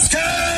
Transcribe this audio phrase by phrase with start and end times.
[0.00, 0.49] Andrej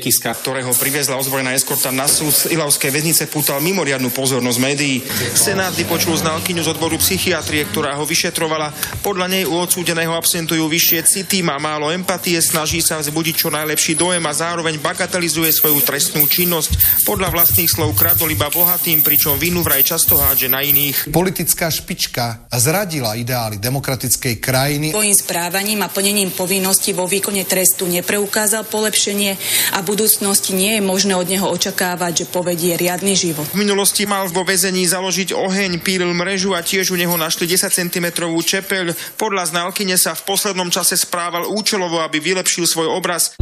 [0.00, 5.04] Kiska, ktorého priviezla ozbrojená eskorta na súd z Ilavskej väznice, pútal mimoriadnu pozornosť médií.
[5.36, 8.72] Senát vypočul znalkyňu z odboru psychiatrie, ktorá ho vyšetrovala.
[9.04, 14.00] Podľa nej u odsúdeného absentujú vyššie city, má málo empatie, snaží sa vzbudiť čo najlepší
[14.00, 17.04] dojem a zároveň bagatelizuje svoju trestnú činnosť.
[17.04, 21.12] Podľa vlastných slov kradol iba bohatým, pričom vinu vraj často hádže na iných.
[21.12, 24.86] Politická špička zradila ideály demokratickej krajiny.
[24.96, 29.36] Svojím správaním a plnením povinností vo výkone trestu nepreukázal polepšenie
[29.76, 33.44] a v budúcnosti nie je možné od neho očakávať, že povedie riadny život.
[33.52, 37.68] V minulosti mal vo väzení založiť oheň, pílil mrežu a tiež u neho našli 10
[37.68, 38.96] cm čepeľ.
[39.20, 43.36] Podľa znalkyne sa v poslednom čase správal účelovo, aby vylepšil svoj obraz.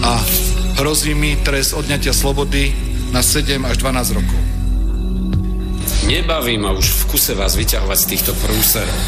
[0.00, 0.12] A
[0.80, 2.72] hrozí mi trest odňatia slobody
[3.12, 4.40] na 7 až 12 rokov.
[6.08, 9.00] Nebaví ma už v kuse vás vyťahovať z týchto prúserov.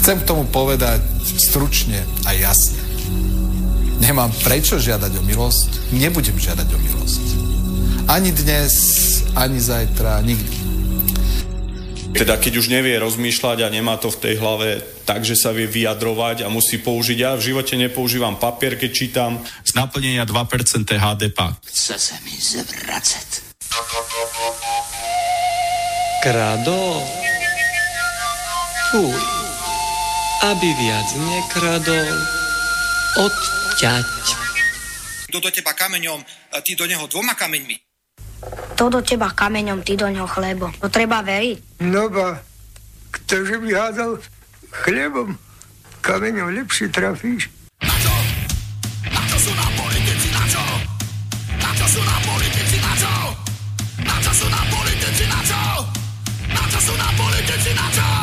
[0.00, 1.04] Chcem k tomu povedať
[1.36, 2.83] stručne a jasne.
[4.02, 7.24] Nemám prečo žiadať o milosť, nebudem žiadať o milosť.
[8.10, 8.72] Ani dnes,
[9.38, 10.64] ani zajtra, nikdy.
[12.14, 15.66] Teda keď už nevie rozmýšľať a nemá to v tej hlave tak, že sa vie
[15.66, 17.18] vyjadrovať a musí použiť.
[17.18, 19.42] Ja v živote nepoužívam papier, keď čítam.
[19.66, 21.38] Z naplnenia 2% HDP.
[21.66, 23.28] Chce sa mi zvracať.
[26.22, 27.02] Krado?
[28.94, 29.18] Fuj.
[30.54, 32.14] Aby viac nekradol,
[33.26, 33.34] od
[33.78, 34.06] ťať.
[35.30, 36.22] Kto do teba kameňom,
[36.62, 37.76] ty do neho dvoma kameňmi.
[38.78, 40.70] To do teba kameňom, ty do neho chlebo.
[40.78, 41.82] To treba veriť.
[41.82, 42.38] No ba,
[43.10, 44.22] ktože by hádal
[44.84, 45.34] chlebom,
[46.02, 47.50] kameňom lepšie trafíš.
[47.82, 48.14] Na čo?
[49.10, 50.64] Na čo sú na politici, na čo?
[51.58, 53.14] Na čo sú na politici, na čo?
[54.04, 55.62] Na čo sú na politici, na čo?
[56.50, 58.13] Na čo sú na politici, na čo?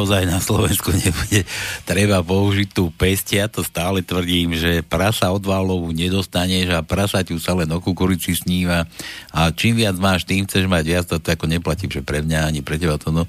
[0.00, 1.44] Naozaj na Slovensku nebude
[1.84, 3.28] treba použiť tú pest.
[3.36, 7.84] Ja to stále tvrdím, že prasa od válovu nedostaneš a prasa tu sa len o
[7.84, 8.88] kukurici sníva.
[9.28, 12.64] A čím viac máš, tým chceš mať viac, to ako neplatí, že pre mňa ani
[12.64, 13.28] pre teba to no,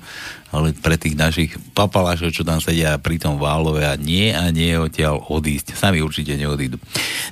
[0.55, 4.79] ale pre tých našich papalášov, čo tam sedia pri tom válove a nie a nie
[4.79, 5.75] odtiaľ odísť.
[5.75, 6.79] Sami určite neodídu.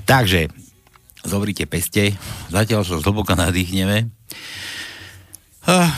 [0.03, 0.51] Takže,
[1.23, 2.11] zobrite peste,
[2.51, 4.11] zatiaľ sa zhlboka nadýchneme.
[5.63, 5.95] Ah,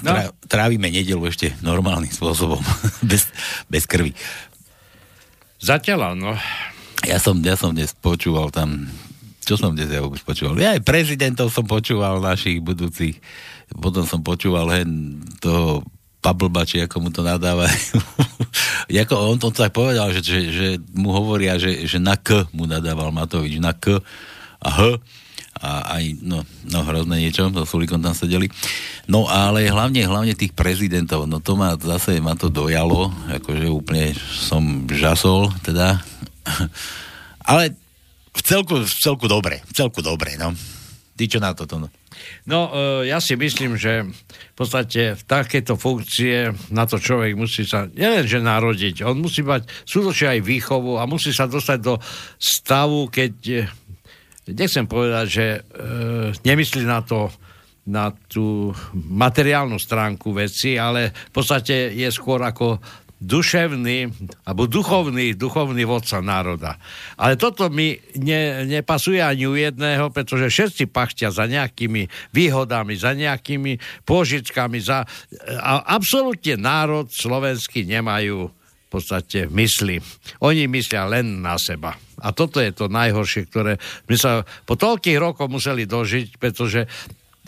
[0.00, 0.12] No.
[0.48, 2.60] trávime nedelu ešte normálnym spôsobom,
[3.10, 3.28] bez,
[3.68, 4.16] bez krvi.
[5.60, 6.32] Zatiaľ no.
[7.04, 8.88] Ja som, ja som dnes počúval tam,
[9.44, 10.56] čo som dnes ja už počúval?
[10.60, 13.20] Ja aj prezidentov som počúval našich budúcich,
[13.76, 15.84] potom som počúval hen toho
[16.20, 17.96] Pablba, či ako mu to nadávajú.
[19.16, 23.08] on to tak povedal, že, že, že mu hovoria, že, že na K mu nadával
[23.08, 24.04] Matovič, na K
[24.60, 25.00] a H
[25.60, 26.40] a aj, no,
[26.72, 28.48] no hrozné niečo, so Sulikom tam sedeli.
[29.04, 34.16] No ale hlavne, hlavne tých prezidentov, no to ma zase, ma to dojalo, akože úplne
[34.16, 36.00] som žasol, teda.
[37.50, 37.76] ale
[38.32, 40.56] v celku, v celku dobre, v celku dobre, no.
[41.20, 41.92] Ty čo na toto, no?
[42.48, 47.64] No, e, ja si myslím, že v podstate v takéto funkcie na to človek musí
[47.68, 52.00] sa nielenže narodiť, on musí mať skutočne aj výchovu a musí sa dostať do
[52.40, 53.68] stavu, keď
[54.48, 55.60] nechcem povedať, že e,
[56.44, 57.28] nemyslí na to,
[57.84, 62.80] na tú materiálnu stránku veci, ale v podstate je skôr ako
[63.20, 64.08] duševný,
[64.48, 66.80] alebo duchovný, duchovný vodca národa.
[67.20, 73.12] Ale toto mi ne, nepasuje ani u jedného, pretože všetci pachtia za nejakými výhodami, za
[73.12, 73.76] nejakými
[74.08, 75.04] pôžičkami, za,
[75.60, 80.00] a absolútne národ slovenský nemajú v podstate mysli.
[80.40, 81.94] Oni myslia len na seba.
[82.20, 83.76] A toto je to najhoršie, ktoré
[84.08, 86.86] my sa po toľkých rokoch museli dožiť, pretože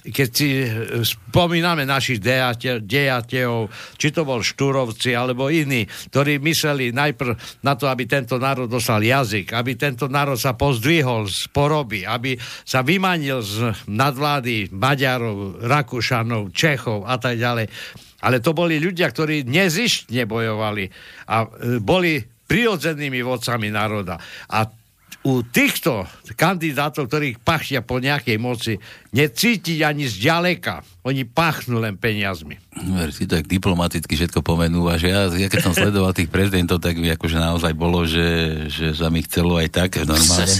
[0.02, 0.66] keď si
[1.06, 2.19] spomíname našich
[2.82, 8.66] dejateľov, či to bol Štúrovci alebo iní, ktorí mysleli najprv na to, aby tento národ
[8.66, 12.34] dostal jazyk, aby tento národ sa pozdvihol z poroby, aby
[12.66, 17.70] sa vymanil z nadvlády Maďarov, Rakúšanov, Čechov a tak ďalej.
[18.22, 20.86] Ale to boli ľudia, ktorí nezištne bojovali
[21.30, 24.20] a e, boli prirodzenými vodcami národa.
[24.52, 24.69] A
[25.22, 26.02] u týchto
[26.34, 28.74] kandidátov, ktorých pachia po nejakej moci,
[29.14, 30.82] necítiť ani zďaleka.
[31.02, 32.58] Oni pachnú len peniazmi.
[32.72, 36.96] Ver, si tak diplomaticky všetko pomenúva, že ja, ja keď som sledoval tých prezidentov, tak
[36.96, 40.56] mi akože naozaj bolo, že, že sa mi chcelo aj tak normálne.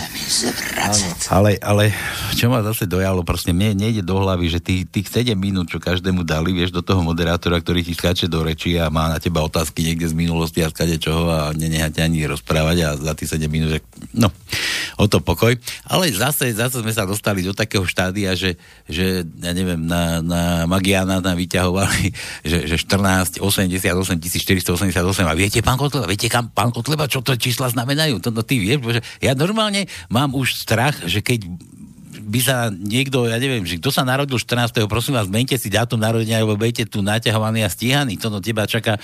[1.31, 1.95] Ale, ale
[2.35, 5.79] čo ma zase dojalo, proste mne nejde do hlavy, že tých, tých 7 minút, čo
[5.79, 9.41] každému dali, vieš, do toho moderátora, ktorý ti skáče do reči a má na teba
[9.47, 13.39] otázky niekde z minulosti a skade čoho a neneha ťa ani rozprávať a za tých
[13.39, 13.81] 7 minút, že
[14.13, 14.29] no,
[14.97, 15.55] o to pokoj.
[15.89, 18.57] Ale zase, zase sme sa dostali do takého štádia, že,
[18.87, 22.05] že ja neviem, na, na Magiana tam vyťahovali,
[22.51, 27.35] že, že 14, 88 488 a viete, pán Kotleba, viete, kam, pán Kotleba, čo to
[27.37, 28.23] čísla znamenajú?
[28.23, 31.49] To, to ty vieš, že ja normálne mám už strach, že keď
[32.23, 34.87] by sa niekto, ja neviem, že kto sa narodil 14.
[34.87, 38.65] prosím vás, mente si dátum narodenia, alebo budete tu naťahovaný a stíhaný, to no teba
[38.65, 38.97] čaká.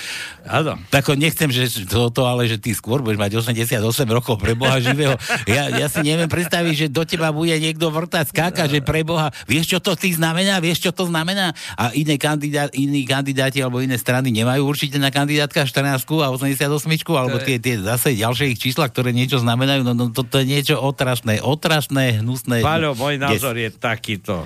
[0.46, 0.78] Áno.
[0.88, 5.18] Tak nechcem, že toto, ale že ty skôr budeš mať 88 rokov pre Boha živého.
[5.44, 9.34] Ja, ja si neviem predstaviť, že do teba bude niekto vrtať skáka, že pre Boha,
[9.44, 11.52] vieš, čo to ty znamená, vieš, čo to znamená?
[11.74, 16.64] A iné kandidát, iní kandidáti alebo iné strany nemajú určite na kandidátka 14 a 88,
[17.12, 20.76] alebo tie, tie zase ďalšie ich čísla, ktoré niečo znamenajú, no, no toto je niečo
[20.78, 22.60] otrasné, otrasné, hnusné.
[22.60, 23.64] Paľo, môj názor yes.
[23.64, 24.36] je takýto.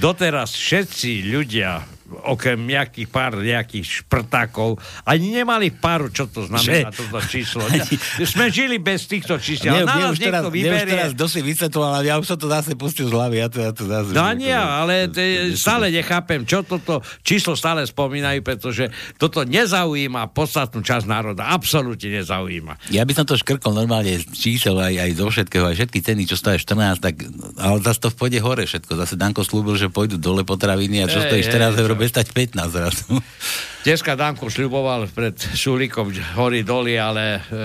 [0.00, 7.04] Doteraz všetci ľudia okrem nejakých pár nejakých šprtákov, ani nemali páru, čo to znamená že?
[7.04, 7.62] toto číslo.
[8.32, 9.76] Sme žili bez týchto čísel.
[9.76, 10.94] Ne, na nás niekto teraz, vyberie...
[10.96, 13.36] teraz dosť vysvetloval, ale ja už som to zase pustil z hlavy.
[13.44, 17.84] Ja to, ja to zase no nie, ale te, stále nechápem, čo toto číslo stále
[17.84, 18.88] spomínajú, pretože
[19.20, 21.52] toto nezaujíma podstatnú časť národa.
[21.52, 22.88] Absolútne nezaujíma.
[22.88, 26.22] Ja by som to škrkol normálne z čísel aj, aj zo všetkého, aj všetky ceny,
[26.24, 27.20] čo stojí 14, tak,
[27.60, 28.96] ale zase to pôjde hore všetko.
[28.96, 32.70] Zase Danko slúbil, že pôjdu dole potraviny a čo stojí 14 eur bude stať 15
[32.70, 33.04] zrazu.
[33.86, 37.60] Dneska Danko sľuboval pred Šulikom hory doly, ale e,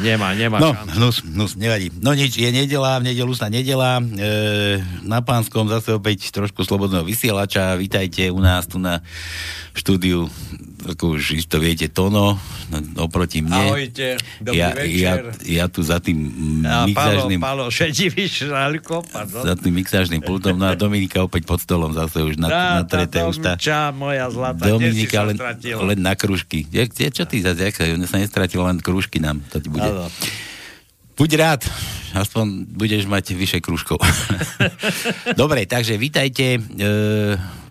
[0.06, 1.92] nemá, nemá No, hnus, hnus, nevadí.
[2.00, 4.00] No nič, je nedela, v nedelu sa nedela.
[4.00, 4.02] E,
[5.04, 7.76] na pánskom zase opäť trošku slobodného vysielača.
[7.76, 9.04] Vítajte u nás tu na
[9.76, 10.32] štúdiu
[10.82, 12.34] ako už isto viete, Tono,
[12.70, 13.70] no, oproti mne.
[13.70, 15.22] Ahojte, dobrý ja, ja, večer.
[15.46, 16.18] ja tu za tým
[16.66, 17.64] A Palo, mixážnym, Palo,
[19.06, 19.42] pardon.
[19.46, 22.84] za tým mixážnym pultom, no a Dominika opäť pod stolom zase už na, Tá, na
[22.84, 23.54] treté ústa.
[23.54, 26.66] Domča, moja zlatá, Dominika len, len na kružky.
[26.74, 27.86] Ja, ja, čo ty zase, jak sa,
[28.18, 29.86] nestratila, len kružky nám, to ti bude.
[29.86, 30.06] Áno.
[31.12, 31.60] Buď rád,
[32.16, 34.00] aspoň budeš mať vyše kružkov.
[35.40, 36.56] Dobre, takže vítajte.
[36.56, 36.60] E,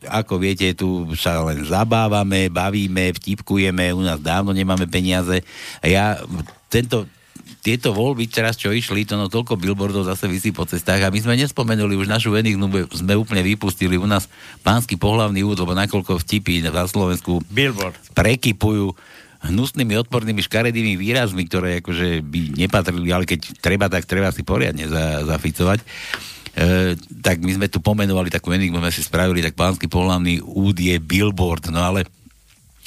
[0.06, 5.42] ako viete, tu sa len zabávame, bavíme, vtipkujeme, u nás dávno nemáme peniaze.
[5.82, 6.06] A ja
[6.70, 7.10] tento,
[7.62, 11.20] tieto voľby teraz, čo išli, to no toľko billboardov zase vysí po cestách a my
[11.22, 14.26] sme nespomenuli už našu enigmu, sme úplne vypustili u nás
[14.66, 17.98] pánsky pohlavný úvod, lebo nakoľko vtipy na Slovensku Billboard.
[18.18, 18.94] prekypujú
[19.42, 24.86] hnusnými, odpornými, škaredými výrazmi, ktoré akože by nepatrili, ale keď treba, tak treba si poriadne
[24.86, 25.82] za, zaficovať.
[25.82, 25.86] E,
[27.26, 30.96] tak my sme tu pomenovali takú enigmu, sme si spravili, tak pánsky pohľavný úd je
[31.02, 32.06] billboard, no ale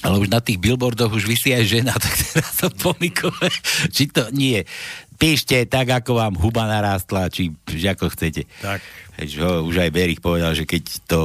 [0.04, 3.49] ale už na tých billboardoch už vysí aj žena, tak teraz to pomikové.
[3.88, 4.61] Či to nie.
[5.16, 8.44] Píšte tak, ako vám huba narástla, či, či ako chcete.
[8.61, 8.84] Tak.
[9.16, 11.20] Veď, ho, už aj Berich povedal, že keď to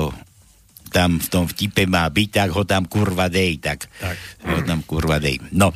[0.89, 4.17] tam v tom vtipe má byť, tak ho tam kurva dej, tak, Tak.
[4.43, 5.39] ho tam kurva dej.
[5.53, 5.69] No,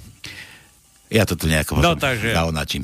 [1.07, 2.83] ja to tu nejako No, takže- zaonačím.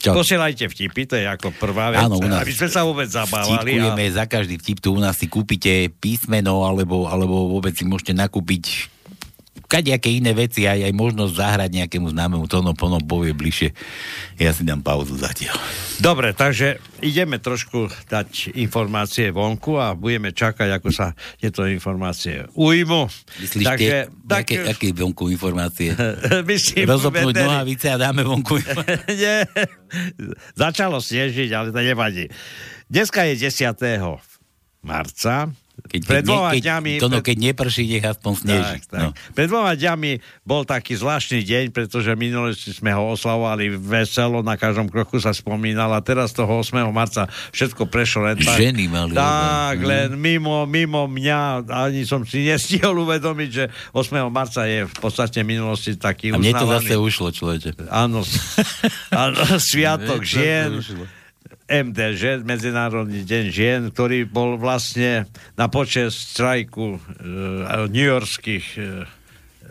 [0.00, 0.16] Čo?
[0.16, 3.76] Posielajte vtipy, to je ako prvá vec, Áno, u nás aby sme sa vôbec zabávali.
[3.76, 8.16] Vtipkujeme, za každý vtip tu u nás si kúpite písmeno, alebo, alebo vôbec si môžete
[8.16, 8.88] nakúpiť
[9.70, 13.70] kadejaké iné veci, aj, aj možnosť zahrať nejakému známemu tónom, ponom povie bližšie.
[14.42, 15.54] Ja si dám pauzu zatiaľ.
[16.02, 23.06] Dobre, takže ideme trošku dať informácie vonku a budeme čakať, ako sa tieto informácie ujmu.
[23.38, 23.96] Myslíš, takže,
[24.26, 25.94] tak, aké, aké vonku informácie?
[26.50, 27.46] myslím, Rozopnúť vedeli.
[27.46, 28.58] nohavice a dáme vonku.
[29.20, 29.46] Nie.
[30.58, 32.26] Začalo snežiť, ale to nevadí.
[32.90, 33.70] Dneska je 10.
[34.82, 35.54] marca.
[35.80, 36.92] Keď, Pred dvoma keď, dňami...
[37.00, 38.78] to no, pred- keď neprší, nech aspoň sneží.
[38.78, 39.00] Tak, tak.
[39.00, 39.08] No.
[39.32, 40.10] Pred dvoma dňami
[40.44, 45.90] bol taký zvláštny deň, pretože minule sme ho oslavovali veselo, na každom kroku sa spomínal
[45.96, 46.76] a teraz toho 8.
[46.92, 48.60] marca všetko prešlo len tak.
[48.60, 49.88] Ženy mali Tak, ozaj.
[49.88, 53.64] len mimo, mimo mňa, ani som si nestihol uvedomiť, že
[53.96, 54.20] 8.
[54.28, 57.88] marca je v podstate minulosti taký A mne to zase ušlo, človeče.
[57.88, 58.20] Áno,
[59.24, 60.70] áno sviatok to žien.
[61.70, 67.00] MDŽ, Medzinárodný deň žien, ktorý bol vlastne na počest strajku e,
[67.86, 68.80] newyorských e,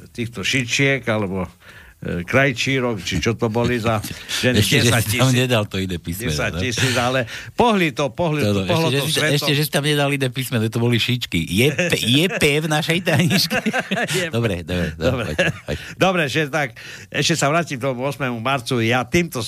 [0.10, 4.00] týchto šičiek, alebo e, krajčírok, či čo to boli za
[4.42, 5.36] ženy, Ešte, že 10 si tam tisíc.
[5.36, 6.32] nedal to iné písmeno.
[6.32, 6.60] 10 no.
[6.64, 7.20] tisíc, ale
[7.52, 9.36] pohli to, pohli To, no, pohlo ešte, to že, svetom.
[9.36, 11.44] ešte, že si tam nedal iné písmeno, to boli šičky.
[11.44, 11.68] Je,
[12.16, 13.60] je P v našej tajničke?
[14.36, 15.36] Dobre, dobre, Dobre.
[15.36, 15.74] dobre.
[16.00, 16.80] Dobre, že tak,
[17.12, 18.24] ešte sa vrátim k tomu 8.
[18.40, 18.80] marcu.
[18.80, 19.44] Ja týmto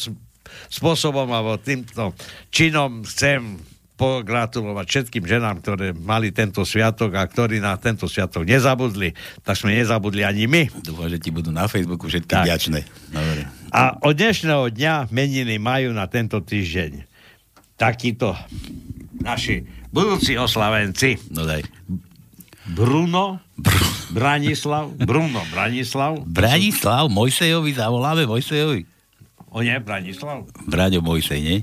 [0.70, 2.16] spôsobom alebo týmto
[2.50, 3.60] činom chcem
[4.02, 9.14] pogratulovať všetkým ženám, ktoré mali tento sviatok a ktorí na tento sviatok nezabudli.
[9.46, 10.74] Tak sme nezabudli ani my.
[10.82, 12.46] Dúfam, že ti budú na Facebooku všetky Tak.
[12.50, 12.82] vďačné.
[13.14, 13.42] Dobre.
[13.70, 17.06] A od dnešného dňa meniny majú na tento týždeň
[17.78, 18.34] takíto
[19.22, 21.22] naši budúci oslavenci.
[21.30, 21.62] No daj.
[22.74, 23.42] Bruno,
[24.10, 26.26] Branislav, Bruno Branislav.
[26.26, 28.86] Branislav Mojsejovi, zavoláme Mojsejovi.
[29.52, 30.48] O nie, Branislav.
[30.64, 31.58] Braňo Mojsej, nie?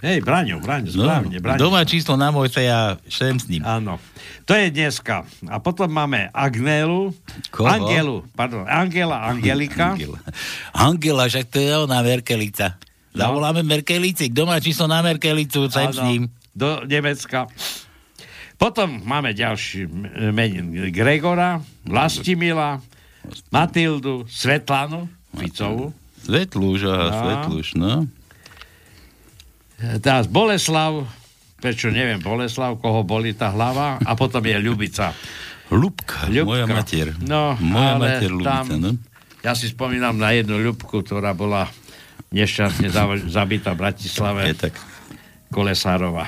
[0.00, 1.36] Hej, Braňo, Braňo, No, správne.
[1.40, 1.60] Braňo.
[1.60, 3.64] doma číslo na Mojseja, šem s ním.
[3.64, 3.96] Áno.
[4.44, 5.24] To je dneska.
[5.48, 7.12] A potom máme Agnelu,
[7.48, 7.68] Koho?
[7.68, 9.96] Angelu, pardon, Angela, Angelika.
[9.96, 10.20] Angela.
[10.72, 12.76] Angela, však to je ona Merkelica.
[13.16, 16.28] Zavoláme Merkelici, kto má číslo na Merkelicu, sem s ním.
[16.52, 17.48] Do Nemecka.
[18.54, 19.88] Potom máme ďalší
[20.32, 22.80] menin Gregora, Vlastimila,
[23.48, 25.92] Matildu, Svetlanu, Ficovu.
[26.24, 27.14] Svetlúš, aha, No.
[27.14, 27.92] Svetlúš, no.
[30.00, 31.04] Teraz Boleslav,
[31.58, 35.12] prečo neviem Boleslav, koho boli tá hlava, a potom je Ľubica.
[35.68, 36.46] Ľubka, Ľubka.
[36.46, 37.06] moja mater.
[37.20, 38.90] No, moja ale mater Ľubica, tam- no.
[39.40, 41.68] Ja si spomínam na jednu Ľubku, ktorá bola
[42.30, 44.48] nešťastne zav- zabitá v Bratislave.
[44.48, 44.74] Je tak.
[45.54, 46.26] Kolesárova.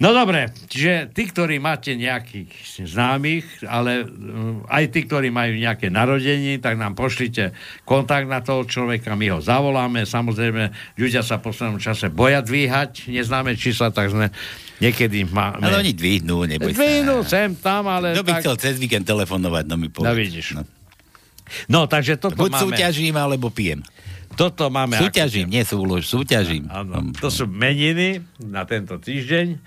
[0.00, 2.48] No dobre, čiže tí, ktorí máte nejakých
[2.88, 7.52] známych, ale mm, aj tí, ktorí majú nejaké narodení, tak nám pošlite
[7.84, 10.08] kontakt na toho človeka, my ho zavoláme.
[10.08, 14.30] Samozrejme, ľudia sa v poslednom čase boja dvíhať neznáme čísla, tak sme
[14.78, 15.64] niekedy máme...
[15.64, 16.78] Ale oni dvihnú, neboj sa.
[16.78, 18.14] Dvihnú sem, tam, ale...
[18.14, 18.40] Kto by tak...
[18.44, 20.08] chcel cez víkend telefonovať, no mi povedz.
[20.08, 20.46] No vidíš.
[21.68, 22.62] No, takže toto Buď máme...
[22.68, 23.84] súťažím, alebo pijem.
[24.34, 24.98] Toto máme...
[24.98, 26.66] Súťažím, nie súlož, súťažím.
[26.70, 29.58] Áno, to sú meniny na tento týždeň.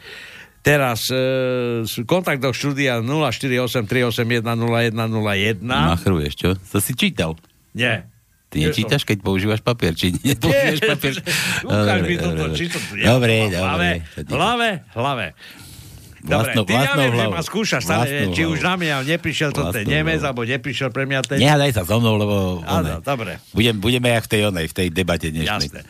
[0.62, 5.64] Teraz e, kontakt do štúdia 0483810101.
[5.64, 6.60] Machruješ, čo?
[6.60, 7.40] To si čítal.
[7.72, 8.12] Nie.
[8.48, 10.36] Ty nečítaš, keď používaš papier, či Nie,
[10.92, 11.20] papier?
[11.68, 12.56] Ukáž mi Dobre, toto, dobre.
[12.56, 12.80] či to.
[12.96, 13.90] Dobre, v hlave,
[14.24, 14.32] dobre.
[14.32, 15.28] hlave, hlave.
[16.28, 18.68] Dobre, Vlastnou- ty ja viem, že ma skúšaš stále, Vlastnou či už hlavou.
[18.68, 21.38] na mňa neprišiel to ten Nemec, alebo neprišiel pre mňa ten...
[21.40, 22.36] Nehádaj sa so mnou, lebo...
[22.62, 23.40] Áno, dobre.
[23.52, 25.72] Budem, budeme jak v tej onej, v tej debate dnešnej.
[25.72, 25.82] Jasné.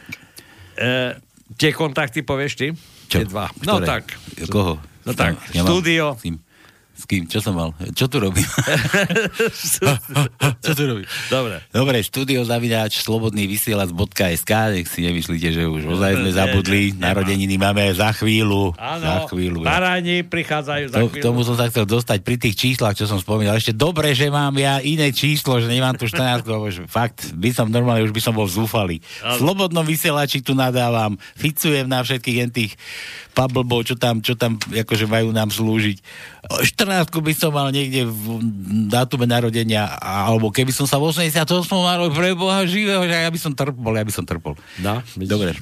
[0.78, 1.18] E,
[1.58, 2.68] tie kontakty povieš ty?
[3.10, 3.18] Čo?
[3.18, 3.50] Tie dva.
[3.66, 3.86] No Ktoré?
[3.90, 4.04] tak.
[4.46, 4.78] Koho?
[5.04, 6.06] No tak, Ja mám- štúdio.
[6.98, 7.30] S kým?
[7.30, 7.78] Čo som mal?
[7.94, 8.42] Čo tu robím?
[10.66, 11.06] Čo tu robím?
[11.30, 11.62] Dobre.
[11.70, 16.98] Dobre, štúdio zavináč slobodný vysielač.sk nech si nemyslíte, že už ozaj sme zabudli.
[16.98, 18.74] Narodeniny máme za chvíľu.
[18.82, 19.62] Áno, za chvíľu.
[19.62, 21.14] baráni prichádzajú za To, chvíľu.
[21.14, 23.62] k tomu som sa chcel dostať pri tých číslach, čo som spomínal.
[23.62, 27.70] Ešte dobre, že mám ja iné číslo, že nemám tu 14, lebo fakt, by som
[27.70, 29.06] normálne, už by som bol zúfalý.
[29.22, 32.74] V slobodnom vysielači tu nadávam, ficujem na všetkých jen tých
[33.38, 36.02] pablbov, čo tam, čo tam akože majú nám slúžiť.
[36.48, 38.40] 14 by som mal niekde v
[38.88, 41.44] dátume narodenia, alebo keby som sa v 88
[41.76, 44.56] mal pre Boha živého, že ja by som trpol, ja by som trpol.
[44.80, 45.60] No, Dobre.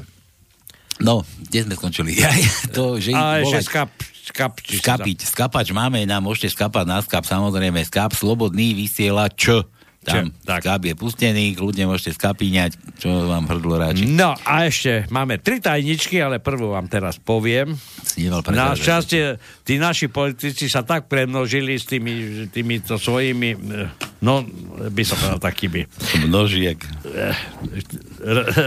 [1.02, 2.16] No, kde sme skončili?
[2.22, 2.32] Ja,
[2.72, 3.92] to, že A ešte skap,
[4.24, 9.68] skap, Skapiť, skapač máme, nám môžete skapať na skap, samozrejme, skap, slobodný vysielač.
[10.06, 10.62] Tam tak.
[10.62, 14.06] skap je pustený, kľudne môžete skapíňať, čo vám hrdlo ráči.
[14.06, 17.74] No a ešte máme tri tajničky, ale prvú vám teraz poviem.
[18.54, 23.58] Na šťastie, tí naši politici sa tak premnožili s tými, týmito svojimi,
[24.22, 24.46] no,
[24.94, 25.90] by som povedal takými
[26.30, 26.78] Množiek.
[27.10, 27.34] eh,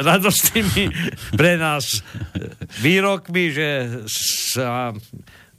[0.03, 0.85] radostnými
[1.39, 2.03] pre nás
[2.83, 3.69] výrokmi, že
[4.53, 4.91] sa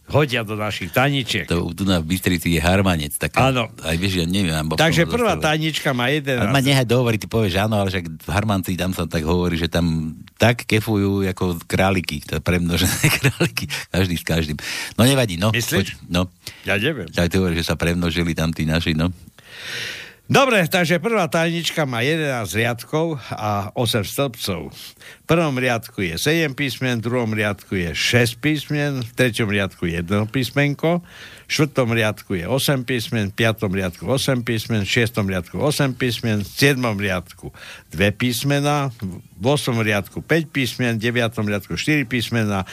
[0.09, 1.45] hodia do našich tajničiek.
[1.45, 3.13] To tu na Bystrici je harmanec.
[3.15, 3.69] Taká, Áno.
[3.85, 4.65] Aj vieš, ja neviem.
[4.73, 5.45] Takže prvá zostalo.
[5.45, 8.91] tajnička má jeden Ale ma nehaj dohovoriť, ty povieš áno, ale však v Harmanci tam
[8.91, 14.57] sa tak hovorí, že tam tak kefujú ako králiky, to premnožené králiky, každý s každým.
[14.97, 15.53] No nevadí, no.
[15.53, 15.77] Myslíš?
[15.77, 16.27] Poď, no.
[16.65, 17.07] Ja neviem.
[17.07, 19.13] Tak ty hovoríš, že sa premnožili tam tí naši, no.
[20.29, 24.69] Dobre, takže prvá tajnička má 11 riadkov a 8 stĺpcov.
[24.69, 29.89] V prvom riadku je 7 písmen, v druhom riadku je 6 písmen, v treťom riadku
[29.89, 34.93] je 1 písmenko, v štvrtom riadku je 8 písmen, v piatom riadku 8 písmen, v
[35.01, 37.49] šiestom riadku 8 písmen, v siedmom riadku
[37.89, 38.93] 2 písmena,
[39.33, 42.69] v 8 riadku 5 písmen, v 9 riadku 4 písmena,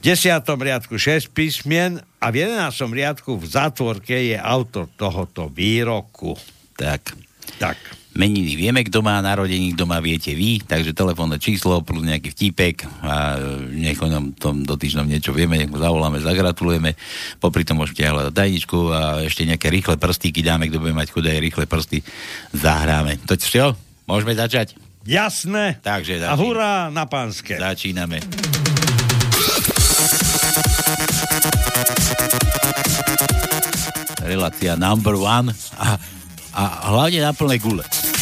[0.00, 6.32] v 10 riadku 6 písmen a v 11 riadku v zátvorke je autor tohoto výroku.
[6.74, 7.14] Tak.
[7.58, 7.78] Tak.
[8.14, 12.86] Meniny vieme, kto má narodení, kto má viete vy, takže telefónne číslo plus nejaký vtípek
[13.02, 13.34] a
[13.74, 16.94] nech o ňom tom dotyčnom niečo vieme, nech mu zavoláme, zagratulujeme.
[17.42, 21.34] Popri tom môžete hľadať tajničku a ešte nejaké rýchle prstíky dáme, kto bude mať chudé
[21.42, 22.06] rýchle prsty,
[22.54, 23.18] zahráme.
[23.26, 23.74] To čo?
[24.06, 24.78] Môžeme začať?
[25.02, 25.82] Jasné.
[25.82, 26.38] Takže A začíname.
[26.38, 27.58] hurá na pánske.
[27.58, 28.22] Začíname.
[34.24, 36.00] Relácia number one a,
[36.54, 38.13] a hlavne na plné gule.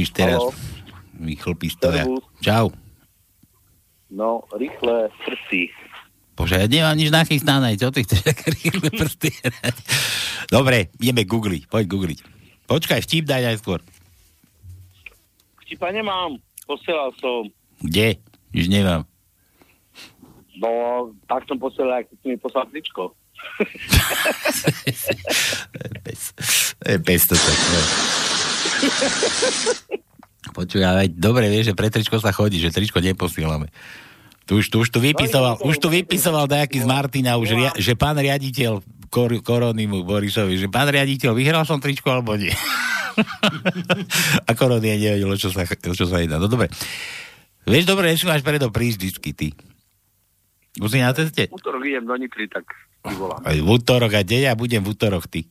[0.00, 0.40] Rušíš teraz?
[1.20, 2.08] Chlpí stoja.
[2.40, 2.72] Čau.
[4.08, 5.68] No, rýchle prsty.
[6.32, 7.76] Bože, ja nemám nič nachystané.
[7.76, 9.28] Čo ty chceš také rýchle prsty?
[10.48, 11.68] Dobre, ideme googliť.
[11.68, 12.18] Poď googliť.
[12.64, 13.84] Počkaj, vtip daj najskôr.
[15.68, 16.40] Vtipa nemám.
[16.64, 17.52] Posielal som.
[17.84, 18.16] Kde?
[18.56, 19.04] Už nemám.
[20.56, 23.12] No, tak som posielal, ak si mi poslal tričko.
[26.08, 26.32] bez,
[27.04, 27.52] bez toto.
[28.80, 30.56] No.
[30.56, 33.68] Počuj, ale dobre vieš, že pre tričko sa chodí, že tričko neposielame.
[34.48, 37.94] Tu už, tu, už tu vypisoval, už tu vypisoval nejaký z Martina, už, ria, že
[37.94, 42.50] pán riaditeľ kor, Koronimu Borisovi, že pán riaditeľ, vyhral som tričko alebo nie?
[44.48, 46.40] A Korony nevedelo, čo sa, čo sa jedná.
[46.40, 46.66] No dobre.
[47.68, 49.48] Vieš, dobre, že máš predo prísť vždycky, ty.
[50.80, 51.50] Už si na ceste?
[51.50, 52.66] V útorok idem do Nitry, tak
[53.06, 53.42] ti volám.
[53.42, 55.46] Aj v útorok, a kde ja budem v útorok, ty?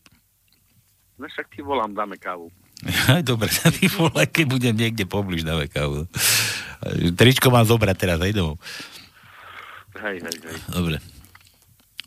[1.19, 2.47] No však ti volám, dáme kávu.
[3.11, 6.07] Aj dobre, sa ty volá, keď budem niekde pobliž dáme kávu.
[7.15, 8.55] Tričko mám zobrať teraz, aj domov.
[9.99, 10.57] Hej, hej, hej.
[10.71, 10.97] Dobre.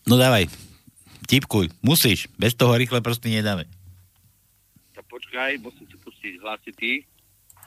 [0.08, 0.48] No dávaj,
[1.28, 3.68] tipkuj, musíš, bez toho rýchle prsty nedáme.
[4.96, 6.92] Tak počkaj, musím si pustiť hlasitý.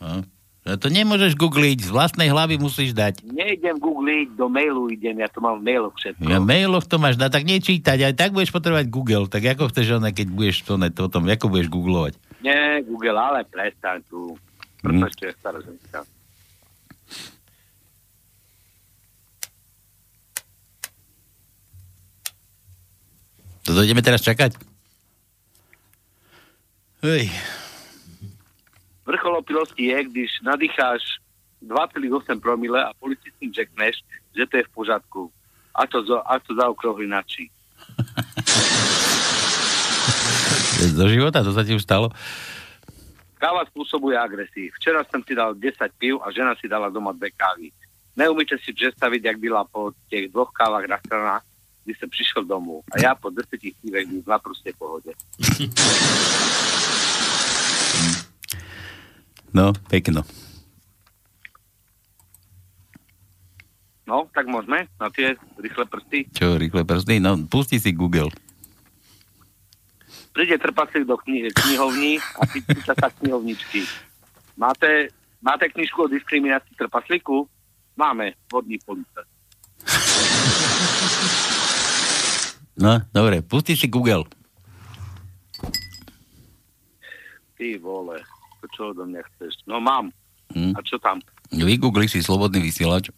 [0.01, 0.25] No.
[0.65, 3.21] To nemôžeš googliť, z vlastnej hlavy musíš dať.
[3.21, 6.25] Nejdem googliť, do mailu idem, ja to mám v mailoch všetko.
[6.25, 10.01] Ja mailoch to máš, no tak nečítať, aj tak budeš potrebovať Google, tak ako chceš
[10.01, 12.17] ona, keď budeš to, ne, to tom, ako budeš googlovať?
[12.45, 14.37] Nie, Google, ale prestaň tu.
[14.77, 16.05] Pretože je stará ženská.
[23.65, 24.61] To ideme teraz čakať?
[27.01, 27.33] Hej.
[29.09, 31.01] Vrchol opilosti je, když nadýcháš
[31.65, 34.05] 2,8 promile a policistým řekneš,
[34.37, 35.33] že to je v pořádku.
[35.75, 37.49] A to, a to zaokrouhli načí.
[40.99, 41.43] Do života?
[41.43, 42.11] To sa ti už stalo?
[43.39, 44.71] Káva spôsobuje agresí.
[44.79, 45.61] Včera som si dal 10
[45.99, 47.71] piv a žena si dala doma dve kávy.
[48.15, 51.43] Neumíte si představit, jak byla po těch dvoch kávach na stranách,
[51.83, 52.87] kdy som prišiel domov.
[52.95, 55.11] A ja po 10 pivech v naprostej pohode.
[59.51, 60.23] No, pekno.
[64.05, 66.29] No, tak môžeme na tie rýchle prsty.
[66.29, 67.17] Čo, rýchle prsty?
[67.19, 68.29] No, pusti si Google.
[70.35, 73.87] Príde trpaslík do kni- knihovní a pýta sa knihovničky.
[74.59, 75.07] Máte,
[75.39, 77.47] máte knižku o diskriminácii trpaslíku?
[77.95, 79.23] Máme, vodní police.
[82.75, 84.27] No, dobre, pusti si Google.
[87.55, 88.19] Ty vole
[88.75, 89.63] čo odo mňa chceš?
[89.69, 90.11] No mám.
[90.51, 90.75] Hmm.
[90.75, 91.23] A čo tam?
[91.53, 93.09] Vygoogli si slobodný vysielač.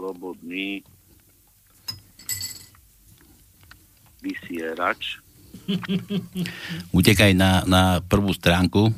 [0.00, 0.80] Slobodný
[4.24, 5.20] vysielač.
[6.96, 8.96] Utekaj na, na prvú stránku,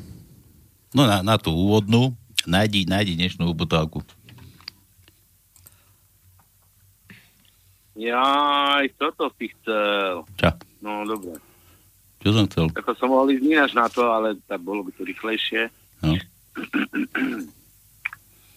[0.95, 2.15] no na, na tú úvodnú,
[2.47, 3.99] nájdi, nájdi dnešnú uputávku.
[7.99, 10.23] Jaj, toto si chcel.
[10.39, 10.55] Čo?
[10.79, 11.35] No, dobre.
[12.23, 12.71] Čo som chcel?
[12.79, 15.67] Ako som mohol ísť ináč na to, ale tak bolo by to rýchlejšie.
[15.99, 16.15] No.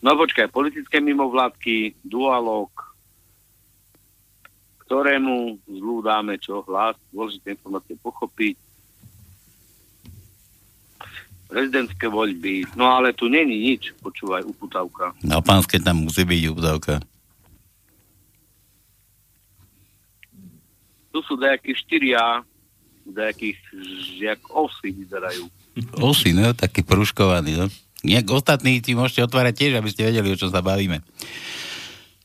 [0.07, 2.71] no počkaj, politické mimovládky, dualog,
[4.87, 8.55] ktorému zlú dáme čo hlas, dôležité informácie pochopiť,
[11.51, 15.11] prezidentské voľby, no ale tu není nič, počúvaj, uputavka.
[15.27, 17.03] No pánske tam musí byť uputavka.
[21.16, 22.45] tu sú nejakí štyria,
[23.09, 23.57] nejakých,
[24.21, 25.49] jak osy vyzerajú.
[25.97, 27.66] Osy, no, taký prúškovaný, no.
[28.07, 31.03] Nejak ostatní ti môžete otvárať tiež, aby ste vedeli, o čo sa bavíme.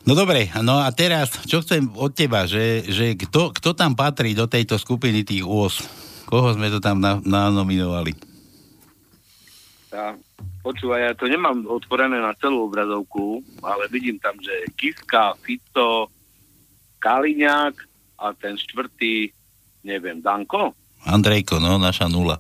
[0.06, 4.34] No dobre, no a teraz, čo chcem od teba, že, že kto, kto tam patrí
[4.38, 5.82] do tejto skupiny tých os?
[6.26, 8.14] Koho sme to tam na, nanominovali?
[9.90, 10.16] Ja,
[10.64, 16.10] počúvaj, ja to nemám otvorené na celú obrazovku, ale vidím tam, že Kiska, Fico,
[16.98, 17.92] Kaliňák,
[18.22, 19.34] a ten štvrtý,
[19.82, 20.78] neviem, Danko?
[21.02, 22.38] Andrejko, no, naša nula.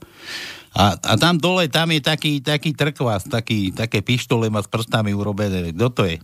[0.71, 5.12] A, a tam dole, tam je taký, taký trkvás, taký, také pištole má s prstami
[5.12, 5.75] urobené.
[5.75, 6.15] Kto to je?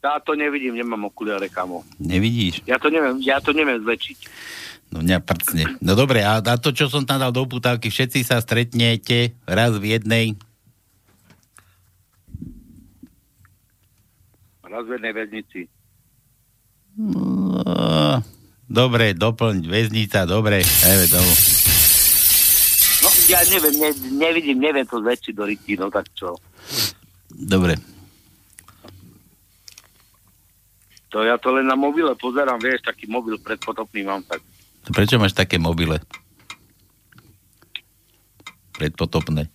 [0.00, 1.84] Ja to nevidím, nemám okuliare, kamo.
[2.00, 2.64] Nevidíš?
[2.64, 4.18] Ja to neviem, ja to neviem zväčšiť.
[4.90, 5.78] No mňa prcne.
[5.78, 9.78] No dobre, a, a to, čo som tam dal do putávky, všetci sa stretnete raz
[9.78, 10.34] v jednej?
[14.66, 15.70] Raz v jednej väznici.
[16.98, 18.18] No,
[18.66, 21.32] dobre, doplň, väznica, dobre, ajme tomu.
[23.30, 26.34] Ja neviem, ne, nevidím, neviem to zväčšiť do rytí, no tak čo.
[27.30, 27.78] Dobre.
[31.14, 34.42] To ja to len na mobile pozerám, vieš, taký mobil predpotopný mám, tak.
[34.90, 36.02] Prečo máš také mobile?
[38.74, 39.46] Predpotopné.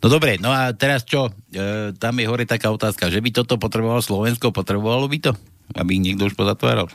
[0.00, 1.28] No dobre, no a teraz čo?
[1.52, 5.32] E, tam je hore taká otázka, že by toto potrebovalo Slovensko, potrebovalo by to?
[5.76, 6.88] Aby ich niekto už pozatváral?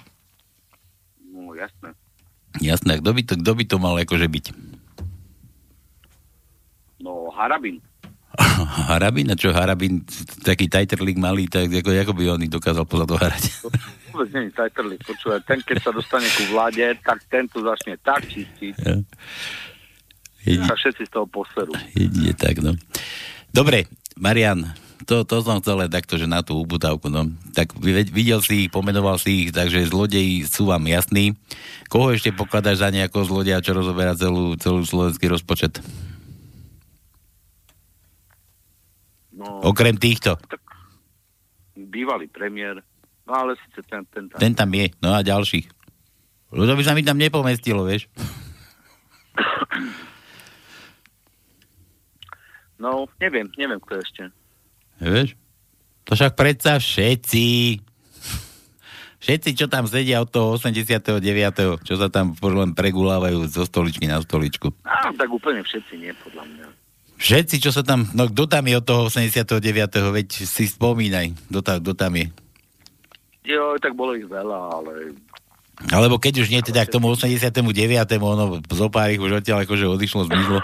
[1.29, 1.93] No jasné.
[2.57, 4.45] Jasné, kto by to, kto by to mal akože byť?
[7.35, 7.77] Harabin.
[8.89, 9.31] Harabin?
[9.31, 10.03] A čo Harabin,
[10.41, 13.43] taký tajterlík malý, tak ako, ako by on dokázal podľa toho hrať?
[14.09, 15.01] Vôbec nie je tajtrlík.
[15.03, 18.73] Počúvaj, ten, keď sa dostane ku vláde, tak ten to začne tak čistiť.
[18.77, 18.95] Ja.
[20.41, 21.73] Jedine, Sa všetci z toho poserú.
[21.91, 22.77] jedine tak, no.
[23.49, 24.61] Dobre, Marian,
[25.03, 27.25] to, to som chcel len takto, že na tú ubudávku, no.
[27.51, 31.33] Tak vi- videl si ich, pomenoval si ich, takže zlodeji sú vám jasní.
[31.87, 35.81] Koho ešte pokladáš za nejakého zlodeja, čo rozoberá celú, celú slovenský rozpočet?
[39.35, 40.39] No, Okrem týchto.
[41.75, 42.79] bývalý premiér.
[43.27, 44.39] No ale síce ten, ten tam.
[44.39, 45.67] Ten tam je, no a ďalších.
[46.55, 48.07] Lebo by sa mi tam nepomestilo, vieš.
[52.75, 54.23] No, neviem, neviem, kto ešte.
[54.99, 55.39] Vieš?
[56.05, 57.79] To však predsa všetci.
[59.23, 61.23] Všetci, čo tam sedia od toho 89.,
[61.81, 64.69] čo sa tam len pregulávajú zo stoličky na stoličku.
[64.85, 66.65] Á, tak úplne všetci nie, podľa mňa.
[67.25, 68.05] Všetci, čo sa tam...
[68.13, 69.57] No kto tam je od toho 89.,
[70.13, 72.29] veď si spomínaj, kto tam, kto tam je.
[73.49, 75.17] Jo, tak bolo ich veľa, ale
[75.89, 77.65] Alebo keď už nie teda k tomu 89.
[78.21, 80.61] ono zo pár ich už odtiaľ akože odišlo, zmizlo.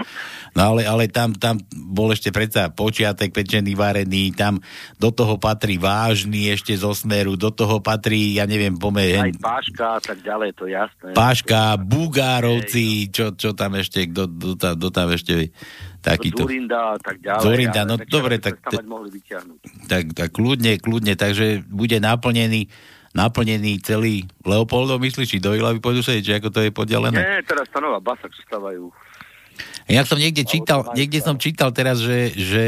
[0.52, 4.60] No ale, ale tam, tam bol ešte predsa počiatek pečený, varený, tam
[5.00, 9.98] do toho patrí vážny ešte zo smeru, do toho patrí, ja neviem, aj pomer, Páška
[9.98, 11.16] a tak ďalej, to jasné.
[11.16, 15.56] Páška, Bugárovci, čo, čo tam ešte, kto, kto, tam- kto tam ešte
[16.02, 16.44] takýto.
[16.44, 17.44] Zurinda a tak ďalej.
[17.46, 19.60] Zurinda, no tak dobre, tak- vyťahnuť.
[19.88, 22.68] Tak, tak kľudne, kľudne, takže bude naplnený
[23.12, 27.20] naplnený celý Leopoldov, myslíš, do Ilavy pôjdu sedieť, či ako to je podelené?
[27.20, 28.88] Nie, teraz tá nová basa, čo stávajú.
[29.92, 32.66] Ja som niekde čítal, niekde som čítal teraz, že, že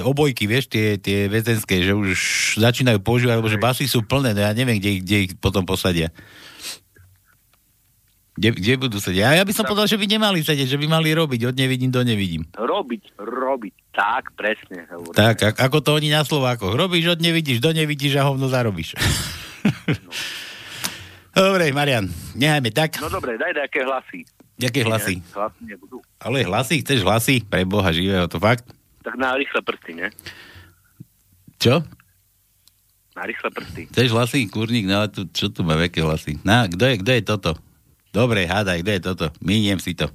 [0.00, 2.16] obojky, vieš, tie, tie väzenské, že už
[2.56, 5.62] začínajú používať, lebo že basy sú plné, no ja neviem, kde, ich- kde ich potom
[5.62, 6.08] posadia.
[8.36, 9.24] Kde, kde budú sedieť?
[9.24, 11.88] A ja by som povedal, že by nemali sedieť, že by mali robiť, od nevidím
[11.88, 12.44] do nevidím.
[12.52, 14.84] Robiť, robiť, tak, presne.
[14.92, 15.16] Hovorím.
[15.16, 16.76] Tak, a- ako to oni na Slovákoch.
[16.76, 18.92] Robíš, od nevidíš, do nevidíš a hovno zarobíš.
[21.36, 22.96] Dobre, Marian, nehajme tak.
[22.96, 24.24] No dobre, daj nejaké hlasy.
[24.56, 25.20] Jaké hlasy?
[25.20, 26.00] Nie, hlasy nebudú.
[26.16, 27.44] Ale hlasy, chceš hlasy?
[27.44, 28.64] Pre Boha živého, to fakt?
[29.04, 30.08] Tak na rýchle prsty, ne?
[31.60, 31.84] Čo?
[33.12, 33.82] Na rýchle prsty.
[33.92, 34.48] Chceš hlasy?
[34.48, 36.40] Kurník, no ale tu, čo tu má, aké hlasy?
[36.40, 37.52] Na, kto je, kto je toto?
[38.16, 39.26] Dobre, hádaj, kto je toto?
[39.44, 40.08] Miniem si to.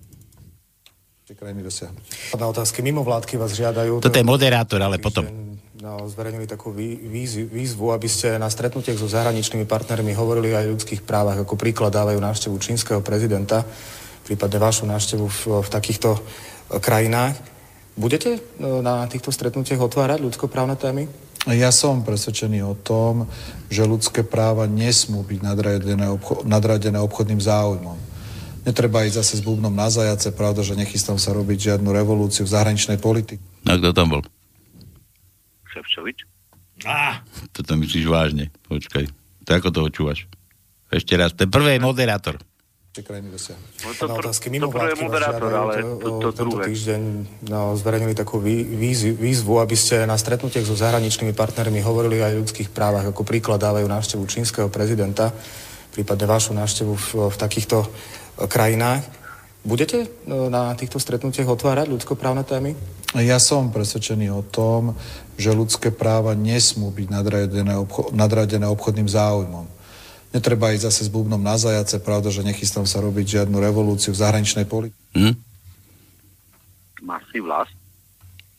[1.38, 2.34] krajiny dosiahnuť.
[2.34, 4.02] Na otázky mimo vládky vás žiadajú...
[4.02, 5.30] Toto je moderátor, ale potom.
[5.78, 10.66] No, zverejnili takú vý, výzvu, výzvu, aby ste na stretnutiach so zahraničnými partnermi hovorili aj
[10.66, 11.46] o ľudských právach.
[11.46, 13.66] Ako príklad dávajú návštevu čínskeho prezidenta,
[14.26, 16.20] prípadne vašu návštevu v, v takýchto e,
[16.82, 17.38] krajinách.
[17.98, 21.06] Budete e, na týchto stretnutiach otvárať ľudskoprávne témy?
[21.50, 23.26] Ja som presvedčený o tom,
[23.66, 27.98] že ľudské práva nesmú byť nadradené, obcho- nadradené obchodným záujmom.
[28.62, 32.54] Netreba ísť zase s bubnom na zajace, pravda, že nechystám sa robiť žiadnu revolúciu v
[32.54, 33.42] zahraničnej politike.
[33.66, 34.22] No kto tam bol?
[35.74, 36.30] Ševčovič.
[36.86, 37.26] Á,
[37.58, 38.54] Toto myslíš vážne.
[38.70, 39.10] Počkaj.
[39.46, 40.20] To ako to očúvaš?
[40.94, 41.34] Ešte raz.
[41.34, 41.82] Ten prvý je
[42.92, 43.08] moderátor.
[43.08, 43.72] krajiny dosiahnuť.
[43.88, 46.30] No to na otázky to mimo prvé vládky vás moderátor, žiadajú ale to, to- to
[46.36, 46.64] tento druhé.
[46.68, 47.02] týždeň
[47.48, 52.36] no, zverejnili takú vý, výzvu, výzvu, aby ste na stretnutiach so zahraničnými partnermi hovorili aj
[52.36, 53.08] o ľudských právach.
[53.08, 55.32] Ako príklad dávajú návštevu čínskeho prezidenta,
[55.96, 57.88] prípadne vašu návštevu v, v takýchto e,
[58.52, 59.08] krajinách.
[59.64, 60.08] Budete e,
[60.52, 62.76] na týchto stretnutiach otvárať ľudskoprávne témy?
[63.16, 65.00] Ja som presvedčený o tom,
[65.40, 69.71] že ľudské práva nesmú byť nadradené, obcho- nadradené obchodným záujmom.
[70.32, 74.22] Netreba ísť zase s bubnom na zajace, pravda, že nechystám sa robiť žiadnu revolúciu v
[74.24, 74.96] zahraničnej politike.
[75.12, 75.36] Hm?
[77.04, 77.68] Masný vlas.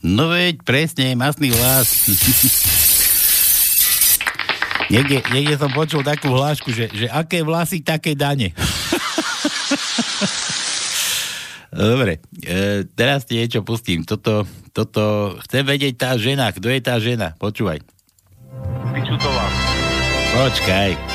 [0.04, 1.88] No veď, presne, masný vlas.
[4.92, 8.52] niekde, niekde som počul takú hlášku, že, že aké vlasy, také dane.
[11.72, 14.04] Dobre, e, teraz ti niečo pustím.
[14.04, 14.44] Toto,
[14.76, 17.32] toto, chcem vedieť tá žena, kto je tá žena?
[17.40, 17.80] Počúvaj.
[18.92, 19.48] Pičutová.
[20.36, 21.11] Počkaj.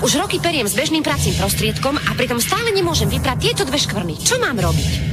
[0.00, 4.16] Už roky periem s bežným pracím prostriedkom a pritom stále nemôžem vyprať tieto dve škvrny.
[4.16, 5.12] Čo mám robiť?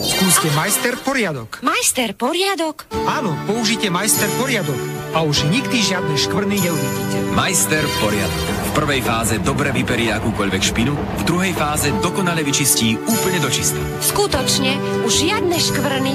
[0.00, 1.60] Skúste majster poriadok.
[1.64, 2.88] Majster poriadok?
[3.08, 4.76] Áno, použite majster poriadok
[5.16, 7.18] a už nikdy žiadne škvrny neuvidíte.
[7.32, 8.44] Majster poriadok.
[8.70, 13.80] V prvej fáze dobre vyperí akúkoľvek špinu, v druhej fáze dokonale vyčistí úplne dočista.
[14.04, 16.14] Skutočne, už žiadne škvrny.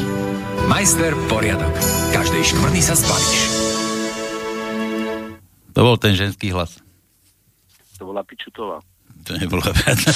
[0.69, 1.73] Majster poriadok.
[2.13, 3.41] Každej škvrny sa zbavíš.
[5.75, 6.84] To bol ten ženský hlas.
[7.99, 8.83] To bola Pičutová.
[9.25, 10.11] To nebola pravda.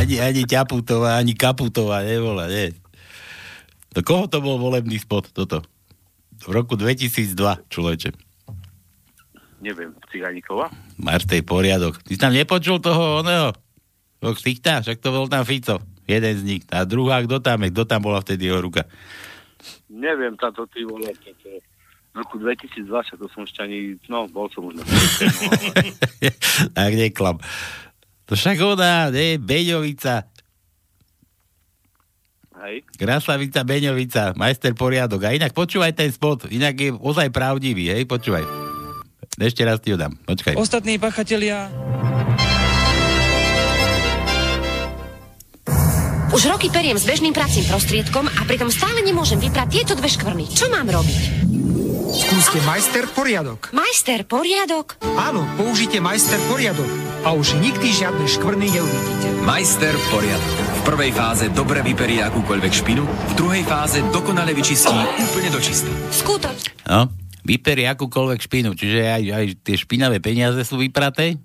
[0.00, 2.74] ani, ani Ťaputová, ani Kaputová nebola, nie.
[3.96, 5.64] Do koho to bol volebný spot, toto?
[6.36, 7.32] V roku 2002,
[7.72, 8.10] človeče.
[9.64, 10.68] neviem, Ciganíkova.
[11.00, 12.04] Máš tej poriadok.
[12.04, 13.56] Ty tam nepočul toho oného?
[14.20, 15.80] To ksichta, však to bol tam Fico.
[16.04, 16.62] Jeden z nich.
[16.70, 17.72] A druhá, kto tam je?
[17.72, 18.84] Kto tam bola vtedy jeho ruka?
[19.90, 21.08] Neviem, táto ty vole,
[22.16, 24.84] v roku 2002, však to som ešte ani, no, bol som už na
[26.76, 27.36] tak neklam.
[28.24, 30.24] To však ona, ne, Beňovica.
[32.56, 32.88] Hej.
[32.96, 35.28] Krasavica, Beňovica, majster poriadok.
[35.28, 38.48] A inak počúvaj ten spot, inak je ozaj pravdivý, hej, počúvaj.
[39.36, 40.56] Ešte raz ti ho dám, počkaj.
[40.56, 41.68] Ostatní pachatelia
[46.34, 50.50] Už roky periem s bežným pracím prostriedkom a pritom stále nemôžem vyprať tieto dve škvrny.
[50.50, 51.22] Čo mám robiť?
[52.16, 53.70] Skúste majster poriadok.
[53.70, 54.98] Majster poriadok?
[55.14, 56.88] Áno, použite majster poriadok
[57.22, 59.28] a už nikdy žiadne škvrny neuvidíte.
[59.46, 60.54] Majster poriadok.
[60.58, 64.98] V prvej fáze dobre vyperie akúkoľvek špinu, v druhej fáze dokonale vyčistí
[65.30, 65.90] úplne do čista.
[66.10, 66.74] Skutoč.
[66.90, 67.06] No,
[67.46, 71.38] vyperie akúkoľvek špinu, čiže aj, aj tie špinavé peniaze sú vypraté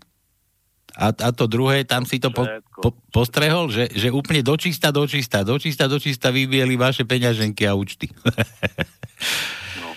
[0.96, 2.44] a, a to druhé, tam si to po,
[2.84, 8.12] po, postrehol, že, že úplne dočista, dočista, dočista, dočista vybieli vaše peňaženky a účty.
[9.82, 9.96] no.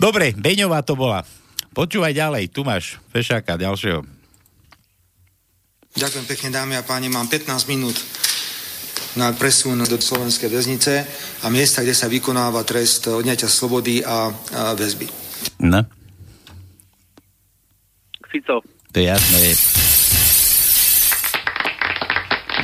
[0.00, 1.20] Dobre, Beňová to bola.
[1.76, 4.02] Počúvaj ďalej, tu máš Fešáka ďalšieho.
[5.90, 7.10] Ďakujem pekne, dámy a páni.
[7.10, 7.98] Mám 15 minút
[9.18, 11.02] na presun do slovenskej väznice
[11.42, 15.10] a miesta, kde sa vykonáva trest odňatia slobody a, a väzby.
[15.66, 15.82] No.
[18.30, 18.62] Fico.
[18.62, 19.79] To je jasné.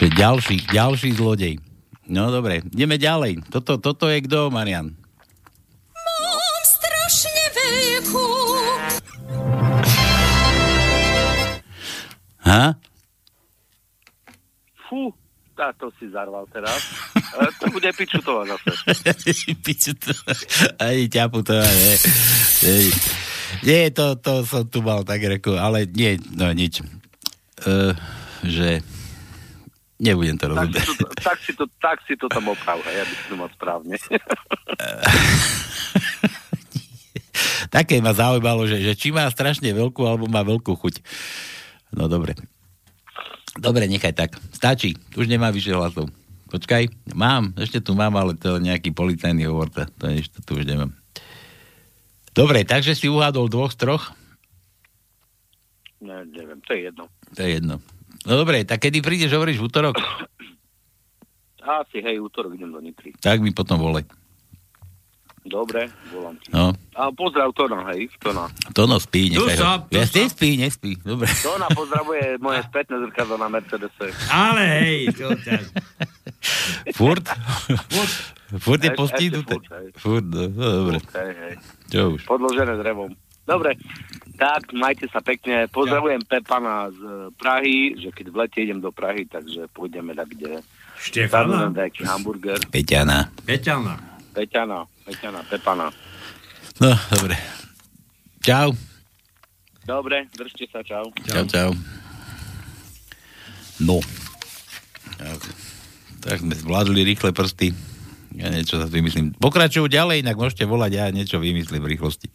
[0.07, 1.59] Že ďalší, ďalší zlodej.
[2.07, 3.42] No dobre, ideme ďalej.
[3.51, 4.95] Toto, toto je kto, Marian?
[5.99, 8.29] Mám strašne veľkú.
[12.47, 12.79] Ha?
[14.87, 15.11] Fú,
[15.59, 16.87] táto si zarval teraz.
[17.42, 18.71] E, to bude pičutová zase.
[19.66, 20.31] pičutová.
[20.87, 21.99] Ani ťaputová, nie.
[23.66, 26.79] Nie, to, to som tu mal tak reku, ale nie, no nič.
[27.66, 27.90] Uh,
[28.47, 28.87] že
[29.96, 30.76] Nebudem to robiť.
[31.24, 33.96] Tak, si to, tak si to tam oprav, ja by to mal správne.
[37.72, 41.00] Také ma zaujímalo, že, že či má strašne veľkú, alebo má veľkú chuť.
[41.96, 42.37] No dobre.
[43.56, 44.37] Dobre, nechaj tak.
[44.52, 45.00] Stačí.
[45.16, 46.12] Už nemá vyššie hlasov.
[46.52, 50.54] Počkaj, mám, ešte tu mám, ale to je nejaký policajný hovor, to, to ešte tu
[50.61, 50.94] už nemám.
[52.37, 54.12] Dobre, takže si uhádol dvoch z troch?
[56.04, 57.04] Ne, neviem, to je jedno.
[57.35, 57.76] To je jedno.
[58.26, 59.94] No dobre, tak kedy prídeš, hovoríš v útorok?
[61.78, 63.14] Asi, hej, útorok idem do Nitry.
[63.18, 64.06] Tak mi potom volej.
[65.46, 66.50] Dobre, volám ti.
[66.50, 66.74] No.
[66.98, 68.50] A pozdrav Tona, hej, Tona.
[68.74, 69.86] Tono spí, nechaj ho.
[69.94, 71.30] Ja nespí, nespí, dobre.
[71.38, 74.10] Tona pozdravuje moje spätné zrkadlo na Mercedese.
[74.26, 75.62] Ale hej, to ťa...
[76.98, 77.30] Furt?
[77.94, 78.14] Furt?
[78.58, 79.54] Furt je postihnuté?
[79.94, 80.98] furt, no, no dobre.
[80.98, 81.54] Furt, hej, hej.
[81.94, 82.20] Čo už?
[82.26, 83.14] Podložené drevom.
[83.46, 83.78] Dobre,
[84.37, 85.70] tak majte sa pekne.
[85.70, 90.61] Pozdravujem Pepana z Prahy, že keď v lete idem do Prahy, takže pôjdeme tak, kde...
[90.98, 91.70] Štefana?
[91.70, 92.59] Nejaký hamburger.
[92.68, 93.30] Peťana.
[93.46, 93.96] Peťana.
[94.37, 95.87] Peťana, Peťana, Pepana.
[96.76, 97.37] No, dobre.
[98.44, 98.76] Čau.
[99.87, 101.09] Dobre, držte sa, čau.
[101.24, 101.70] Čau, čau.
[103.80, 104.02] No.
[105.16, 105.40] Tak,
[106.20, 107.72] tak sme zvládli rýchle prsty.
[108.37, 109.33] Ja niečo sa vymyslím.
[109.35, 112.29] Pokračujú ďalej, inak môžete volať, ja niečo vymyslím v rýchlosti.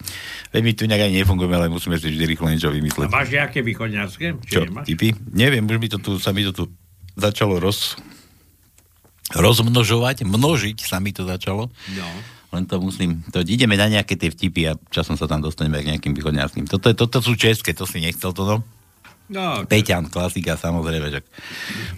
[0.49, 3.07] Veď my tu nejak ani nefungujeme, ale musíme si vždy rýchlo niečo A vymyslieť.
[3.07, 4.25] máš nejaké východňarské?
[4.43, 4.85] Čo, nemáš?
[4.85, 5.13] tipy?
[5.29, 6.63] Neviem, už mi to tu, sa mi to tu
[7.13, 8.01] začalo roz,
[9.31, 11.69] rozmnožovať, množiť sa mi to začalo.
[11.93, 12.07] No.
[12.51, 15.95] Len to musím, to ideme na nejaké tie vtipy a časom sa tam dostaneme k
[15.95, 16.67] nejakým východňarským.
[16.67, 18.59] Toto, je- toto sú české, to si nechcel toto.
[18.59, 18.65] No,
[19.65, 21.19] Peťan, klasika, samozrejme, že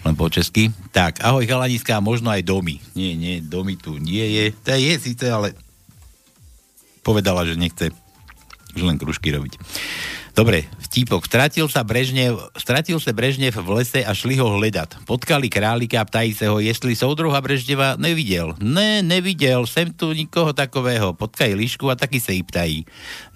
[0.06, 0.70] len po česky.
[0.94, 2.78] Tak, ahoj chalaniska, možno aj domy.
[2.94, 4.44] Nie, nie, domy tu nie je.
[4.62, 5.58] To je síce, ale
[7.02, 7.90] povedala, že nechce
[8.74, 9.58] už len kružky robiť.
[10.34, 11.30] Dobre, vtípok.
[11.30, 15.06] Stratil sa Brežnev, stratil sa Brežnev v lese a šli ho hľadať.
[15.06, 18.58] Potkali králika a ptají sa ho, jestli soudruha Brežneva nevidel.
[18.58, 21.14] Ne, nevidel, sem tu nikoho takového.
[21.14, 22.82] Potkají lišku a taky se jí ptají.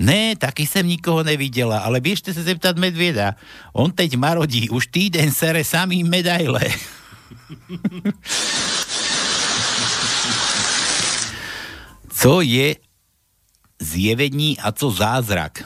[0.03, 3.39] Ne, taky jsem nikoho nevidela, ale běžte se zeptat medvěda.
[3.79, 6.67] On teď marodí, už týden sere samý medaile.
[12.11, 12.77] Co je
[13.79, 15.63] zjevení a co zázrak?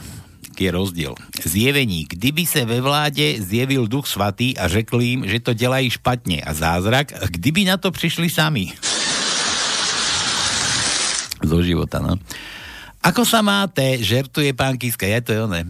[0.59, 1.15] Je rozdiel?
[1.45, 2.05] Zjevení.
[2.09, 6.41] Kdyby se ve vládě zjevil duch svatý a řekl jim, že to dělají špatně.
[6.41, 8.71] A zázrak, kdyby na to přišli sami.
[11.43, 12.15] Zo života, no.
[13.03, 15.03] Ako sa máte, žertuje pán Kiska.
[15.03, 15.67] Ja to je oné.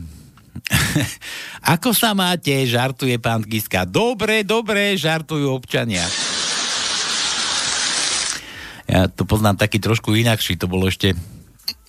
[1.73, 3.89] Ako sa máte, žartuje pán Kiska.
[3.89, 6.05] Dobre, dobre, žartujú občania.
[8.85, 11.17] Ja to poznám taký trošku inakší, to bolo ešte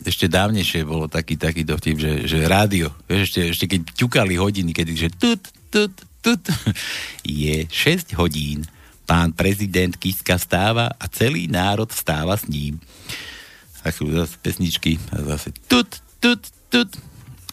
[0.04, 4.70] ešte dávnejšie bolo taký, taký vtip, že, že rádio, vieš, ešte, ešte keď ťukali hodiny,
[4.76, 5.40] kedy, že tut,
[5.72, 6.42] tut, tut,
[7.24, 8.68] je 6 hodín,
[9.08, 12.80] pán prezident Kiska stáva a celý národ stáva s ním.
[13.84, 16.40] A sú zase pesničky a zase tut, tut,
[16.72, 16.90] tut,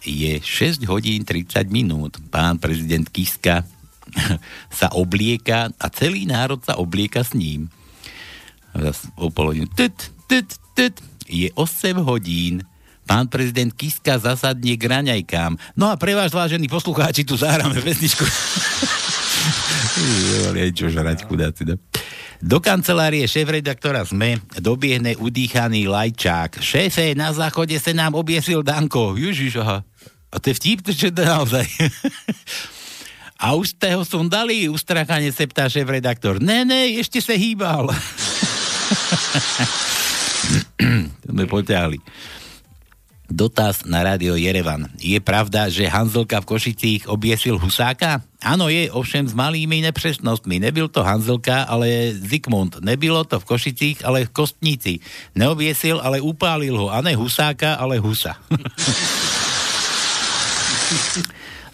[0.02, 2.18] je 6 hodín 30 minút.
[2.32, 3.68] Pán prezident Kiska
[4.80, 7.68] sa oblieka a celý národ sa oblieka s ním.
[8.72, 9.68] A zase o pol hodinu.
[9.76, 9.94] Tut,
[10.32, 10.96] tut, tut,
[11.32, 12.68] je 8 hodín.
[13.08, 15.58] Pán prezident Kiska zasadne k raňajkám.
[15.80, 18.26] No a pre vás, vážení poslucháči, tu zahráme pesničku.
[20.78, 21.80] Čo žrať, chudáci, no.
[22.42, 26.58] Do kancelárie šéf-redaktora SME dobiehne udýchaný lajčák.
[26.58, 29.14] Šéfe, na záchode sa nám obiesil Danko.
[29.14, 29.86] Ježiš, aha.
[30.32, 31.66] A to je vtip, čo to naozaj.
[33.42, 36.38] A už ste ho dali, ustrakane se ptá šéf-redaktor.
[36.38, 37.90] Ne, ne, ešte sa hýbal.
[41.24, 42.02] to sme poťahli.
[43.32, 44.92] Dotaz na rádio Jerevan.
[45.00, 48.20] Je pravda, že Hanzelka v Košicích obiesil Husáka?
[48.44, 50.60] Áno, je, ovšem s malými nepřesnostmi.
[50.60, 52.84] Nebyl to Hanzelka, ale Zikmund.
[52.84, 55.00] Nebylo to v Košicích, ale v Kostnici.
[55.32, 56.92] Neobiesil, ale upálil ho.
[56.92, 58.36] A ne Husáka, ale Husa.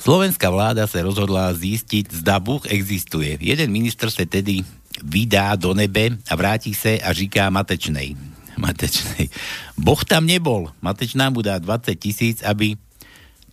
[0.06, 3.34] Slovenská vláda sa rozhodla zistiť, zda Bůh existuje.
[3.42, 4.62] Jeden minister sa tedy
[5.02, 8.37] vydá do nebe a vráti sa a říká Matečnej.
[8.58, 9.30] Matečnej.
[9.78, 10.74] Boh tam nebol.
[10.82, 12.76] Matečná mu dá 20 tisíc, aby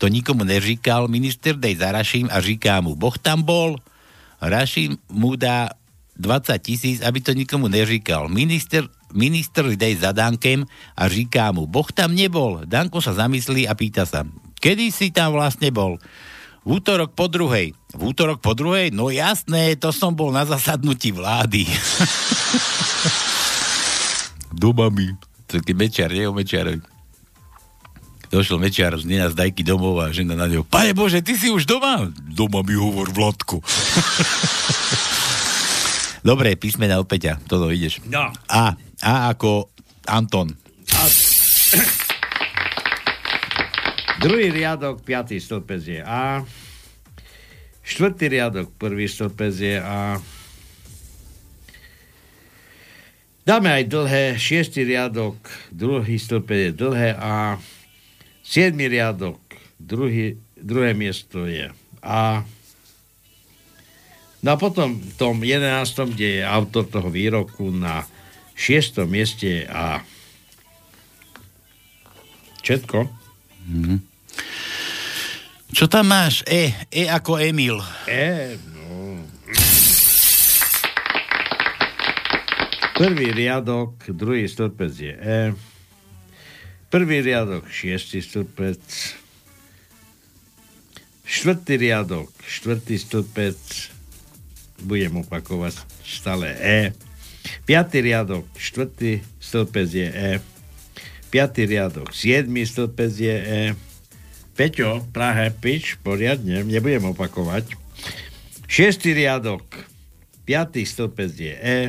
[0.01, 1.09] to nikomu neříkal.
[1.09, 3.77] Minister dej za Raším a říká mu, Boh tam bol.
[4.41, 5.71] Raším mu dá
[6.17, 8.29] 20 tisíc, aby to nikomu neříkal.
[8.29, 12.65] Minister, minister dej za Dankem a říká mu, Boh tam nebol.
[12.65, 14.27] Danko sa zamyslí a pýta sa,
[14.59, 15.99] kedy si tam vlastne bol?
[16.65, 17.77] V útorok po druhej.
[17.93, 18.89] V útorok po druhej?
[18.89, 21.69] No jasné, to som bol na zasadnutí vlády.
[24.55, 25.11] Doma mi.
[25.51, 26.95] Taký mečiar, nie o mečiarovi.
[28.35, 30.67] Došiel mečiar z Nina z dajky domov a žena na neho.
[30.67, 32.11] Pane Bože, ty si už doma?
[32.11, 33.63] Doma mi hovor Vladko.
[36.27, 37.39] Dobre, písmena od Peťa.
[37.47, 38.03] Toto ideš.
[38.09, 38.33] No.
[38.49, 38.75] A.
[39.05, 39.69] A ako
[40.09, 40.49] Anton.
[40.97, 41.01] A...
[44.25, 46.41] Druhý riadok, piatý stĺpec je A.
[47.85, 50.17] Štvrtý riadok, prvý stĺpec je A.
[53.45, 55.37] Dáme aj dlhé, šiestý riadok,
[55.69, 57.61] druhý stĺpec je dlhé A.
[58.41, 59.37] Siedmý riadok,
[59.77, 61.69] druhý, druhé miesto je
[62.01, 62.41] A.
[64.41, 68.09] No a potom v tom jedenáctom, kde je autor toho výroku na
[68.57, 70.01] šiestom mieste je A.
[72.65, 73.13] Všetko?
[73.69, 73.99] Mm-hmm.
[75.77, 76.41] Čo tam máš?
[76.49, 77.77] E, E ako Emil.
[78.09, 78.57] E,
[82.95, 85.51] Prvý riadok, druhý stĺpec je E.
[86.95, 88.79] Prvý riadok, šiestý stĺpec.
[91.27, 93.59] Štvrtý riadok, štvrtý stĺpec.
[94.87, 96.95] Budem opakovať stále E.
[97.67, 100.33] Piatý riadok, štvrtý stĺpec je E.
[101.35, 103.63] Piatý riadok, siedmý stĺpec je E.
[104.55, 107.75] Peťo, Prahe, pič, poriadne, nebudem opakovať.
[108.71, 109.67] Šiestý riadok,
[110.47, 111.81] piatý stĺpec je E.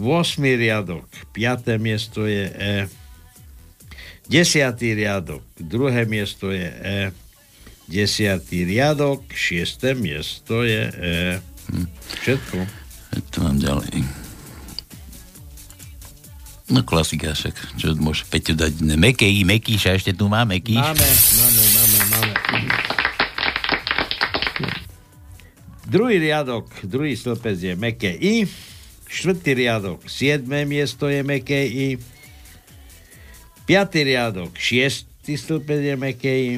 [0.00, 0.40] 8.
[0.56, 1.04] riadok,
[1.36, 1.76] 5.
[1.76, 2.88] miesto je E.
[4.32, 4.72] 10.
[4.80, 7.00] riadok, druhé miesto je E.
[7.92, 8.40] 10.
[8.48, 9.92] riadok, 6.
[10.00, 11.16] miesto je E.
[11.68, 11.86] Hm.
[12.24, 12.56] Všetko.
[13.30, 14.00] To mám ďalej.
[16.70, 18.78] No klasika však, čo môže Peťo dať?
[18.94, 20.78] Mekej, Mekíša, ešte tu má Mekíš?
[20.78, 22.34] Máme, máme, máme, máme.
[25.90, 28.46] Druhý riadok, druhý stĺpec je meké I.
[29.10, 31.98] Štvrtý riadok, siedme miesto je meké I.
[33.66, 36.52] Piatý riadok, šiestý stĺpec je meké I.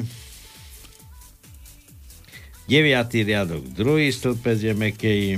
[2.69, 5.31] Deviatý riadok, druhý stĺpec je meké I.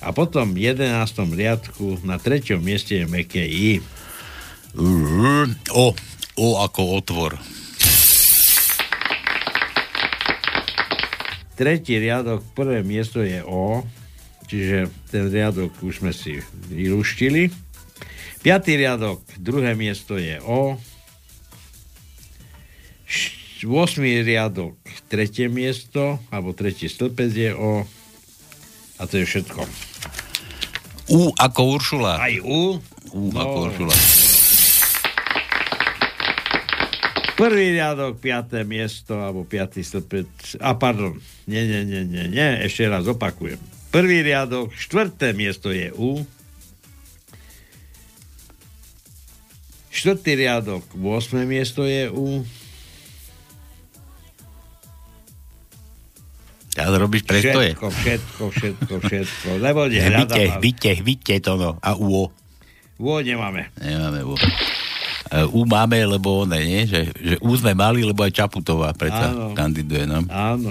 [0.00, 3.84] A potom v jedenáctom riadku na treťom mieste je meké I.
[5.76, 5.92] O,
[6.40, 7.36] O ako otvor.
[11.52, 13.84] Tretí riadok, prvé miesto je O,
[14.50, 17.54] čiže ten riadok už sme si vyluštili.
[18.42, 20.74] Piatý riadok, druhé miesto je O.
[23.60, 24.00] 8.
[24.24, 24.80] riadok,
[25.12, 27.84] tretie miesto, alebo tretí stĺpec je O.
[28.98, 29.60] A to je všetko.
[31.12, 32.16] U ako Uršula.
[32.18, 32.80] Aj U.
[33.12, 33.36] U no.
[33.36, 33.96] ako Uršula.
[37.36, 40.60] Prvý riadok, piaté miesto, alebo piatý stĺpec.
[40.64, 43.60] A pardon, nie, nie, nie, nie, nie, ešte raz opakujem.
[43.90, 46.22] Prvý riadok, štvrté miesto je U.
[49.90, 51.42] Štvrtý riadok, 8.
[51.44, 52.46] miesto je u...
[56.78, 57.74] Ja robíš prestoje.
[57.74, 59.48] Všetko, všetko, všetko, všetko.
[59.58, 60.62] Lebo Vidíte, nehľadám.
[60.62, 61.70] vidíte, vidíte to no.
[61.82, 62.30] A UO.
[62.96, 63.74] Vo nemáme.
[63.82, 64.38] Nemáme UO.
[64.38, 66.86] E, U máme, lebo one, nie?
[66.86, 69.52] Že, že U sme mali, lebo aj Čaputová predsa Áno.
[69.52, 70.22] kandiduje, no.
[70.30, 70.70] Áno.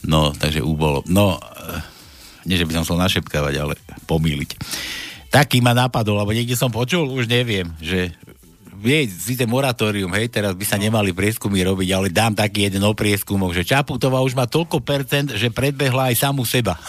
[0.00, 1.04] No, takže U bolo.
[1.04, 1.76] No, e,
[2.44, 3.74] nie, že by som chcel našepkávať, ale
[4.08, 4.50] pomýliť.
[5.30, 8.10] Taký ma napadol, lebo niekde som počul, už neviem, že
[8.80, 12.96] vie, síce moratórium, hej, teraz by sa nemali prieskumy robiť, ale dám taký jeden o
[12.96, 16.80] prieskumoch, že Čaputová už má toľko percent, že predbehla aj samu seba.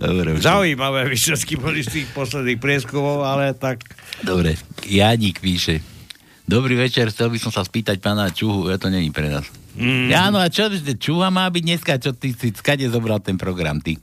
[0.00, 3.84] Dobre, Zaujímavé výsledky boli z tých posledných prieskumov, ale tak...
[4.24, 4.56] Dobre,
[4.88, 5.84] Janík píše.
[6.48, 9.44] Dobrý večer, chcel by som sa spýtať pána Čuhu, ja to není pre nás.
[9.76, 10.08] Mm.
[10.08, 13.36] Ja, no a čo, že Čuha má byť dneska, čo ty si skade zobral ten
[13.36, 14.00] program, ty?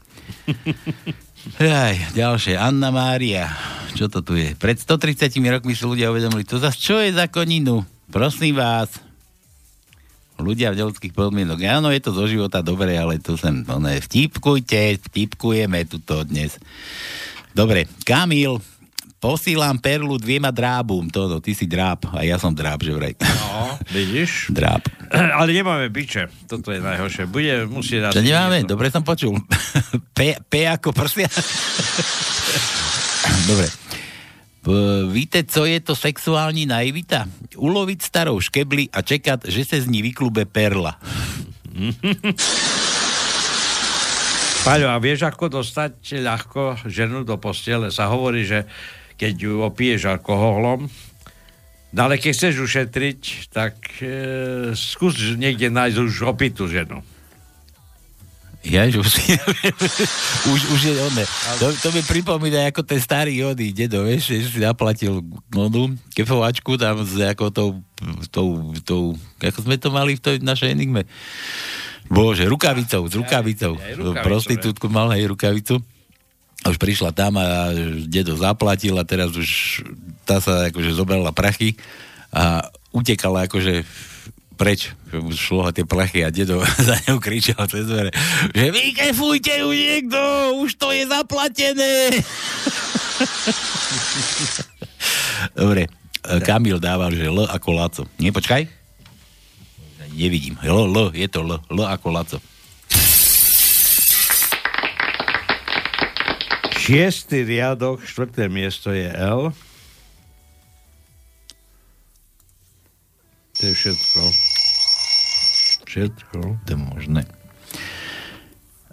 [1.59, 3.51] Aj, ďalšie, Anna Mária.
[3.97, 4.55] Čo to tu je?
[4.55, 7.83] Pred 130 rokmi si ľudia uvedomili, to zase čo je za koninu?
[8.13, 9.01] Prosím vás.
[10.37, 11.61] Ľudia v ľudských podmienok.
[11.69, 16.57] Áno, je to zo života dobre, ale tu sem, no ne, vtipkujte, vtipkujeme tuto dnes.
[17.53, 18.57] Dobre, Kamil,
[19.23, 21.07] posílam perlu dviema drábum.
[21.07, 23.15] To, no, ty si dráb a ja som dráb, že vraj.
[23.23, 24.31] No, vidíš?
[24.57, 24.83] Dráb.
[25.39, 26.27] Ale nemáme biče.
[26.43, 27.31] Toto je najhoršie.
[27.31, 28.11] Bude musieť...
[28.11, 28.67] Čo nemáme?
[28.67, 29.39] Dobre som počul.
[30.17, 31.31] P, P ako prsia.
[33.49, 33.71] Dobre.
[35.11, 37.27] Víte, co je to sexuální naivita?
[37.59, 40.95] Uloviť starou škebli a čekať, že se z ní vyklube perla.
[44.63, 47.91] Paľo, a vieš, ako dostať ľahko ženu do postele?
[47.91, 48.63] Sa hovorí, že
[49.17, 50.89] keď ju opiješ alkoholom,
[51.93, 53.21] no ale keď chceš ušetriť,
[53.53, 54.07] tak e,
[54.73, 57.01] skús niekde nájsť už opitú ženu.
[58.63, 58.95] Ja už,
[60.47, 61.25] už, už je one.
[61.59, 65.19] To, to mi pripomína ako ten starý ody, dedo, vieš, že si naplatil
[65.51, 67.69] onu kefovačku tam s ako tou,
[68.31, 69.03] tou, tou,
[69.43, 71.03] ako sme to mali v tej našej enigme.
[72.07, 73.75] Bože, rukavicou, s rukavicou.
[73.75, 75.83] aj rukavicu, Prostitútku mal, hej, rukavicu.
[76.63, 77.75] Už prišla tam a
[78.07, 79.83] dedo zaplatil a teraz už
[80.23, 81.75] tá sa akože zobrala prachy
[82.31, 83.83] a utekala akože
[84.53, 88.15] preč, mu šlo tie plachy a dedo za ňou kričal cez dvere,
[88.53, 90.19] že vykefujte ju niekto,
[90.63, 91.93] už to je zaplatené.
[95.59, 98.03] Dobre, e, Kamil dával, že L ako Laco.
[98.17, 98.65] Nie, počkaj.
[100.13, 100.55] Nevidím.
[100.61, 102.37] L, L, je to L, L ako Laco.
[106.83, 109.55] Šiestý riadok, štvrté miesto je L.
[113.55, 114.21] To je všetko.
[115.87, 116.37] Všetko.
[116.43, 117.23] To je možné.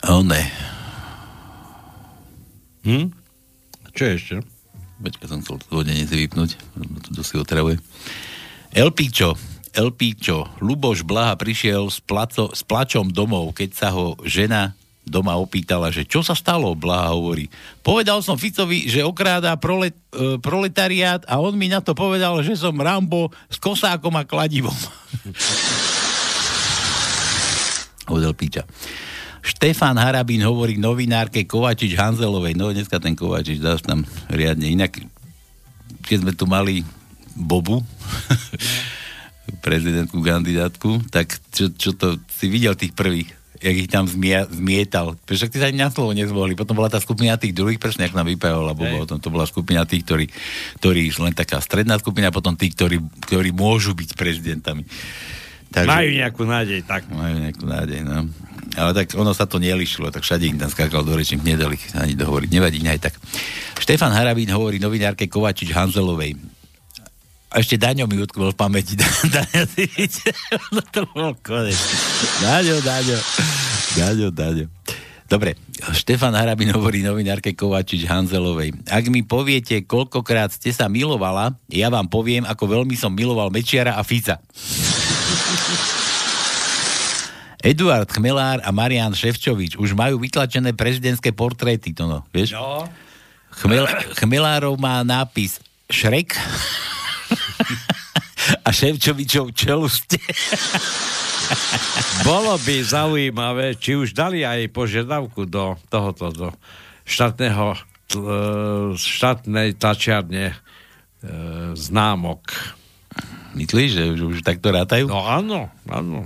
[0.07, 0.39] One.
[2.87, 3.11] Hm?
[3.91, 4.35] Čo ešte?
[5.03, 6.63] Počkaj, som chcel to vodenie si vypnúť.
[7.11, 7.83] To si otravuje.
[8.71, 9.35] Elpičo,
[9.75, 15.91] Elpičo, Luboš Blaha prišiel s, placo, s plačom domov, keď sa ho žena doma opýtala,
[15.91, 17.49] že čo sa stalo, Blaha hovorí.
[17.83, 22.55] Povedal som Ficovi, že okráda prolet, e, proletariát a on mi na to povedal, že
[22.55, 24.77] som Rambo s kosákom a kladivom.
[28.15, 28.63] Od Elpiča.
[29.41, 32.61] Štefán Harabín hovorí novinárke Kovačič Hanzelovej.
[32.61, 34.69] No dneska ten Kovačič dáš tam riadne.
[34.69, 35.01] Inak,
[36.05, 36.85] keď sme tu mali
[37.33, 37.81] Bobu,
[39.65, 45.21] prezidentku, kandidátku, tak čo, čo to, si videl tých prvých, jak ich tam zmia, zmietal.
[45.29, 46.57] Prečo ty sa ani na slovo nezvolili.
[46.57, 49.85] Potom bola tá skupina tých druhých, presne ako nám vypávala Bobo, potom to bola skupina
[49.85, 50.27] tých, ktorí,
[50.81, 52.97] ktorí len taká stredná skupina, potom tí, ktorí,
[53.29, 54.89] ktorí môžu byť prezidentami.
[55.71, 57.07] Majú nejakú nádej, tak.
[57.13, 58.27] Majú nejakú nádej, no.
[58.75, 62.15] Ale tak ono sa to nelišilo, tak všade im tam skákal do rečník, nedali ani
[62.19, 62.49] dohovoriť.
[62.51, 63.15] Nevadí, aj tak.
[63.79, 66.60] Štefan Harabín hovorí novinárke Kovačič Hanzelovej.
[67.51, 68.95] A ešte Daňo mi utkol v pamäti.
[69.35, 70.35] Daňo, videl?
[70.75, 71.75] No to bol konec.
[72.39, 73.19] Daňo, Daňo.
[73.99, 74.67] Daňo, Daňo.
[75.31, 75.55] Dobre,
[75.95, 78.75] Štefan Harabin hovorí novinárke Kovačič Hanzelovej.
[78.91, 83.95] Ak mi poviete, koľkokrát ste sa milovala, ja vám poviem, ako veľmi som miloval Mečiara
[83.95, 84.43] a Fica.
[87.63, 92.59] Eduard Chmelár a Marian Ševčovič už majú vytlačené prezidentské portréty, to no, vieš?
[92.59, 92.91] No.
[93.55, 93.87] Chmel,
[94.19, 96.35] Chmelárov má nápis Šrek
[98.67, 100.19] a Ševčovičov čeluste.
[102.29, 106.49] Bolo by zaujímavé, či už dali aj požiadavku do tohoto, do
[107.03, 107.79] štátneho, e,
[108.95, 110.55] štátnej tlačiarne e,
[111.75, 112.55] známok.
[113.59, 115.11] Myslíš, že už, už takto rátajú?
[115.11, 116.23] No áno, áno.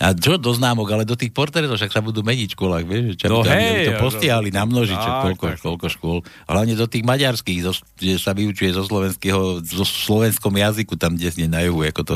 [0.00, 3.20] A čo do známok, ale do tých portrétov však sa budú meniť školách, vieš?
[3.20, 6.18] Čo No to, hej, aby to no, postihali na množič, tak, koľko, koľko škôl.
[6.48, 11.44] Hlavne do tých maďarských, zo, kde sa vyučuje zo slovenského, zo slovenskom jazyku, tam, si
[11.44, 12.14] na juhu, ako to...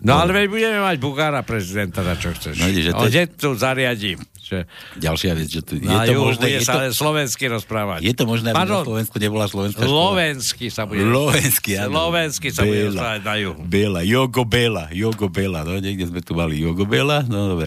[0.00, 2.56] No ale veď budeme mať Bugára prezidenta, na čo chceš.
[2.56, 4.16] No, vidíš, že to On je- tu zariadí.
[4.46, 4.62] Že...
[5.02, 7.98] Ďalšia vec, že tu, je Na to juhu možné, bude je sa to, slovensky rozprávať.
[8.06, 9.90] je to možné, aby Pardon, na Slovensku nebola slovenská škola?
[9.90, 11.02] Slovensky sa bude.
[11.02, 11.90] Slovensky, áno.
[11.90, 12.90] Slovensky sa bude Bela.
[12.94, 13.60] rozprávať na juhu.
[13.66, 17.66] Bela, Jogo Bela, Jogo Bela, no niekde sme tu mali Jogo Bela, no dobre.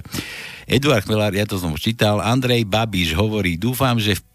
[0.69, 4.28] Eduard Chmelár, ja to som čítal, Andrej Babiš hovorí, dúfam, že v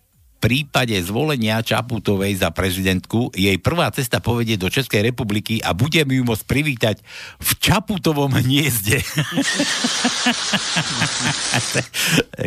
[0.44, 6.20] prípade zvolenia Čaputovej za prezidentku jej prvá cesta povedie do Českej republiky a budem ju
[6.20, 7.00] môcť privítať
[7.40, 9.00] v Čaputovom hniezde.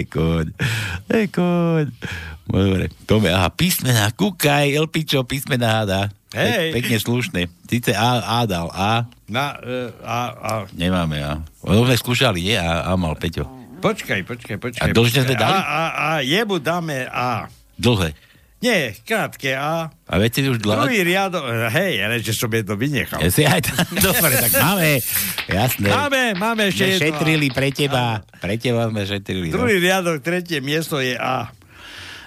[0.05, 0.45] Ekoň,
[1.09, 1.85] ekoň.
[2.45, 6.13] Dobre, Tome, aha, písmená, kúkaj, Elpičo, písmená háda.
[6.37, 6.69] Hej.
[6.69, 7.41] Pek, pekne slušné.
[7.65, 11.41] Sice A, A dal A, Na, e, a, a, nemáme A.
[11.65, 12.57] Ono sme skúšali, nie?
[12.59, 13.47] A, A mal Peťo.
[13.81, 14.85] počkaj, počkaj, počkaj.
[14.85, 15.55] A dlhšie sme dali?
[15.55, 17.49] A, a, a, jebu dáme A.
[17.77, 18.13] Dlhé.
[18.57, 19.93] Nie, krátke A.
[20.09, 20.81] A viete už dlhé?
[20.81, 23.21] Druhý riadok, hej, ale že som jedno vynechal.
[23.21, 24.97] Ja si aj tam, dobre, tak máme,
[25.45, 25.87] jasné.
[25.93, 27.01] Máme, máme ešte jedno.
[27.05, 29.53] šetrili pre teba, pre teba sme šetrili.
[29.53, 29.61] No.
[29.61, 31.53] Druhý riadok, tretie miesto je A.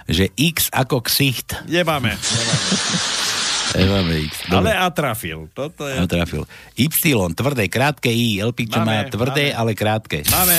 [0.07, 1.67] Že X ako ksicht.
[1.67, 2.15] Nemáme.
[3.75, 4.47] Nemáme X.
[4.47, 4.71] Ale Dobre.
[4.71, 5.39] A trafil.
[5.51, 5.95] Toto je...
[5.99, 6.43] No, trafil.
[6.75, 6.87] Y,
[7.35, 8.39] tvrdé, krátke I.
[8.39, 9.59] Elpičo má Máme, tvrdé, máme.
[9.59, 10.23] ale krátke.
[10.31, 10.57] Máme.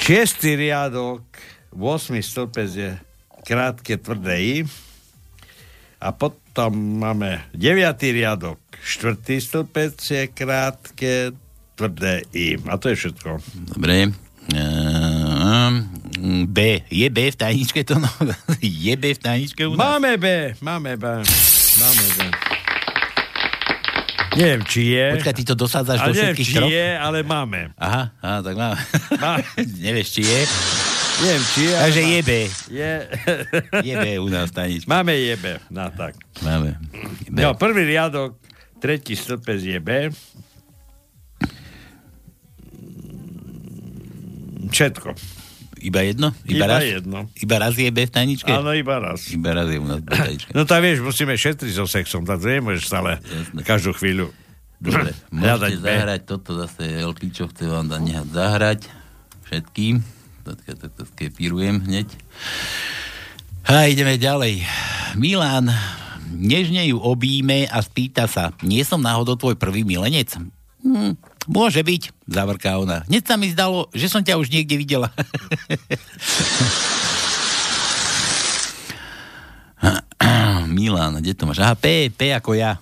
[0.00, 1.22] Šiestý riadok,
[1.70, 2.22] 8.
[2.22, 2.90] stĺpec je
[3.46, 4.56] krátke, tvrdé I.
[6.00, 7.76] A potom máme 9.
[8.10, 9.20] riadok, 4.
[9.40, 11.12] stĺpec je krátke,
[11.76, 12.56] tvrdé I.
[12.66, 13.30] A to je všetko.
[13.76, 14.10] Dobre.
[14.50, 15.74] Ehm,
[16.50, 16.82] B.
[16.90, 18.00] Je B v tajničke to?
[18.02, 18.08] No?
[18.58, 19.78] Je B v tajničke u nás?
[19.78, 21.04] Máme B, máme B.
[21.78, 22.18] Máme B.
[24.30, 25.06] Neviem, či je.
[25.18, 26.70] Počkaj, ty to dosádzaš a do neviem, všetkých či troch?
[26.70, 27.74] je, ale máme.
[27.74, 28.74] Aha, aha, tak mám.
[29.18, 29.42] Má-
[29.84, 30.40] Nevieš, či je?
[31.20, 31.74] Neviem, či je.
[31.76, 32.32] Takže má- je B.
[32.70, 32.92] Je.
[33.84, 34.88] Je B u nás v tajničke.
[34.88, 35.46] Máme je B.
[35.68, 36.16] No tak.
[36.40, 36.80] Máme.
[37.28, 37.36] B.
[37.36, 38.40] No, prvý riadok,
[38.80, 39.90] tretí stĺpec je B.
[44.70, 45.12] Všetko.
[45.80, 46.28] Iba jedno?
[46.44, 46.84] Iba raz?
[46.84, 47.24] jedno.
[47.40, 48.52] Iba raz je B v tajničke?
[48.52, 49.32] Áno, iba raz.
[49.32, 50.50] Iba raz je u nás v tajničke.
[50.52, 53.16] No tak vieš, musíme šetriť so sexom, tak nemôžeš stále
[53.64, 54.28] každú chvíľu.
[54.76, 58.80] Dobre, môžete zahrať toto zase Elpičo chce vám dať nehať zahrať
[59.48, 60.19] všetkým.
[60.50, 62.10] Tatka to, to skepírujem hneď.
[63.70, 64.66] A ideme ďalej.
[65.14, 65.70] Milan
[66.34, 70.34] nežne ju obíme a spýta sa, nie som náhodou tvoj prvý milenec?
[70.82, 71.14] Hm,
[71.46, 73.06] môže byť, zavrká ona.
[73.06, 75.14] Hneď sa mi zdalo, že som ťa už niekde videla.
[80.70, 81.62] Milan, kde to máš?
[81.62, 82.78] Aha, P, P ako ja.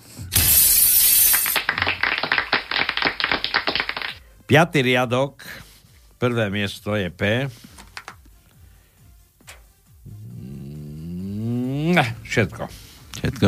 [4.49, 5.45] Piatý riadok,
[6.19, 7.47] prvé miesto je P.
[10.35, 11.95] Mm,
[12.27, 12.63] Všetko.
[13.23, 13.47] Všetko.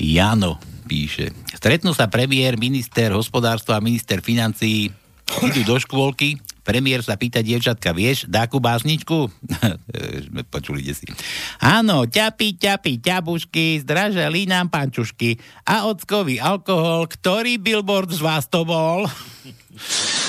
[0.00, 0.56] Jano
[0.88, 1.30] píše.
[1.54, 4.90] Stretnú sa premiér, minister hospodárstva a minister financií.
[5.46, 6.40] Idú do škôlky.
[6.60, 9.32] Premiér sa pýta dievčatka, vieš, dáku básničku?
[10.54, 11.08] Počuli desi.
[11.56, 18.68] Áno, ťapi, ťapi, ťabušky, zdraželi nám pančušky a ockový alkohol, ktorý billboard z vás to
[18.68, 19.08] bol?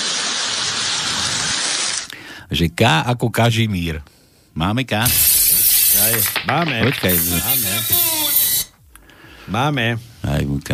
[2.52, 4.04] Že K ako Kažimír.
[4.52, 5.00] Máme K?
[5.00, 6.84] Aj, máme.
[6.84, 7.14] Počkaj.
[7.16, 7.72] Máme.
[9.48, 9.86] Máme.
[10.20, 10.70] Aj K.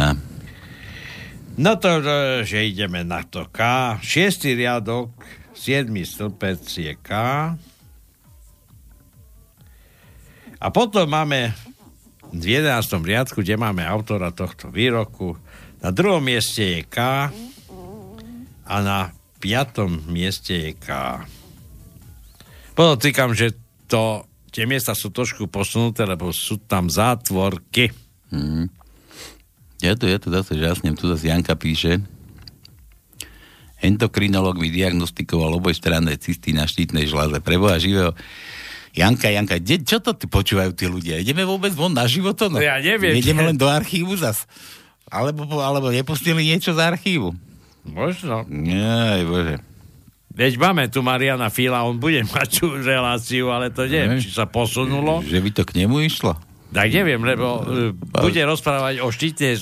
[1.59, 2.03] No to,
[2.43, 3.95] že ideme na to K.
[4.03, 5.15] Šiestý riadok,
[5.55, 7.11] siedmy stĺpec je K.
[10.59, 11.55] A potom máme
[12.35, 13.07] v 11.
[13.07, 15.39] riadku, kde máme autora tohto výroku.
[15.79, 17.31] Na druhom mieste je K
[18.67, 21.23] a na piatom mieste je K.
[22.79, 23.59] Podotýkam, že
[23.91, 24.23] to,
[24.55, 27.91] tie miesta sú trošku posunuté, lebo sú tam zátvorky.
[28.31, 28.71] Mm.
[29.83, 31.99] Ja tu, ja tu zase žasnem, tu zase Janka píše.
[33.83, 37.43] Endokrinolog mi diagnostikoval obojstranné cysty na štítnej žláze.
[37.43, 38.15] Preboha živého.
[38.95, 41.19] Janka, Janka, de, čo to ty počúvajú tí ľudia?
[41.19, 42.47] Ideme vôbec von na životo?
[42.47, 42.63] No?
[42.63, 43.19] Ja neviem.
[43.19, 44.47] Ideme len do archívu zas.
[45.11, 47.35] Alebo, alebo nepustili niečo z archívu.
[47.87, 48.47] Možno.
[48.47, 49.67] Aj, bože.
[50.39, 54.23] Veď máme tu Mariana Fila, on bude mať tú reláciu, ale to neviem, Ne.
[54.23, 55.19] či sa posunulo.
[55.21, 56.39] Že by to k nemu išlo?
[56.69, 59.57] Tak neviem, lebo uh, bude rozprávať o štítnej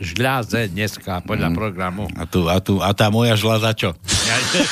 [0.00, 2.08] žľaze dneska podľa programu.
[2.16, 3.92] A, tu, a, tu, a tá moja žľaza čo?
[4.24, 4.64] Ja ne-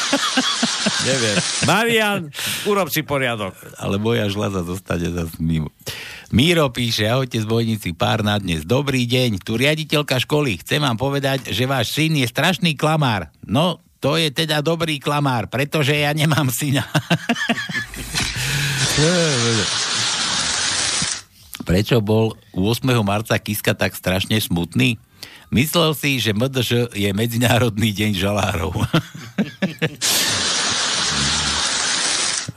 [1.12, 1.36] neviem.
[1.68, 2.20] Marian,
[2.64, 3.52] urob si poriadok.
[3.76, 5.68] ale moja žľaza zostane zase mimo.
[6.32, 8.64] Míro píše, ahojte zbojníci, pár na dnes.
[8.64, 10.64] Dobrý deň, tu riaditeľka školy.
[10.64, 13.28] Chcem vám povedať, že váš syn je strašný klamár.
[13.44, 16.84] No, to je teda dobrý klamár, pretože ja nemám syna.
[21.64, 22.84] Prečo bol 8.
[23.00, 25.00] marca Kiska tak strašne smutný?
[25.48, 28.76] Myslel si, že MDŽ je Medzinárodný deň žalárov.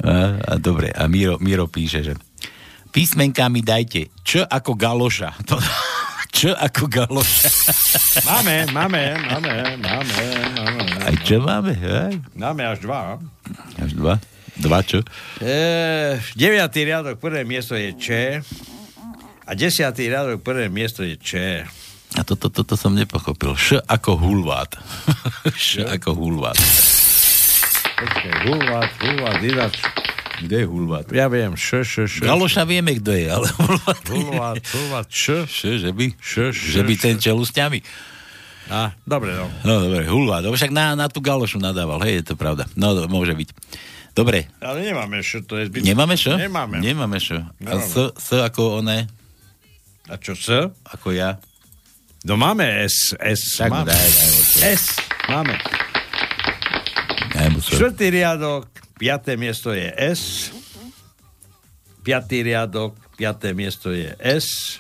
[0.04, 0.16] a,
[0.52, 2.20] a dobre, a Miro, Miro píše, že
[2.92, 5.32] písmenka mi dajte Č ako galoša.
[5.48, 5.56] To,
[6.38, 7.50] Č ako galoša.
[8.30, 11.02] Máme, máme, máme, máme, máme.
[11.02, 11.74] Aj čo máme?
[11.82, 12.14] Aj?
[12.38, 13.18] Máme až dva.
[13.82, 14.22] Až dva?
[14.62, 15.02] Dva čo?
[15.42, 18.06] E, deviatý riadok, prvé miesto je Č.
[19.50, 21.32] A desiatý riadok, prvé miesto je Č.
[22.14, 23.58] A toto, toto som nepochopil.
[23.58, 24.78] Š ako hulvát.
[25.58, 26.58] Š ako hulvát.
[27.98, 29.82] Počkej, hulvát, hulvát, ináč.
[30.38, 31.06] Kde je hulvát?
[31.10, 32.16] Ja viem, š, š, š.
[32.22, 34.04] Galoša vieme, kto je, ale hulvát...
[34.06, 35.50] Hulvát, hulvát, š.
[35.50, 36.14] Š, že by?
[36.22, 37.80] Š, š, že by ten čelusťami.
[38.70, 39.48] A, dobre, no.
[39.66, 40.46] No dobre, hulvát.
[40.46, 42.70] No, však na, na tú galošu nadával, hej, je to pravda.
[42.78, 43.50] No, do, môže byť.
[44.14, 44.50] Dobre.
[44.62, 45.90] Ale nemáme š, to je zbytočné.
[45.94, 46.26] Nemáme š?
[46.38, 46.76] Nemáme.
[46.82, 47.38] Nemáme š.
[47.38, 47.86] A Nemáme.
[47.86, 49.06] s, s ako oné?
[50.10, 50.50] A čo s?
[50.86, 51.38] Ako ja?
[52.26, 53.62] No máme S, S.
[53.62, 53.90] Tak máme.
[53.94, 54.74] daj, daj.
[54.74, 54.86] S,
[55.30, 55.54] máme.
[57.62, 58.66] Štvrtý riadok,
[58.98, 60.52] piaté miesto je S.
[62.02, 64.80] Piatý riadok, piaté miesto je S.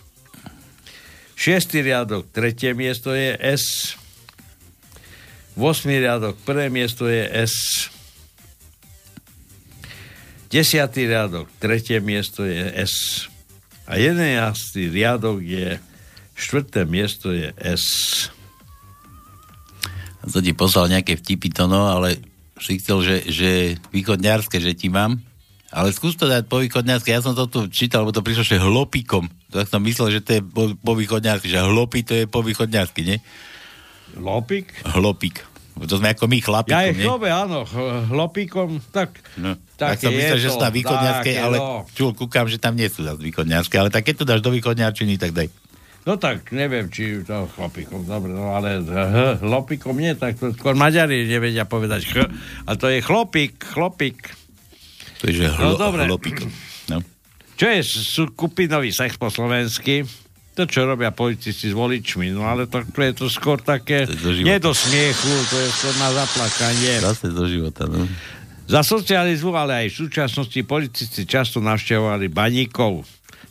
[1.37, 3.93] Šiestý riadok, tretie miesto je S.
[5.53, 7.53] Vosmý riadok, prvé miesto je S.
[10.49, 13.27] Desiatý riadok, tretie miesto je S.
[13.85, 15.77] A jedenáctý riadok je
[16.37, 17.85] štvrté miesto je S.
[20.27, 22.19] Ti poslal nejaké vtipy to, no, ale
[22.59, 23.49] si chcel, že, že
[23.91, 25.19] východňarské, že ti mám.
[25.67, 27.11] Ale skús to dať po východňarsky.
[27.11, 29.27] Ja som to tu čítal, lebo to prišlo, že hlopikom.
[29.51, 33.01] Tak som myslel, že to je po, po východňarsky, že hlopy to je po východňarsky,
[33.03, 33.17] nie?
[34.15, 34.71] Lopik?
[34.87, 35.43] Hlopik.
[35.77, 37.05] To sme ako my chlapikom, Ja je nie?
[37.05, 37.61] chlove, áno,
[38.09, 39.53] hlopíkom, tak, No.
[39.77, 41.85] tak, Tak, som myslel, že sú na je, ale no.
[41.93, 45.21] čul, kúkam, že tam nie sú zase východňarské, ale tak keď to dáš do východňarčiny,
[45.21, 45.53] tak daj.
[46.07, 50.71] No tak, neviem, či to chlopíkom, dobre, no ale h, hlopíkom nie, tak to skôr
[50.71, 52.15] Maďari nevedia povedať ch,
[52.63, 54.31] a to je chlopík, chlopík.
[55.19, 56.07] To je, že No, hlo, dobre.
[56.07, 56.47] hlopik.
[56.87, 57.03] No.
[57.59, 60.07] Čo je skupinový sex po slovensky?
[60.55, 64.31] To, čo robia policisti s voličmi, no ale to, to je to skôr také, To
[64.31, 67.03] je nie do smiechu, to je skôr na zaplakanie.
[67.03, 68.07] Zase zo života, no.
[68.63, 73.03] Za socializmu, ale aj v súčasnosti policisti často navštevovali baníkov.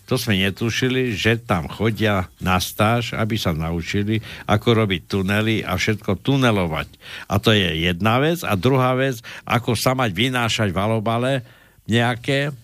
[0.07, 5.74] To sme netušili, že tam chodia na stáž, aby sa naučili, ako robiť tunely a
[5.74, 6.86] všetko tunelovať.
[7.26, 8.40] A to je jedna vec.
[8.40, 11.42] A druhá vec, ako sa mať vynášať valobale
[11.84, 12.54] nejaké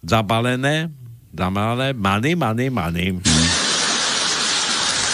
[0.00, 0.90] zabalené,
[1.30, 3.06] zabalené, many, many, many.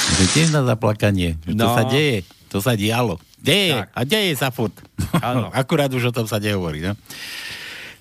[0.06, 1.36] To je tiež na zaplakanie.
[1.42, 1.74] Že To No.
[1.74, 2.18] sa deje.
[2.48, 3.18] To sa dialo.
[3.36, 3.76] Deje.
[3.76, 3.88] Tak.
[3.92, 4.72] A deje sa furt.
[5.52, 6.80] Akurát už o tom sa nehovorí.
[6.80, 6.96] No?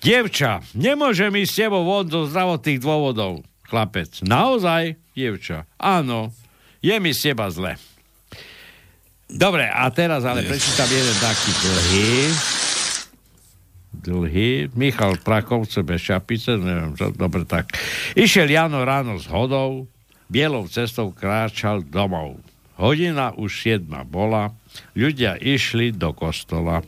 [0.06, 3.42] Dievča, nemôžem ísť s tebou von zo zdravotných dôvodov.
[3.66, 4.94] Chlapec, naozaj?
[5.18, 6.30] Dievča, áno,
[6.78, 7.74] je mi z teba zle.
[9.26, 12.10] Dobre, a teraz ale prečítam jeden taký dlhý.
[14.06, 14.50] Dlhý.
[14.78, 17.74] Michal Prakovce bez šapice, neviem čo, dobre tak.
[18.14, 19.90] Išiel Jano ráno s hodou,
[20.30, 22.38] bielou cestou kráčal domov.
[22.78, 24.54] Hodina už siedma bola,
[24.96, 26.82] ľudia išli do kostola.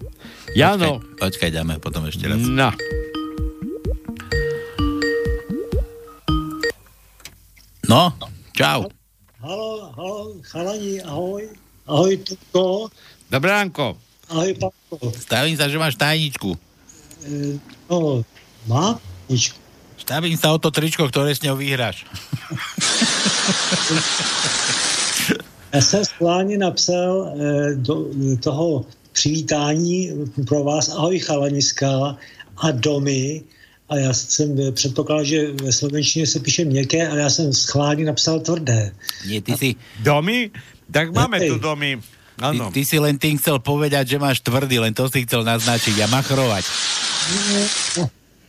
[0.57, 2.41] Jano, Počkaj, počkaj, dáme potom ešte raz.
[2.41, 2.73] No.
[7.89, 8.13] No,
[8.53, 8.85] čau.
[9.41, 11.49] Halo, halo, chalani, ahoj.
[11.89, 12.93] Ahoj, Tupko.
[13.33, 13.97] Dobré ránko.
[14.29, 15.09] Ahoj, Pavko.
[15.17, 16.53] Stavím sa, že máš tajničku.
[17.25, 17.57] E,
[17.89, 18.21] no,
[18.69, 19.01] má?
[19.33, 19.57] Ničko.
[19.97, 22.05] Stavím sa o to tričko, ktoré s ňou vyhráš.
[25.73, 28.07] Já jsem schválně napsal e, do
[28.41, 30.11] toho přivítání
[30.47, 32.17] pro vás ahoj chalaniska
[32.57, 33.43] a domy
[33.89, 38.05] a já jsem e, předpokládal, že ve slovenštině se píše měkké, ale já jsem schválně
[38.05, 38.93] napsal tvrdé.
[39.27, 39.75] Nie, ty si...
[40.01, 40.51] Domy?
[40.93, 41.49] Tak máme Hej.
[41.49, 42.01] tu domy.
[42.39, 45.99] Ty, ty si len tým chcel povedať, že máš tvrdý, len to si chcel naznačiť
[45.99, 46.65] a machrovať.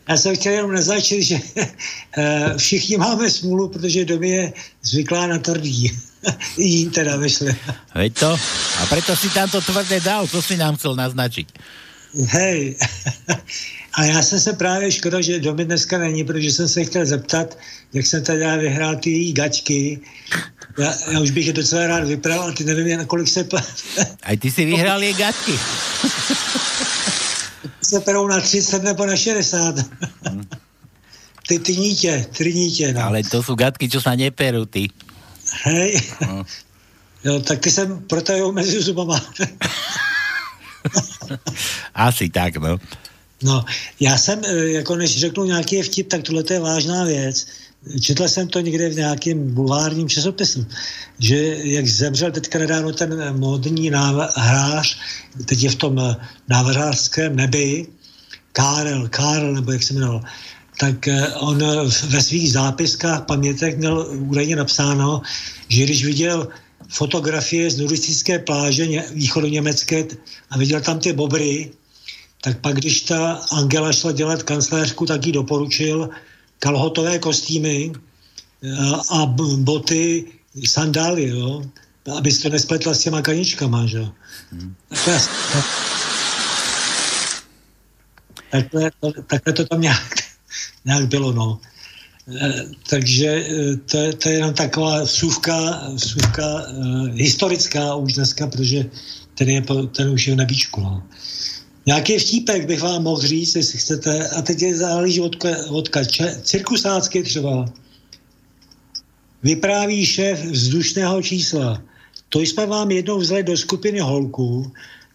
[0.09, 5.37] Já jsem chtěl jenom naznačit, že e, všichni máme smůlu, protože domy je zvyklá na
[5.37, 5.89] tvrdý.
[6.57, 7.55] Jí teda vyšli.
[7.95, 8.31] Veď to?
[8.79, 11.47] A preto si tam to tvrdé dal, to si nám chcel naznačiť.
[12.09, 12.75] Hej,
[13.93, 17.57] a já jsem se právě škoda, že domy dneska není, protože jsem se chtěl zeptat,
[17.93, 19.99] jak jsem tady já vyhrál ty její gaťky.
[20.77, 23.47] Já, já už bych je docela rád vypral, a ty nevím, na kolik se,
[24.23, 25.53] Aj ty si vyhral jej gatky.
[27.81, 29.75] se perou na 30 nebo na 60.
[31.47, 33.01] ty, ty nítě, ty nítě, no.
[33.01, 34.93] Ale to sú gadky, čo sa neperú, ty.
[35.63, 36.01] Hej.
[36.27, 36.45] No.
[37.23, 39.25] Jo, tak ty jsem protajil mezi zubama.
[41.95, 42.79] Asi tak, no.
[43.43, 43.65] No,
[43.99, 47.47] já jsem, eh, jako než řeknu nějaký vtip, tak tohle je vážná věc.
[48.01, 50.65] Četl jsem to někde v nějakém bulvárním časopisu,
[51.19, 53.91] že jak zemřel teďka nedávno ten módní
[54.35, 54.99] hrář,
[55.45, 56.15] teď je v tom eh,
[56.47, 57.87] návrhářském nebi,
[58.51, 60.23] Karel, Karel, nebo jak se jmenoval,
[60.79, 61.59] tak eh, on
[62.07, 65.21] ve svých zápiskách, pamětek měl údajně napsáno,
[65.67, 66.47] že když viděl
[66.89, 70.05] fotografie z nudistické pláže východoněmecké
[70.49, 71.71] a viděl tam ty bobry,
[72.41, 76.09] tak pak, když ta Angela šla dělat kancelářku, tak jí doporučil
[76.59, 77.91] kalhotové kostýmy
[78.79, 79.25] a, a
[79.57, 80.25] boty,
[80.65, 81.63] sandály, jo,
[82.17, 84.07] aby to nespletla s těma kaničkama, že.
[84.51, 84.75] Hmm.
[88.51, 90.28] Takhle, to, takhle to tam nějak,
[90.85, 91.59] nějak bylo, no.
[92.41, 98.47] E, takže e, to, je, to je jenom taková vsuvka, vsuvka uh, historická už dneska,
[98.47, 98.85] protože
[99.35, 99.63] ten, je,
[99.95, 100.81] ten už je na bíčku.
[100.81, 101.03] No.
[101.85, 105.35] Nějaký vtípek bych vám mohl říct, jestli chcete, a teď je záleží od
[106.43, 107.65] cirkusácky třeba.
[109.43, 111.81] Vypráví šéf vzdušného čísla.
[112.29, 114.71] To jsme vám jednou vzali do skupiny holků,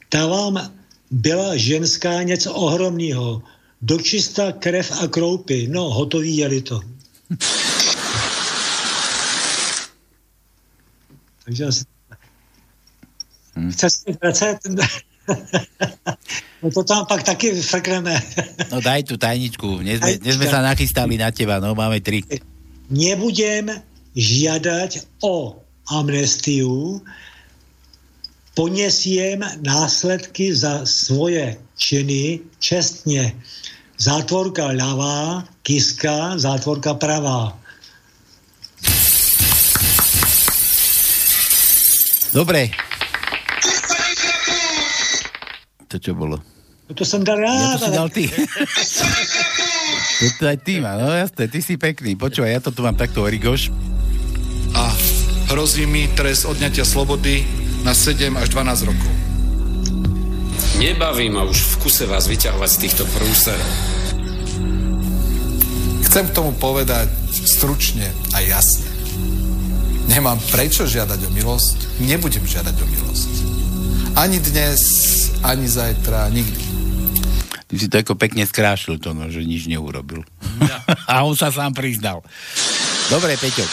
[0.09, 0.73] ta vám
[1.11, 3.43] byla ženská něco ohromného.
[3.85, 5.69] Dočista krev a kroupy.
[5.69, 6.81] No, hotový jeli to.
[11.45, 11.85] Takže asi...
[13.55, 13.73] Hmm.
[13.73, 14.59] Chce se vracet?
[16.63, 18.17] no to tam pak taky frkneme.
[18.73, 19.85] no daj tú tajničku.
[19.85, 22.25] Dnes sme, dnes sme sa nachystali na teba, no máme tri.
[22.89, 23.69] Nebudem
[24.17, 25.61] žiadať o
[25.93, 27.05] amnestiu,
[28.57, 33.37] ponesiem následky za svoje činy čestně.
[33.95, 37.55] Zátvorka ľavá, kiska, zátvorka pravá.
[42.35, 42.75] Dobre,
[45.95, 46.43] to čo bolo?
[46.91, 47.55] No to som dal ja.
[47.55, 48.25] Ja to si dal ty.
[50.43, 52.19] to aj ty má, no jasné, ty si pekný.
[52.19, 53.71] Počúvaj, ja to tu mám takto origoš.
[54.75, 54.91] A
[55.55, 57.47] hrozí mi trest odňatia slobody
[57.87, 59.24] na 7 až 12 rokov.
[60.85, 63.73] Nebaví ma už v kuse vás vyťahovať z týchto prúserov.
[66.05, 68.85] Chcem k tomu povedať stručne a jasne.
[70.13, 73.33] Nemám prečo žiadať o milosť, nebudem žiadať o milosť.
[74.13, 74.81] Ani dnes,
[75.41, 76.65] ani zajtra, nikdy.
[77.65, 80.21] Ty si to ako pekne skrášil to, no, že nič neurobil.
[80.61, 80.77] No.
[81.09, 82.21] A on sa sám priznal.
[83.09, 83.65] Dobre, Peťo.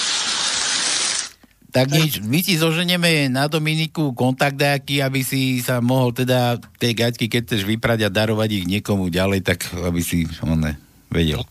[1.72, 6.92] Tak nič, my ti zoženeme na Dominiku kontakt nejaký, aby si sa mohol teda tej
[7.00, 10.76] gaťky, keď chceš vyprať a darovať ich niekomu ďalej, tak aby si on ne,
[11.08, 11.48] vedel.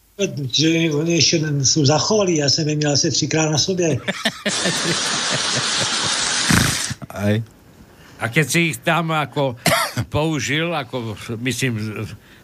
[0.52, 3.96] Že oni ešte sú zachovali, ja som je měl asi třikrát na sobě.
[7.08, 7.42] Aj.
[8.20, 9.56] A keď si ich tam ako
[10.12, 11.80] použil, ako myslím,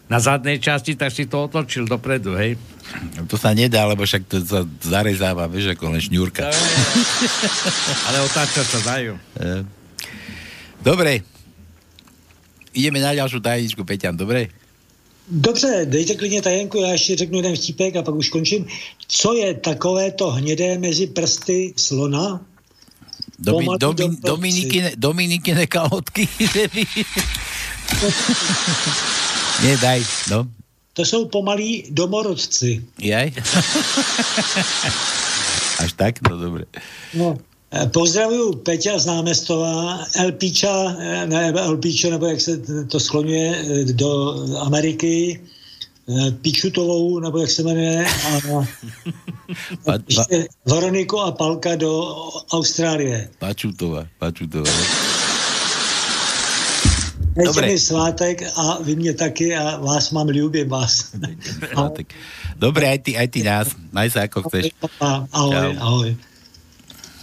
[0.07, 2.55] na zadnej časti, tak si to otočil dopredu, hej?
[3.27, 6.47] To sa nedá, lebo však to sa zarezáva, vieš, ako len šňúrka.
[8.07, 9.19] Ale otáčať sa dajú.
[10.79, 11.27] Dobre.
[12.71, 14.47] Ideme na ďalšiu tajničku, Peťan, dobre?
[15.27, 18.65] Dobře, dejte klidně tajenku, já ještě řeknu jeden vtípek a pak už končím.
[19.07, 22.41] Co je takové to hnědé mezi prsty slona?
[23.39, 26.27] Domi, domi, Dominikine, Dominikine kalhotky.
[29.63, 30.47] Nie, daj, no.
[30.93, 32.83] To jsou pomalí domorodci.
[33.01, 33.33] Jaj?
[35.79, 36.21] Až tak?
[36.29, 36.65] No dobre.
[37.13, 37.37] No,
[37.67, 40.95] Pozdravuju Peťa z námestová, Elpíča,
[41.25, 44.09] ne Elpíča, nebo jak se to skloňuje do
[44.59, 45.39] Ameriky,
[46.41, 48.05] Pičutovou, nebo jak se jmenuje,
[49.87, 49.93] a
[50.65, 52.15] Veroniku a Palka do
[52.51, 53.29] Austrálie.
[53.39, 54.71] Pačutová, Pačutová.
[57.45, 57.67] Dobre.
[57.67, 61.13] mi svátek a vy mě taky a vás mám, ľúbim vás.
[62.57, 63.67] Dobre, aj ty, aj ty nás.
[63.93, 64.73] Maj sa ako chceš.
[65.29, 66.09] Ahoj, ahoj.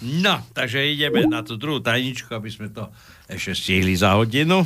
[0.05, 2.87] No, takže ideme na tú druhú tajničku, aby sme to
[3.27, 4.63] ešte stihli za hodinu.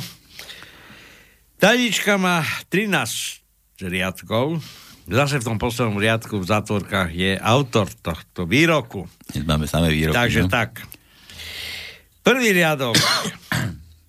[1.57, 4.61] Tajnička má 13 riadkov.
[5.09, 9.09] Zase v tom poslednom riadku v zátvorkách je autor tohto výroku.
[9.33, 10.13] Dnes máme samé výroky.
[10.13, 10.51] Takže no?
[10.53, 10.85] tak.
[12.21, 12.93] Prvý riadok.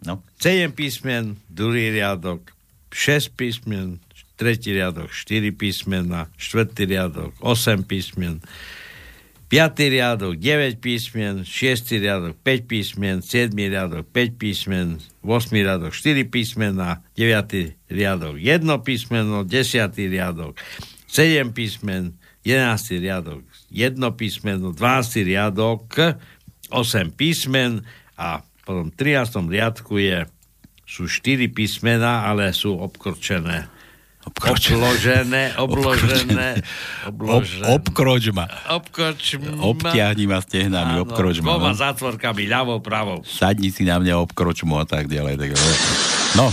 [0.06, 0.22] No.
[0.38, 2.52] 7 písmen, druhý riadok
[2.92, 4.00] 6 písmen,
[4.36, 8.40] tretí riadok 4 písmena, štvrtý riadok 8 písmen,
[9.50, 9.90] 5.
[9.90, 11.98] riadok 9 písmen, 6.
[11.98, 13.50] riadok 5 písmen, 7.
[13.50, 15.50] riadok 5 písmen, 8.
[15.50, 17.74] riadok 4 písmena, 9.
[17.90, 20.06] riadok 1 písmeno, 10.
[20.06, 20.54] riadok
[21.10, 22.14] 7 písmen,
[22.46, 23.02] 11.
[23.02, 25.26] riadok jedno písmeno, 12.
[25.26, 25.98] riadok
[26.70, 27.82] 8 písmen
[28.14, 29.50] a potom v 13.
[29.50, 30.18] riadku je,
[30.86, 33.66] sú 4 písmena, ale sú obkorčené.
[34.20, 36.60] Obložené, obložené,
[37.02, 37.66] obložené.
[37.66, 38.44] Ob, obkročma.
[38.70, 39.58] Obkročma.
[39.58, 41.50] Obtiahni ma stehnami, obkročma.
[41.50, 41.80] Dvoma No.
[41.80, 43.24] zátvorkami, ľavou, pravou.
[43.24, 45.34] Sadni si na mňa obkročmu a tak ďalej.
[45.34, 45.50] Tak,
[46.36, 46.52] no,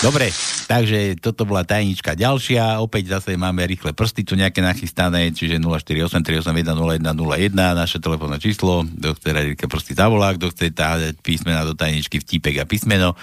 [0.00, 0.30] dobre,
[0.66, 7.54] takže toto bola tajnička ďalšia, opäť zase máme rýchle prsty tu nejaké nachystané, čiže 0483810101,
[7.54, 12.18] naše telefónne číslo, kto chce rať rýchle prsty zavolá, kto chce táhať písmena do tajničky
[12.18, 13.14] vtipek a písmeno.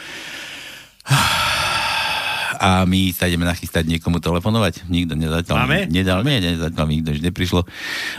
[2.64, 4.88] A my sa ideme nachystať niekomu telefonovať.
[4.88, 5.80] Nikto nezatiaľ Máme?
[5.92, 7.68] nedal, nie, nie, zatiaľ mi nikto už neprišlo.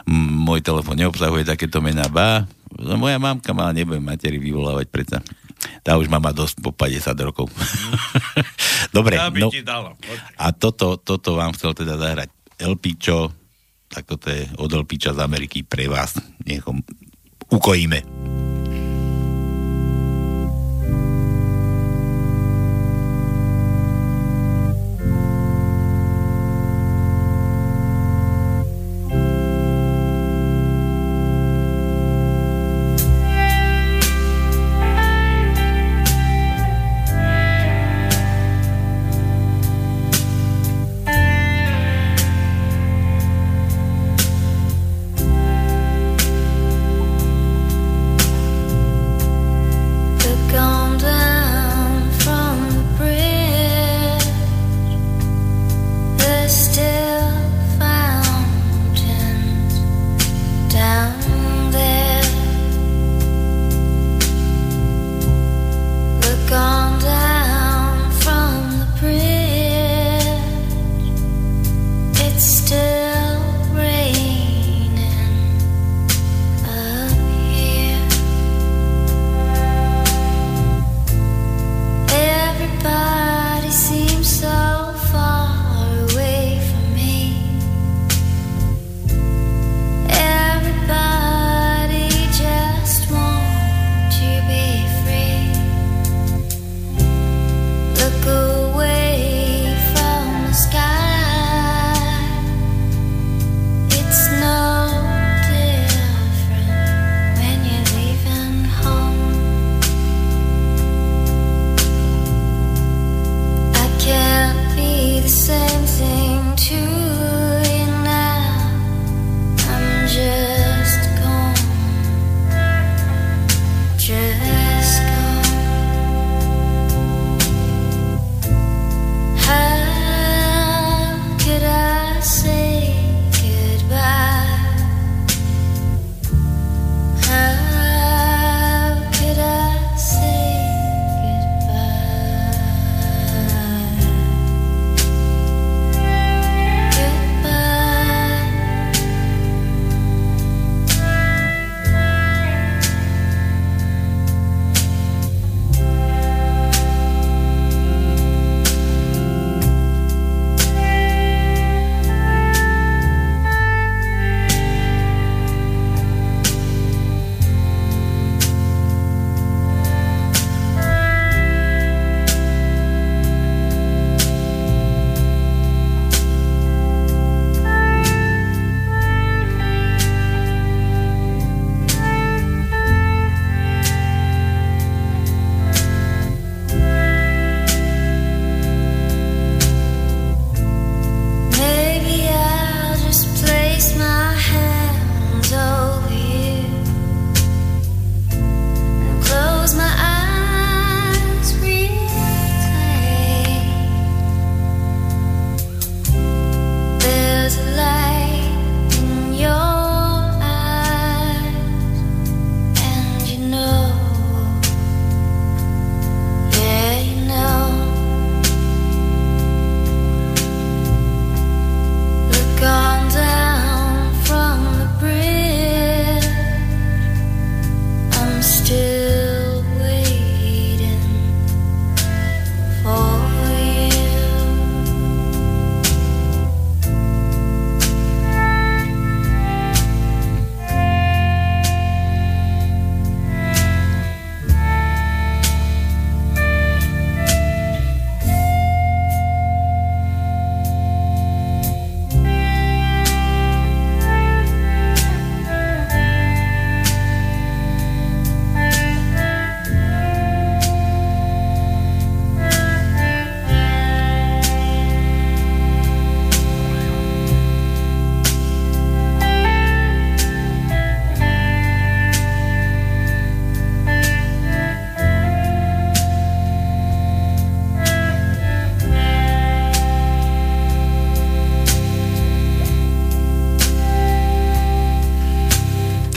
[0.05, 2.05] M- Môj telefon neobsahuje takéto mená.
[2.13, 2.45] Ba,
[2.79, 5.19] no, moja mamka má, nebudem materi vyvolávať predsa.
[5.81, 7.49] Tá už má dosť po 50 rokov.
[8.97, 9.49] Dobre, no,
[10.37, 13.33] a toto, toto vám chcel teda zahrať Elpičo,
[13.89, 16.15] tak toto je od Elpiča z Ameriky pre vás.
[16.47, 16.75] Nech ho
[17.51, 18.54] ukojíme.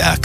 [0.07, 0.23] Tak.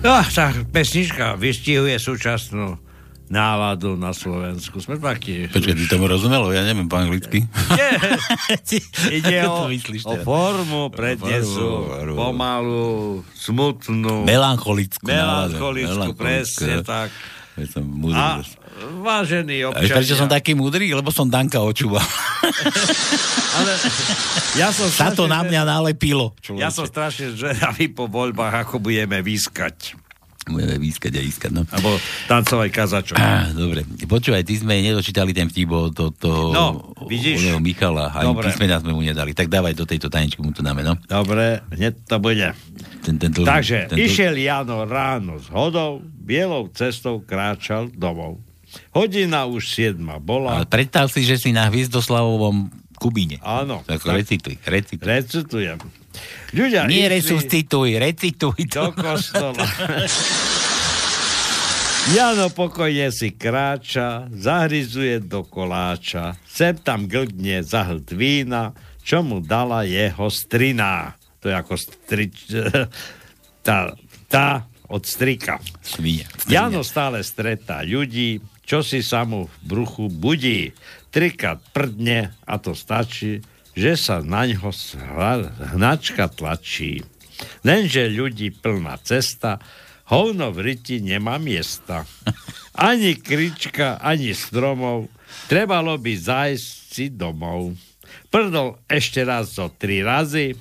[0.00, 2.80] No, tá pesnička vystihuje súčasnú
[3.28, 4.80] náladu na Slovensku.
[4.80, 5.44] Sme takí...
[5.52, 6.56] Počkaj, ty tomu rozumelo?
[6.56, 7.44] Ja neviem po anglicky.
[7.76, 8.00] Nie,
[9.20, 14.24] ide o, myslíš, o formu prednesu, formu, pomalú, smutnú.
[14.24, 15.04] Melancholickú.
[15.04, 17.12] Melancholickú, presne tak.
[17.60, 18.16] Ja som múdry.
[18.16, 18.40] A
[19.04, 20.88] vážený A vieš, prečo som občania, taký múdry?
[20.88, 22.00] Lebo som Danka očúval.
[23.60, 23.72] ale
[24.56, 26.32] ja som Sa to na mňa nalepilo.
[26.56, 30.00] Ja som strašne zvedavý po voľbách, ako budeme výskať.
[30.40, 31.62] Budeme výskať a ískať, no.
[31.68, 33.14] Alebo tancovať kazačok.
[33.14, 33.84] Á, dobre.
[34.02, 37.44] Počúvaj, ty sme nedočítali ten vtip od to, to, No, vidíš?
[37.44, 38.08] oného Michala.
[38.08, 38.48] Ani Dobre.
[38.48, 39.30] písmena sme mu nedali.
[39.30, 40.96] Tak dávaj do tejto tanečku, mu to dáme, no.
[41.04, 42.56] Dobre, hneď to bude.
[43.04, 46.00] Ten, ten dlhý- Takže ten išiel Jano ráno z hodou,
[46.30, 48.38] bielou cestou kráčal domov.
[48.94, 50.62] Hodina už siedma bola.
[50.62, 52.70] Ale predstav si, že si na Hviezdoslavovom
[53.02, 53.42] Kubíne.
[53.42, 53.82] Áno.
[53.82, 55.02] Tak, tak recituj, recituj.
[55.02, 55.78] recitujem.
[56.54, 58.94] Ľudia Nie išli resuscituj, recituj do to.
[58.94, 59.64] kostola.
[62.14, 68.72] Jano pokojne si kráča, zahryzuje do koláča, sem tam glgne zahlт vína,
[69.02, 71.18] čo mu dala jeho strina.
[71.42, 72.34] To je ako strič...
[73.66, 73.94] tá,
[74.28, 75.62] tá od strika.
[75.80, 76.26] Svinia.
[76.50, 80.74] Jano stále stretá ľudí, čo si sa mu v bruchu budí.
[81.14, 83.42] Trikrát prdne a to stačí,
[83.74, 84.74] že sa na ňo
[85.74, 87.06] hnačka tlačí.
[87.62, 89.62] Lenže ľudí plná cesta,
[90.10, 92.04] hovno v ryti nemá miesta.
[92.74, 95.10] Ani krička, ani stromov,
[95.46, 97.74] trebalo by zájsť si domov.
[98.30, 100.54] Prdol ešte raz zo tri razy,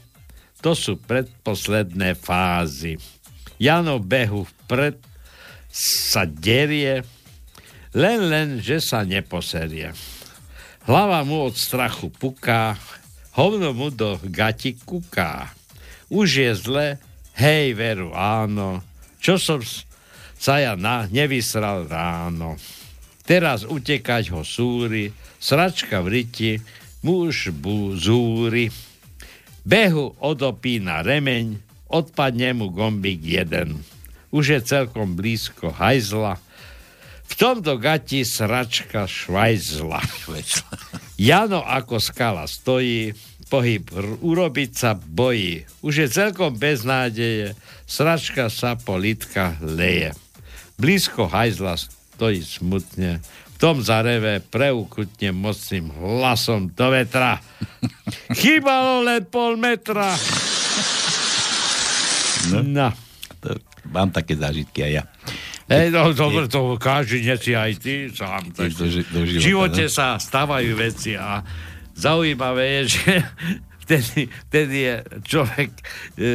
[0.60, 2.98] to sú predposledné fázy.
[3.60, 4.96] Jano behu vpred
[5.70, 7.04] sa derie,
[7.94, 9.92] len len, že sa neposerie.
[10.88, 12.80] Hlava mu od strachu puká,
[13.36, 15.52] hovno mu do gati kuká.
[16.10, 16.88] Už je zle,
[17.38, 18.82] hej veru áno,
[19.22, 19.62] čo som
[20.40, 22.56] sa ja na, nevysral ráno.
[23.28, 26.52] Teraz utekať ho súri, sračka v riti,
[27.06, 28.74] muž bu zúri.
[29.62, 33.82] Behu odopína remeň, odpadne mu gombík jeden.
[34.30, 36.38] Už je celkom blízko hajzla,
[37.30, 40.02] v tomto gati sračka švajzla.
[41.22, 43.14] Jano ako skala stojí,
[43.54, 43.86] pohyb
[44.22, 45.66] urobiť sa bojí.
[45.86, 47.54] Už je celkom bez nádeje,
[47.86, 50.18] sračka sa po litka leje.
[50.82, 57.38] Blízko hajzla stojí smutne, v tom zareve preukutne mocným hlasom do vetra.
[58.42, 60.18] Chýbalo len pol metra.
[62.48, 62.90] No.
[63.40, 63.56] To,
[63.88, 65.04] mám také zážitky aj ja.
[65.70, 68.52] Hej, no, dobre, to každý neci aj ty sám.
[68.52, 69.94] Tak, do do v živote no.
[69.94, 71.46] sa stávajú veci a
[71.94, 73.12] zaujímavé je, že
[73.86, 74.20] vtedy,
[74.50, 75.84] vtedy je človek e,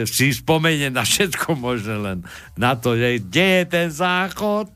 [0.07, 2.19] si spomenie na všetko možné len
[2.55, 4.71] na to, že kde je ten záchod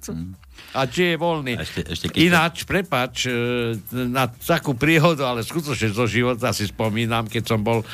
[0.76, 1.56] a či je voľný.
[1.56, 7.24] ešte, ešte keď Ináč, prepač, e, na takú príhodu, ale skutočne zo života si spomínam,
[7.24, 7.86] keď som bol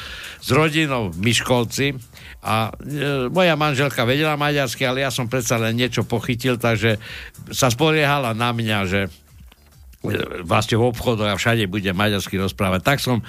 [0.43, 1.95] s rodinou v Miškolci
[2.45, 7.01] a e, moja manželka vedela maďarsky, ale ja som predsa len niečo pochytil, takže
[7.49, 9.11] sa spoliehala na mňa, že e,
[10.45, 12.81] vlastne v obchodoch a všade bude maďarsky rozprávať.
[12.85, 13.25] Tak som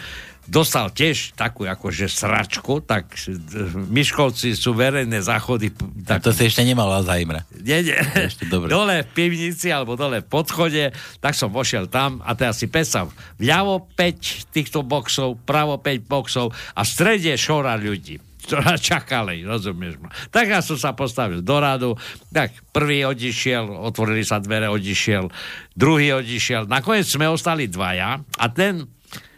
[0.45, 3.39] dostal tiež takú akože sračku, tak e,
[3.71, 5.71] Miškolci sú verejné záchody.
[6.05, 7.47] Tak, to si ešte nemal Alzheimera.
[7.55, 7.97] nie, nie.
[8.29, 8.67] Ešte dobre.
[8.67, 10.91] Dole v pivnici alebo dole v podchode,
[11.23, 16.51] tak som vošiel tam a teraz si predstav, vľavo 5 týchto boxov, pravo 5 boxov
[16.51, 20.13] a v strede šora ľudí ktorá čakali, rozumieš ma.
[20.29, 21.91] Tak ja som sa postavil do radu,
[22.29, 25.27] tak prvý odišiel, otvorili sa dvere, odišiel,
[25.73, 28.85] druhý odišiel, nakoniec sme ostali dvaja a ten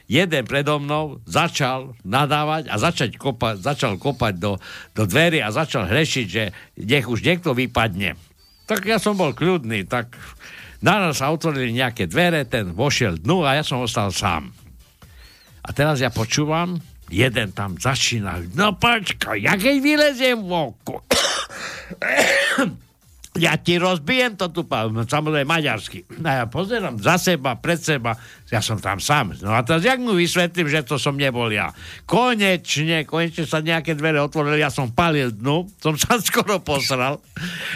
[0.07, 4.55] jeden predo mnou začal nadávať a začať kopať, začal kopať do,
[4.95, 6.43] do dverí a začal hrešiť, že
[6.79, 8.15] nech už niekto vypadne.
[8.67, 10.15] Tak ja som bol kľudný, tak
[10.79, 14.51] naraz sa otvorili nejaké dvere, ten vošiel dnu a ja som ostal sám.
[15.67, 20.99] A teraz ja počúvam, jeden tam začína, no počkaj, ja keď vyleziem vonku,
[23.37, 26.03] ja ti rozbijem to tu, samozrejme maďarsky.
[26.25, 28.17] A ja pozerám za seba, pred seba,
[28.49, 29.37] ja som tam sám.
[29.39, 31.71] No a teraz jak mu vysvetlím, že to som nebol ja?
[32.09, 37.21] Konečne, konečne sa nejaké dvere otvorili, ja som palil dnu, som sa skoro posral.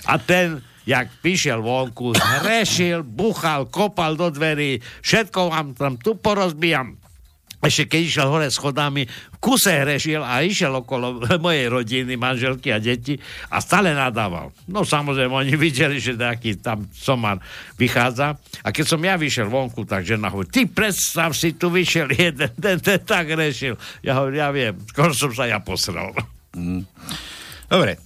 [0.10, 7.01] A ten, jak vyšiel vonku, hrešil, buchal, kopal do dverí, všetko vám tam tu porozbijam
[7.62, 12.82] ešte keď išiel hore schodami, v kuse hrešil a išiel okolo mojej rodiny, manželky a
[12.82, 13.16] deti
[13.54, 14.50] a stále nadával.
[14.66, 17.38] No samozrejme, oni videli, že taký tam somar
[17.78, 18.34] vychádza.
[18.66, 22.50] A keď som ja vyšiel vonku, tak žena hovorí, ty predstav si, tu vyšiel jeden,
[22.58, 23.78] ten, ten tak hrešil.
[24.02, 26.18] Ja hovorím, ja viem, skoro som sa ja posral.
[26.58, 26.82] Mm.
[27.70, 28.02] Dobre.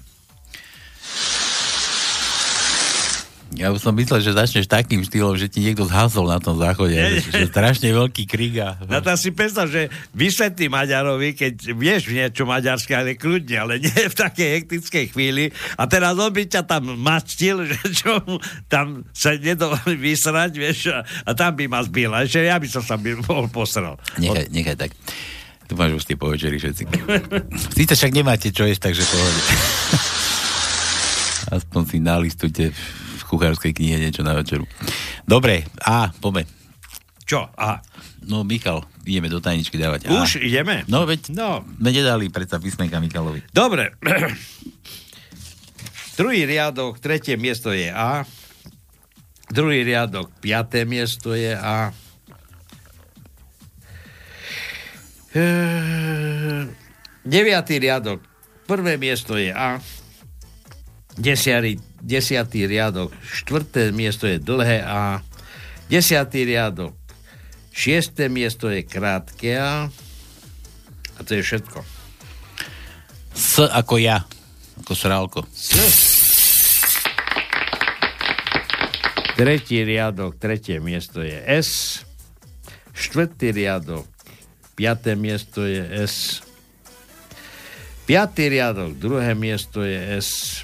[3.55, 6.91] Ja už som myslel, že začneš takým štýlom, že ti niekto zhasol na tom záchode.
[6.91, 8.75] Nie, že, že strašne veľký krik a...
[8.83, 13.95] No to si predstav, že vysvetlí Maďarovi, keď vieš niečo maďarské, ale kľudne, ale nie
[13.95, 15.55] v takej hektickej chvíli.
[15.79, 18.19] A teraz on by ťa tam mačtil, že čo
[18.67, 22.11] tam sa nedovolí vysrať, vieš, a, a tam by ma zbil.
[22.11, 23.95] A ešte ja by som sa by bol posral.
[24.19, 24.91] Nechaj, nechaj tak.
[25.65, 26.83] Tu máš už tie povečeri všetci.
[27.73, 29.41] Síce však nemáte čo jesť, takže pohode.
[31.57, 32.63] Aspoň si nalistujte
[33.25, 34.69] v kuchárskej knihe niečo na večeru.
[35.25, 36.45] Dobre, a poďme.
[37.25, 37.49] Čo?
[37.57, 37.81] A?
[38.29, 40.13] No, Michal, ideme do tajničky dávať.
[40.13, 40.45] Už a.
[40.45, 40.85] ideme?
[40.85, 41.65] No, veď no.
[41.81, 43.41] sme nedali predsa písmenka Michalovi.
[43.49, 43.97] Dobre.
[46.21, 48.29] Druhý riadok, tretie miesto je A.
[49.49, 51.89] Druhý riadok, piaté miesto je A.
[55.35, 56.71] Ehm,
[57.27, 58.23] deviatý riadok,
[58.69, 59.81] prvé miesto je A.
[61.15, 65.23] Desiatý, desiatý riadok, štvrté miesto je dlhé A.
[65.87, 66.91] Desiatý riadok,
[67.71, 69.87] šiesté miesto je krátke A.
[71.15, 71.79] A to je všetko.
[73.31, 74.27] S ako ja.
[74.83, 75.39] Ako srálko.
[75.55, 75.71] S.
[79.39, 82.03] Tretí riadok, tretie miesto je S.
[82.95, 84.07] Štvrtý riadok,
[84.75, 86.43] piaté miesto je S.
[88.03, 90.63] Piatý riadok, druhé miesto je S.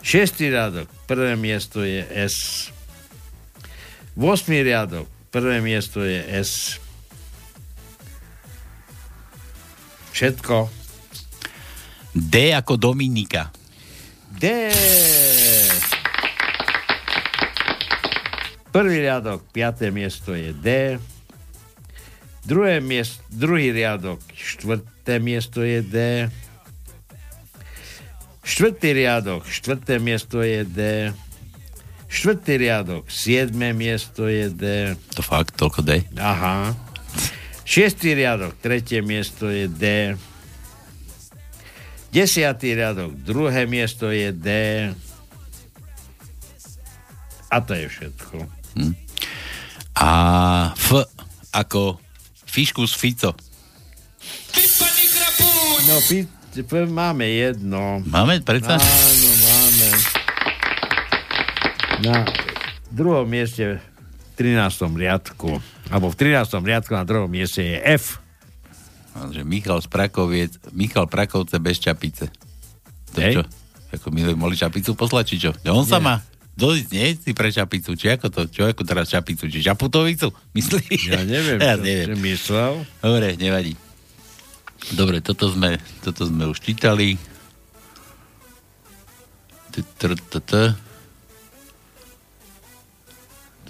[0.00, 2.68] Šestý riadok, prvé miesto je S.
[4.16, 6.80] Vosmý riadok, prvé miesto je S.
[10.16, 10.72] Všetko.
[12.16, 13.52] D ako Dominika.
[14.28, 14.72] D.
[18.70, 20.96] Prvý riadok, piaté miesto je D.
[22.40, 25.96] Druhé miest, druhý riadok, štvrté miesto je D.
[28.50, 30.80] Štvrtý riadok, štvrté miesto je D.
[32.10, 34.64] Štvrtý riadok, siedme miesto je D.
[35.14, 36.02] To fakt, toľko D?
[36.18, 36.74] Aha.
[37.62, 39.84] Šiestý riadok, tretie miesto je D.
[42.10, 44.48] Desiatý riadok, druhé miesto je D.
[47.54, 48.36] A to je všetko.
[48.74, 48.94] Hm.
[49.94, 50.10] A
[50.74, 51.06] F
[51.54, 52.02] ako
[52.50, 53.30] Fiškus Fico.
[55.86, 56.39] No, p-
[56.90, 58.02] máme jedno.
[58.06, 58.74] Máme predsa?
[58.76, 59.88] Áno, máme.
[62.00, 62.24] Na
[62.88, 64.88] druhom mieste v 13.
[64.96, 65.60] riadku,
[65.92, 66.48] alebo v 13.
[66.64, 68.18] riadku na druhom mieste je F.
[69.30, 72.32] Že Michal Sprakoviec, Michal Prakovce bez čapice.
[73.14, 73.34] To Hej.
[73.36, 73.42] čo?
[73.90, 75.50] Ako my mohli čapicu poslať, či čo?
[75.68, 76.22] On sa má
[76.54, 77.06] dojsť, nie?
[77.18, 78.40] Si pre čapicu, či ako to?
[78.46, 79.50] Čo ako teraz čapicu?
[79.50, 80.30] Či čaputovicu?
[80.56, 81.02] Myslíš?
[81.10, 82.06] Ja neviem, ja čo, neviem.
[82.06, 82.72] čo myslel.
[83.02, 83.74] Dobre, nevadí.
[84.90, 87.20] Dobre, toto sme, toto sme už čítali.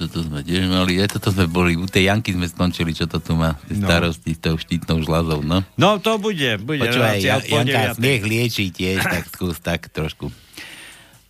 [0.00, 3.20] Toto sme tiež mali, aj toto sme boli, u tej Janky sme skončili, čo to
[3.20, 3.84] tu má, No.
[3.84, 5.60] starosti s tou štítnou žľazou, no.
[5.76, 6.56] No, to bude.
[6.64, 10.32] bude Počúvaj, ja, Janka, smiech lieči tiež, tak skús, tak trošku.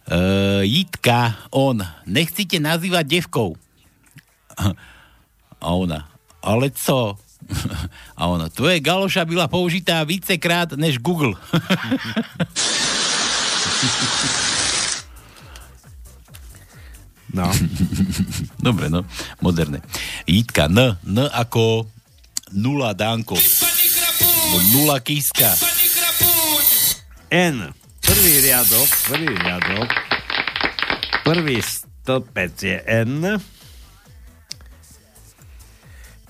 [0.07, 3.59] Uh, Jitka, on, nechcite nazývať devkou.
[5.59, 6.07] A ona,
[6.39, 7.19] ale co?
[8.21, 11.35] A ona, tvoje galoša byla použitá vícekrát než Google.
[17.31, 17.47] No.
[18.67, 19.07] Dobre, no,
[19.41, 19.79] moderné.
[20.27, 21.87] Jitka, N, N ako
[22.53, 22.95] nula.
[22.99, 23.39] Alebo
[24.75, 25.55] Nula Kiska.
[27.31, 27.71] N.
[28.03, 29.89] Prvý riadok, prvý riadok,
[31.23, 33.39] prvý stĺpec je N.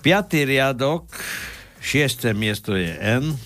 [0.01, 1.05] Piatý riadok,
[1.77, 3.37] šiesté miesto je N.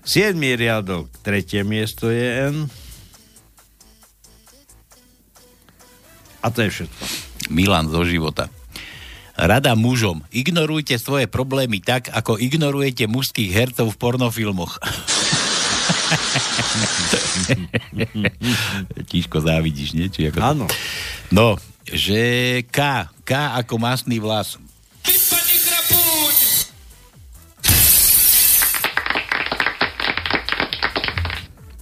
[0.00, 2.72] Siedmý riadok, tretie miesto je N.
[6.40, 7.04] A to je všetko.
[7.52, 8.48] Milan zo života.
[9.36, 10.24] Rada mužom.
[10.32, 14.80] Ignorujte svoje problémy tak, ako ignorujete mužských hercov v pornofilmoch.
[19.12, 20.08] Tížko závidíš, nie?
[20.08, 20.38] Či ako...
[20.40, 20.64] Áno.
[21.28, 23.12] No, že K.
[23.24, 24.60] K ako masný vlas.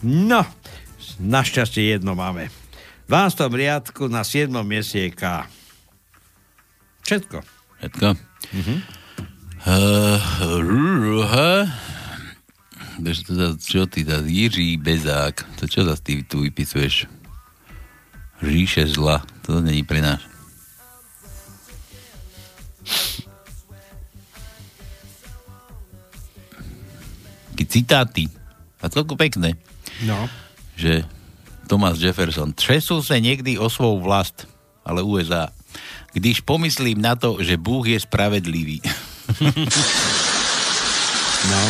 [0.03, 0.43] No,
[1.23, 2.51] našťastie jedno máme.
[3.07, 3.51] V 12.
[3.55, 4.51] riadku na 7.
[4.67, 5.47] mieste je K.
[7.07, 7.39] Všetko.
[7.79, 8.09] Všetko?
[8.55, 8.75] Mhm.
[9.63, 10.19] Uh,
[12.99, 17.07] to za, čo ty za Jiří Bezák, to čo za ty tu vypisuješ?
[18.43, 20.32] Ríše zla, to není pre nás.
[27.73, 28.29] Citáty.
[28.85, 29.57] A celku pekné.
[30.05, 30.29] No.
[30.77, 31.09] Že
[31.65, 32.53] Thomas Jefferson.
[32.53, 34.45] Třesú sa niekdy o svou vlast,
[34.85, 35.49] ale USA.
[36.13, 38.85] Když pomyslím na to, že Bůh je spravedlivý.
[41.49, 41.63] no.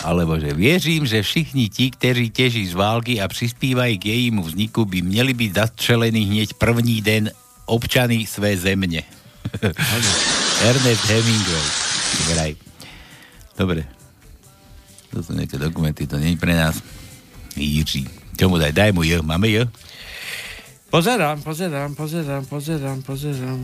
[0.00, 4.88] Alebo že věřím, že všichni ti, kteří těží z války a přispívají k jejímu vzniku,
[4.88, 7.28] by měli být zastřelení hneď první den
[7.68, 9.04] občany své země.
[10.60, 11.66] Ernest Hemingway.
[12.28, 12.52] Vraj.
[13.56, 13.88] Dobre.
[15.10, 16.76] To sú nejaké dokumenty, to nie je pre nás.
[17.56, 18.04] Jiří.
[18.36, 18.76] Čo mu daj?
[18.76, 19.24] Daj mu J.
[19.24, 19.64] Máme J?
[20.92, 23.58] Pozerám, pozerám, pozerám, pozerám, pozerám.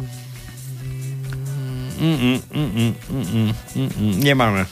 [1.96, 4.14] Mm, mm, mm, mm, mm, mm, mm.
[4.20, 4.64] Nemáme.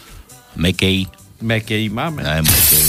[0.57, 1.09] Mekej.
[1.45, 2.25] Mekej máme.
[2.25, 2.89] Daj Mekej.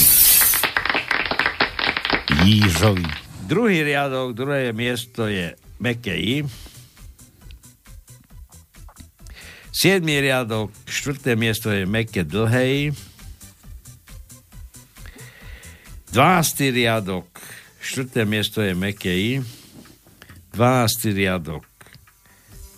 [2.44, 3.06] Jířovi.
[3.46, 6.44] Druhý riadok, druhé miesto je Mekej.
[9.76, 12.96] Siedmý riadok, štvrté miesto je Meke Dlhej.
[16.16, 16.72] 12.
[16.72, 17.28] riadok,
[17.84, 19.44] štvrté miesto je Mekej.
[20.56, 21.12] 12.
[21.12, 21.68] riadok,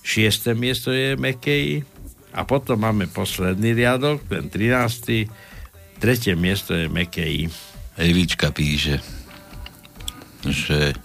[0.03, 1.87] šiesté miesto je Mekej.
[2.35, 6.03] A potom máme posledný riadok, ten 13.
[6.03, 7.47] Tretie miesto je Mekej.
[7.95, 8.99] Evička píše,
[10.43, 10.99] že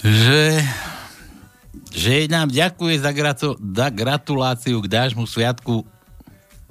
[0.00, 0.64] že
[1.96, 5.88] že nám ďakuje za, gratu, za gratuláciu k dášmu sviatku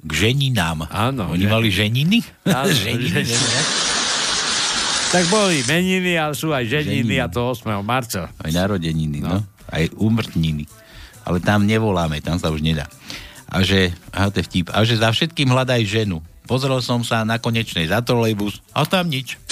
[0.06, 0.86] k ženinám.
[0.86, 1.34] Áno.
[1.34, 1.50] Oni že...
[1.50, 2.22] mali ženiny?
[2.46, 3.26] Áno, ženiny.
[5.10, 7.18] tak boli meniny, ale sú aj ženiny, ženiny.
[7.18, 7.66] a to 8.
[7.82, 8.30] marca.
[8.30, 9.34] Aj narodeniny, no.
[9.34, 9.38] no.
[9.66, 10.70] Aj umrtniny.
[11.26, 12.86] Ale tam nevoláme, tam sa už nedá.
[13.50, 16.22] A že, aha, to je vtip, a že za všetkým hľadaj ženu.
[16.46, 19.34] Pozrel som sa na konečnej za trolejbus a tam nič.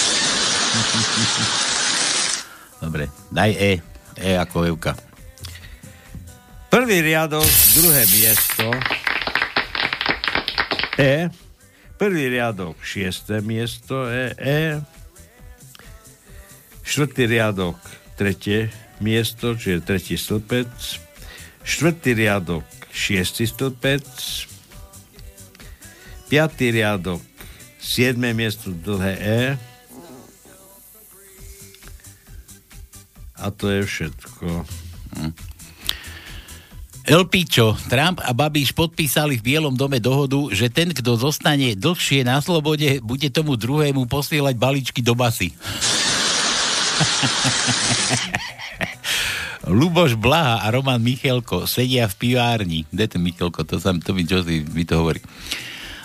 [2.82, 3.72] Dobre, daj E.
[4.14, 5.13] E ako Evka.
[6.74, 7.46] Prvý riadok,
[7.78, 8.66] druhé miesto.
[10.98, 11.30] E.
[11.94, 14.34] Prvý riadok, šiesté miesto E.
[14.34, 14.82] e.
[16.82, 17.78] Štvrtý riadok,
[18.18, 20.98] tretie miesto, čiže tretí stĺpec.
[21.62, 24.10] Štvrtý riadok, šiestý stĺpec.
[26.26, 27.22] Piatý riadok,
[27.78, 29.42] siedme miesto, dlhé E.
[33.38, 34.66] A to je všetko.
[35.22, 35.53] Hm.
[37.04, 42.40] Elpičo, Trump a Babiš podpísali v Bielom dome dohodu, že ten, kto zostane dlhšie na
[42.40, 45.52] slobode, bude tomu druhému posielať balíčky do basy.
[49.68, 52.88] Luboš Blaha a Roman Michelko sedia v pivárni.
[52.88, 53.68] Kde ten Michelko?
[53.68, 55.20] To, sam, to mi čo si mi to hovorí.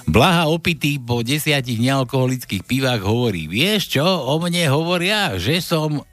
[0.04, 6.04] Blaha opitý po desiatich nealkoholických pivách hovorí, vieš čo, o mne hovoria, že som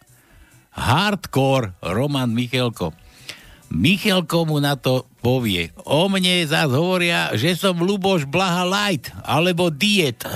[0.78, 2.94] hardcore Roman Michelko.
[3.70, 5.74] Michelko mu na to povie.
[5.82, 10.22] O mne zás hovoria, že som Luboš Blaha Light, alebo diet.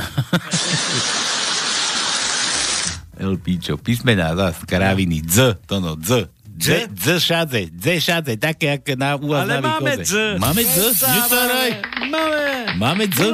[3.21, 6.33] El Pičo, písmená zás, kraviny, dz, to no, dz.
[6.61, 10.41] Dz, dz šadze, dz šadze, také ako na u vás Ale na máme dz.
[10.41, 11.01] Máme dz?
[12.09, 12.49] Máme.
[12.77, 13.33] Máme dz?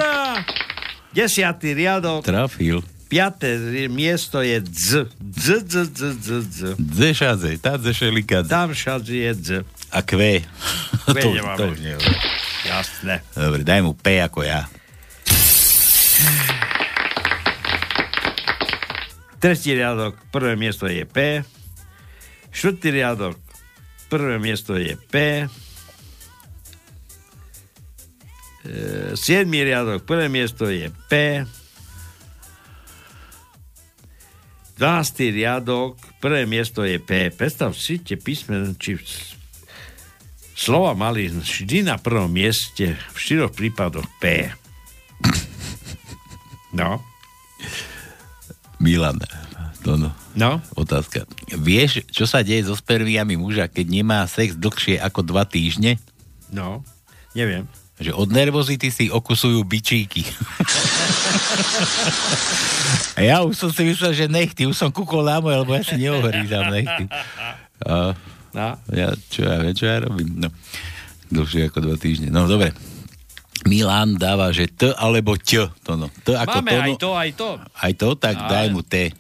[1.15, 2.27] Desiatý riadok.
[2.27, 2.83] Trafil.
[3.17, 3.57] Piaté
[3.89, 5.09] miesto je dz.
[5.17, 6.61] Dz, dz, dz, dz, dz.
[6.77, 8.53] Dz šadze, tá dz šelikadze.
[8.53, 9.51] Tam šadze je dz.
[9.89, 10.45] A kve.
[11.09, 11.57] Kve to, nemáme.
[11.57, 11.97] to už nie.
[12.69, 13.25] Jasné.
[13.33, 14.69] Dobre, daj mu P ako ja.
[19.41, 21.41] Tretí riadok, prvé miesto je P.
[22.53, 23.41] Štvrtý riadok,
[24.13, 25.49] prvé miesto je P.
[28.61, 28.77] E,
[29.17, 31.49] siedmý riadok, prvé miesto je P.
[34.77, 35.33] 12.
[35.33, 37.33] riadok, prvé miesto je P.
[37.33, 39.01] Predstav si tie písmen, či
[40.53, 44.53] slova mali vždy na prvom mieste, v štyroch prípadoch P.
[46.77, 47.01] No.
[48.77, 49.17] Milan,
[49.81, 50.13] to no.
[50.37, 50.61] No.
[50.77, 51.25] Otázka.
[51.57, 55.97] Vieš, čo sa deje so spermiami muža, keď nemá sex dlhšie ako dva týždne?
[56.53, 56.85] No,
[57.33, 57.65] neviem.
[57.97, 60.21] Že od nervozity si okusujú bičíky.
[63.17, 65.83] A ja už som si myslel, že nechty, už som kúkol na moje, lebo ja
[65.83, 67.09] si neohrízam nechty.
[67.85, 68.13] A
[68.53, 68.69] no.
[68.93, 70.37] ja, čo ja viem, čo ja robím.
[70.37, 70.49] No,
[71.33, 72.29] dlhšie ako dva týždne.
[72.29, 72.77] No, dobre.
[73.67, 75.73] Milan dáva, že T alebo Ť.
[75.83, 76.07] To no.
[76.23, 76.85] T ako Máme to, no.
[76.85, 77.49] aj to, aj to.
[77.73, 78.49] Aj to, tak Aj.
[78.53, 79.11] daj mu T.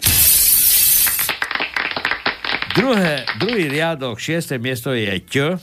[2.76, 5.56] Druhé, druhý riadok, šiesté miesto je Ť.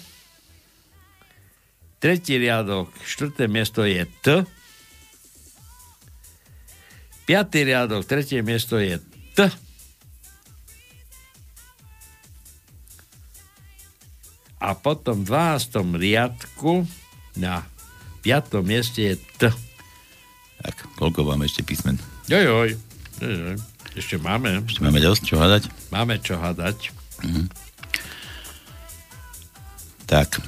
[2.01, 4.43] Tretí riadok, štvrté miesto je T.
[7.23, 8.99] Piatý riadok, tretie miesto je
[9.31, 9.47] T.
[14.63, 15.99] A potom v 12.
[15.99, 16.87] riadku
[17.39, 17.63] na
[18.23, 19.41] piatom mieste je T.
[20.63, 21.99] Tak, koľko máme ešte písmen?
[22.31, 22.75] Jojoj.
[23.19, 23.55] Jojoj.
[23.95, 24.63] Ešte máme.
[24.63, 25.63] Ešte máme dosť čo hľadať?
[25.91, 26.77] Máme čo hľadať.
[27.23, 27.43] Mhm.
[30.07, 30.43] Tak.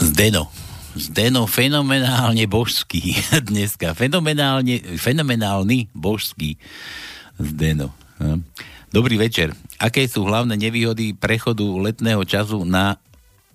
[0.00, 0.61] Zdeno.
[0.92, 3.16] Zdeno fenomenálne božský
[3.50, 3.96] dneska.
[3.96, 6.60] Fenomenálne, fenomenálny božský
[7.40, 7.96] Zdeno.
[8.20, 8.44] Hm.
[8.92, 9.56] Dobrý večer.
[9.80, 13.00] Aké sú hlavné nevýhody prechodu letného času na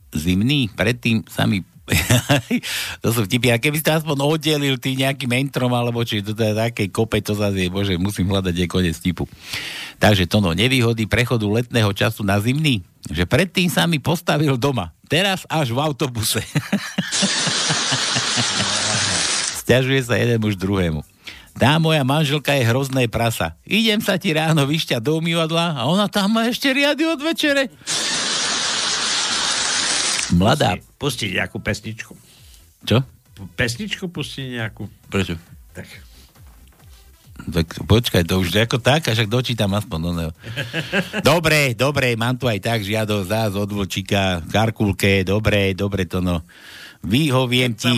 [0.09, 0.65] zimný?
[0.73, 1.61] Predtým sami
[3.03, 3.55] to sú vtipy.
[3.55, 7.31] A keby ste aspoň oddelil tým nejakým entrom, alebo či to je také kope, to
[7.31, 9.23] zase je, bože, musím hľadať je konec tipu.
[9.97, 14.91] Takže to no, nevýhody prechodu letného času na zimný, že predtým sa mi postavil doma.
[15.07, 16.43] Teraz až v autobuse.
[19.64, 21.03] Sťažuje sa jeden muž druhému.
[21.57, 23.57] Tá moja manželka je hrozné prasa.
[23.65, 27.73] Idem sa ti ráno vyšťať do umývadla a ona tam má ešte riady od večere.
[30.36, 30.76] Mladá.
[30.99, 32.14] Pustiť nejakú pesničku.
[32.84, 33.04] Čo?
[33.56, 34.90] Pesničku pustiť nejakú.
[35.08, 35.38] Prečo?
[35.72, 35.88] Tak.
[37.48, 39.99] Tak počkaj, to už ako tak, a však dočítam aspoň.
[40.02, 40.28] No, no.
[41.22, 46.41] dobre, dobre, mám tu aj tak žiado zás od Vlčíka, Karkulke, dobre, dobre to no.
[47.06, 47.94] Vyhoviem ti.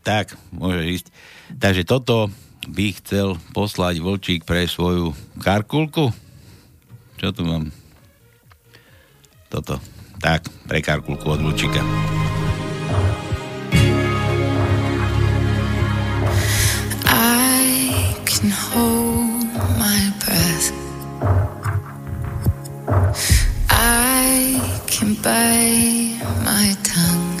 [0.00, 1.06] Tak, môže ísť.
[1.60, 2.32] Takže toto
[2.66, 6.10] by chcel poslať Vlčík pre svoju Karkulku.
[7.20, 7.68] Čo tu mám?
[9.52, 9.99] Toto.
[10.20, 10.44] Tak.
[17.08, 19.48] I can hold
[19.80, 20.72] my breath.
[23.70, 27.40] I can bite my tongue.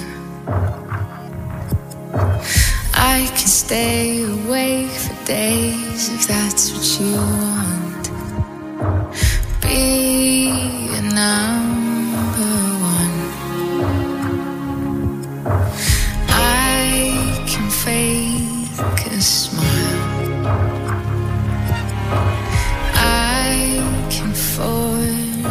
[2.96, 8.04] I can stay awake for days if that's what you want.
[9.60, 11.02] Be a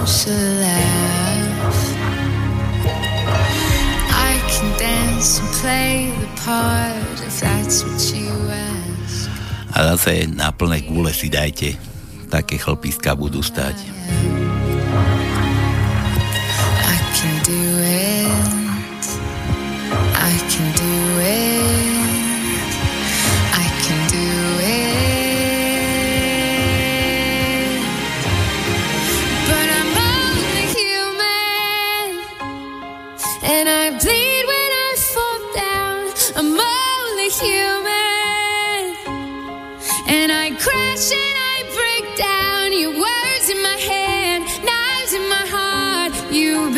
[0.10, 1.82] a laugh.
[4.10, 9.30] I can dance and play the part if that's what you ask.
[9.78, 11.78] A zase na plné gule si dajte.
[12.30, 13.78] Také chlpiska budú stať.
[13.78, 15.29] I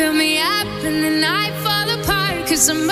[0.01, 2.47] build me up and then I fall apart.
[2.47, 2.89] Cause I'm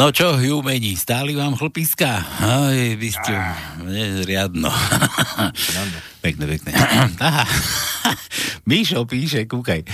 [0.00, 2.24] No čo, Humeni, stáli vám chlpiska?
[2.40, 3.36] Aj, vy ste...
[3.84, 4.72] Nie, riadno.
[6.24, 6.72] pekne, pekne.
[7.20, 7.44] Aha.
[8.70, 9.84] Míšo píše, kúkaj,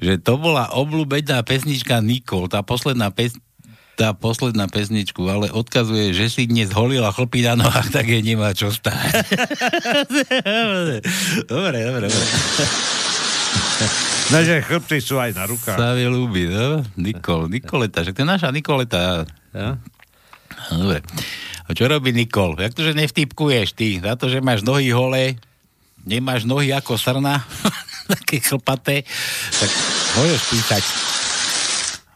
[0.00, 3.36] že to bola obľúbená pesnička Nikol, tá posledná pes,
[4.00, 8.56] tá posledná pesničku, ale odkazuje, že si dnes holila chlpy na nohách, tak je nemá
[8.56, 9.12] čo stáť.
[11.52, 12.28] dobre, dobre, dobre.
[14.32, 15.76] No, že chrbty sú aj na rukách.
[15.76, 16.80] Sa mi ľúbi, no?
[16.96, 19.28] Nikol, Nikoleta, že to je naša Nikoleta.
[19.54, 19.78] Ja?
[20.70, 21.00] No, dobre.
[21.66, 22.58] A čo robí Nikol?
[22.58, 24.02] Jak to, že nevtipkuješ ty?
[24.02, 25.38] Za to, že máš nohy holé,
[26.02, 27.42] nemáš nohy ako srna,
[28.18, 29.06] také chlpaté,
[29.54, 29.70] tak
[30.18, 30.84] môžeš pýtať.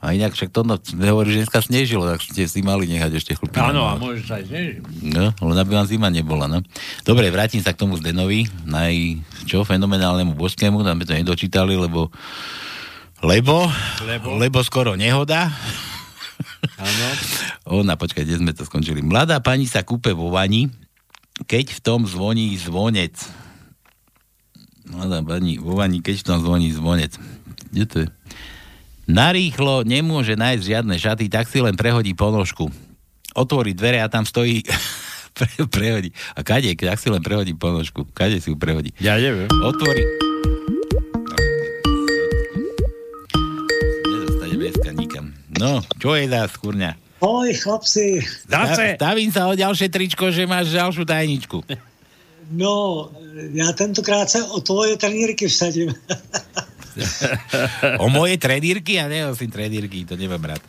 [0.04, 3.32] A inak však to no, nehovorí, že dneska snežilo, tak ste si mali nechať ešte
[3.40, 3.56] chlpy.
[3.56, 4.76] Áno, a môžeš aj snežiť.
[5.00, 6.60] No, len aby vám zima nebola, no.
[7.08, 12.12] Dobre, vrátim sa k tomu Zdenovi, naj, čo, fenomenálnemu božskému, tam sme to nedočítali, lebo
[13.24, 13.64] lebo,
[14.04, 14.36] Lebo?
[14.36, 15.48] lebo skoro nehoda.
[16.76, 17.06] Áno.
[17.82, 19.00] Ona, počkaj, kde sme to skončili.
[19.00, 20.68] Mladá pani sa kúpe vo vani,
[21.48, 23.14] keď v tom zvoní zvonec.
[24.88, 27.16] Mladá pani vo vani, keď v tom zvoní zvonec.
[27.72, 28.08] Kde to je?
[29.04, 32.72] Narýchlo nemôže nájsť žiadne šaty, tak si len prehodí ponožku.
[33.36, 34.64] Otvorí dvere a tam stojí
[35.36, 36.10] pre, prehodí.
[36.32, 38.08] A kade, tak si len prehodí ponožku.
[38.16, 38.96] Kade si ju prehodí?
[39.02, 39.50] Ja neviem.
[39.50, 40.33] Otvorí.
[45.58, 46.98] No, čo je za skurňa?
[47.22, 48.20] Ahoj, chlapci.
[48.44, 49.00] Zase.
[49.00, 51.58] Stavím sa o ďalšie tričko, že máš ďalšiu tajničku.
[52.52, 53.08] No,
[53.56, 55.94] já tentokrát se o tvoje trenírky vsadím.
[58.04, 59.00] o moje trenírky?
[59.00, 60.62] Ja nenosím trenírky, to nemám rád.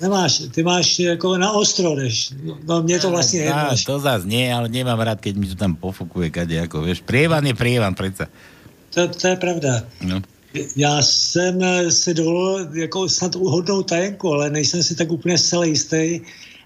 [0.00, 2.32] Nemáš, ty máš jako na ostro, než,
[2.64, 3.84] no mně to vlastně Á, nemáš.
[3.84, 7.04] to zás nie, ale nemám rád, keď mi to tam pofukuje kade, ako vieš.
[7.04, 8.30] Prievan je prievan, predsa.
[8.96, 9.84] To, to je pravda.
[10.00, 10.22] No.
[10.76, 15.64] Já jsem eh, si dovolil jako snad uhodnou tajenku, ale nejsem si tak úplně zcela
[15.64, 16.20] jistý.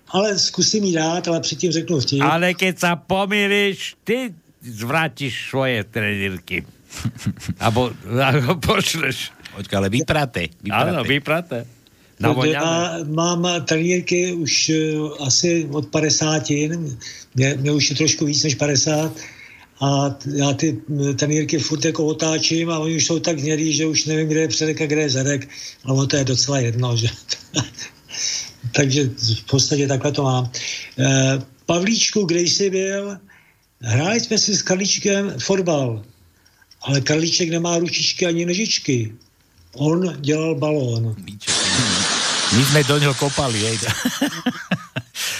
[0.08, 2.20] Ale zkusím jí dát, ale předtím řeknu vtip.
[2.20, 6.68] Ale keď sa pomýliš, ty zvrátiš svoje trenírky.
[7.66, 9.32] Abo, abo pošleš.
[9.56, 10.52] Počka, ale vypraté.
[10.60, 10.92] vypraté.
[10.92, 11.58] Áno, vypraté.
[12.20, 13.04] Já Navoňané.
[13.08, 14.76] mám trenírky už eh,
[15.24, 16.50] asi od 50,
[17.34, 19.16] mě, mě už je trošku víc než 50
[19.82, 20.82] a já ty
[21.16, 24.48] trenírky furt jako otáčím a oni už jsou tak hnědý, že už nevím, kde je
[24.48, 25.48] předek a kde je zadek,
[25.84, 27.08] ale ono to je docela jedno, že?
[28.72, 30.50] Takže v podstatě takhle to mám.
[30.98, 33.16] Eh, Pavlíčku, kde jsi byl?
[33.80, 36.04] Hráli jsme si s Karlíčkem fotbal,
[36.82, 39.12] ale Karlíček nemá ručičky ani nožičky.
[39.74, 41.16] On dělal balón.
[42.52, 43.78] My sme do ňoho kopali, jej.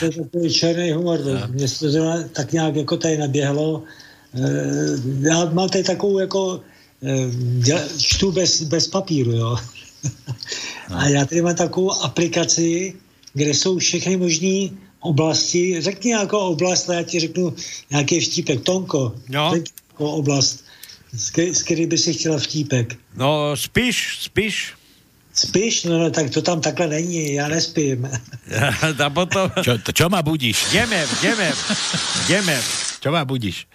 [0.00, 1.20] To je takový černý humor.
[1.52, 3.84] Mně se to tak nějak jako tady naběhlo.
[4.34, 6.60] Eh, Já mám tady takovou jako
[7.02, 9.56] eh, čtu bez, bez papíru, jo.
[10.88, 12.94] A já tady mám takovou aplikaci,
[13.34, 14.68] kde jsou všechny možné
[15.00, 15.80] oblasti.
[15.82, 17.54] Řekni nějakou oblast a já ti řeknu
[17.90, 18.60] nějaký vtípek.
[18.60, 19.52] Tonko, No.
[19.98, 20.64] oblast,
[21.12, 22.96] z který by si chtěla vtípek.
[23.16, 24.72] No, spíš, spíš.
[25.34, 25.84] Spíš?
[25.84, 28.10] No, no, tak to tam takhle není, já nespím.
[29.04, 29.50] A potom...
[29.62, 30.66] Čo, to, čo ma budíš?
[30.72, 31.54] Gemer, gemer,
[32.26, 32.62] gemer.
[33.00, 33.66] Čo ma budíš?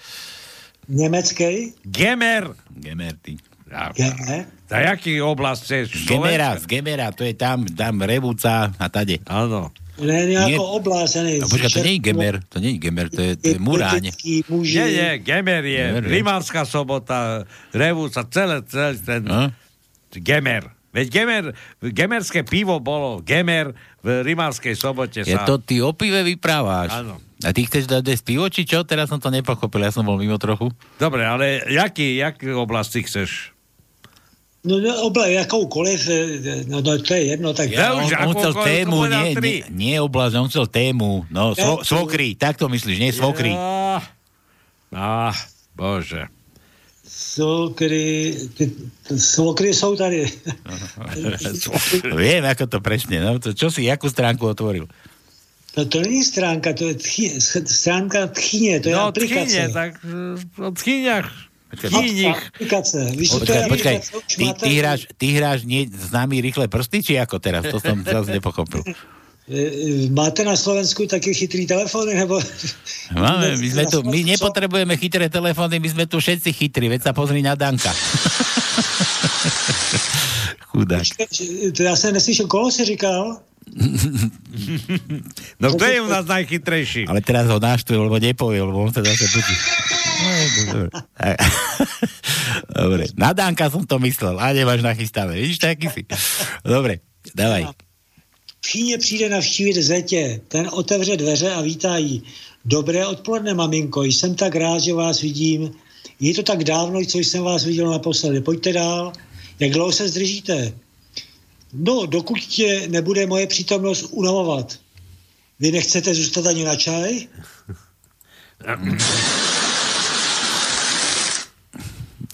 [0.89, 1.73] Německý?
[1.83, 2.55] Gemer.
[2.79, 3.37] Gemer, ty.
[3.71, 4.45] Ja, Gemer?
[4.69, 6.07] za jaký oblast chceš?
[6.07, 9.19] Gemera, z Gemera, to je tam, tam Revúca a tade.
[9.27, 9.71] Áno.
[9.99, 10.45] Ne, Nie.
[10.45, 11.43] nějakou oblast, já nevím.
[11.43, 13.59] A počkaj, to nie je Čertkovo- Gemer, to nie je Gemer, to je, to je
[13.59, 14.01] Muráň.
[14.07, 15.83] Nie, nie, Gemer je.
[15.83, 16.11] Gemer je.
[16.15, 17.43] Rimavská sobota,
[17.73, 19.25] Revúca, celé, celý ten...
[19.25, 19.51] No?
[20.13, 20.69] Gemer.
[20.93, 21.43] Veď Gemer,
[21.83, 25.43] gemerské pivo bolo Gemer v Rimavskej sobote Je sa...
[25.43, 26.89] to ty o pive vypráváš.
[26.93, 27.19] Áno.
[27.45, 28.81] A ty chceš dať dať pivo, či čo?
[28.81, 30.73] Teraz som to nepochopil, ja som bol mimo trochu.
[30.97, 33.53] Dobre, ale jaký, jaký oblast ty chceš?
[34.65, 37.71] No, no obla, jakoukoliv, eh, no, no to je jedno, tak...
[37.71, 41.23] Ja on, už on chcel tému, nie, nie, nie oblasť, on chcel tému.
[41.29, 43.53] No, svo, Ja- svokry, tak to myslíš, nie svokry.
[43.53, 44.01] Ja...
[44.91, 45.31] Á,
[45.77, 46.27] bože.
[47.07, 48.71] Sokry, ty,
[49.15, 50.27] sokry jsou tady.
[52.19, 53.23] Viem, ako to presne.
[53.23, 53.39] No.
[53.39, 54.91] To, čo si, jakú stránku otvoril?
[55.77, 59.45] No to není stránka, to je tchy, stránka tchyně, to je No, aplikace.
[59.45, 61.29] tchyne, tak eh, o tchyniach.
[61.67, 62.39] Počkaj, Tchynich.
[62.55, 62.99] Aplikace.
[63.11, 63.95] Víš, to je Počkaj,
[64.39, 67.67] ty, ty, hráš, ty hráš nie, s nami rýchle prsty, či ako teraz?
[67.67, 68.83] To som zase nepochopil.
[69.47, 72.35] Eh, Máte na Slovensku taky chytrý telefony, nebo...
[73.15, 77.15] Máme, my, sme tu, my nepotrebujeme chytré telefóny, my sme tu všetci chytrí, veď sa
[77.15, 77.95] pozri na Danka.
[80.67, 81.07] Chudák.
[81.77, 83.39] To já jsem neslyšel, koho jsi říkal?
[85.61, 87.07] No kto je u nás najchytrejší?
[87.07, 89.55] Ale teraz ho naštve, lebo nepovie, lebo on sa zase budí.
[92.73, 93.03] Dobre.
[93.17, 95.37] Na Danka som to myslel, a nemáš nachystané.
[95.37, 96.01] Vidíš, taký si.
[96.65, 96.99] Dobre,
[97.35, 97.67] dávaj.
[98.65, 102.23] Fíně přijde navštívit zetě, ten otevře dveře a vítá jí.
[102.65, 105.71] Dobré odpoledne, maminko, jsem tak rád, že vás vidím.
[106.19, 108.41] Je to tak dávno, co jsem vás viděl naposledy.
[108.41, 109.13] Pojďte dál.
[109.59, 110.73] Jak dlouho se zdržíte?
[111.73, 114.79] No, dokud tě nebude moje přítomnost unavovat.
[115.59, 117.27] Vy nechcete zůstat ani na čaj?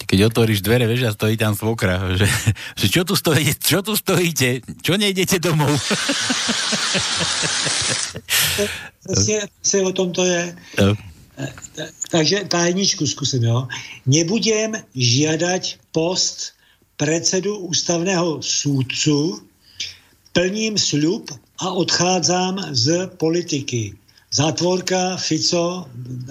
[0.06, 2.28] Keď otvoríš dvere, vieš, a stojí tam svokra, že,
[2.78, 5.74] že čo tu stojíte, čo tu stojíte, čo nejdete domov?
[9.04, 10.56] Přesně, přesně o tom to je.
[10.80, 10.94] No.
[12.10, 13.68] Takže tajničku zkusím, jo.
[14.06, 16.53] Nebudem žiadať post
[16.96, 19.42] predsedu ústavného súdcu,
[20.32, 21.30] plním sľub
[21.62, 23.94] a odchádzam z politiky.
[24.34, 25.86] Zátvorka, Fico,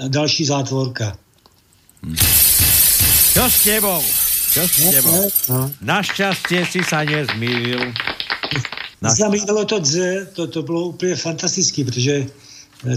[0.08, 1.16] další zátvorka.
[3.34, 4.02] Čo s tebou?
[4.52, 5.22] Čo s tebou?
[5.50, 5.72] No.
[5.82, 7.80] Našťastie si sa nezmýlil.
[9.04, 12.28] Zamítalo to dze, to, to bylo úplně fantastický, protože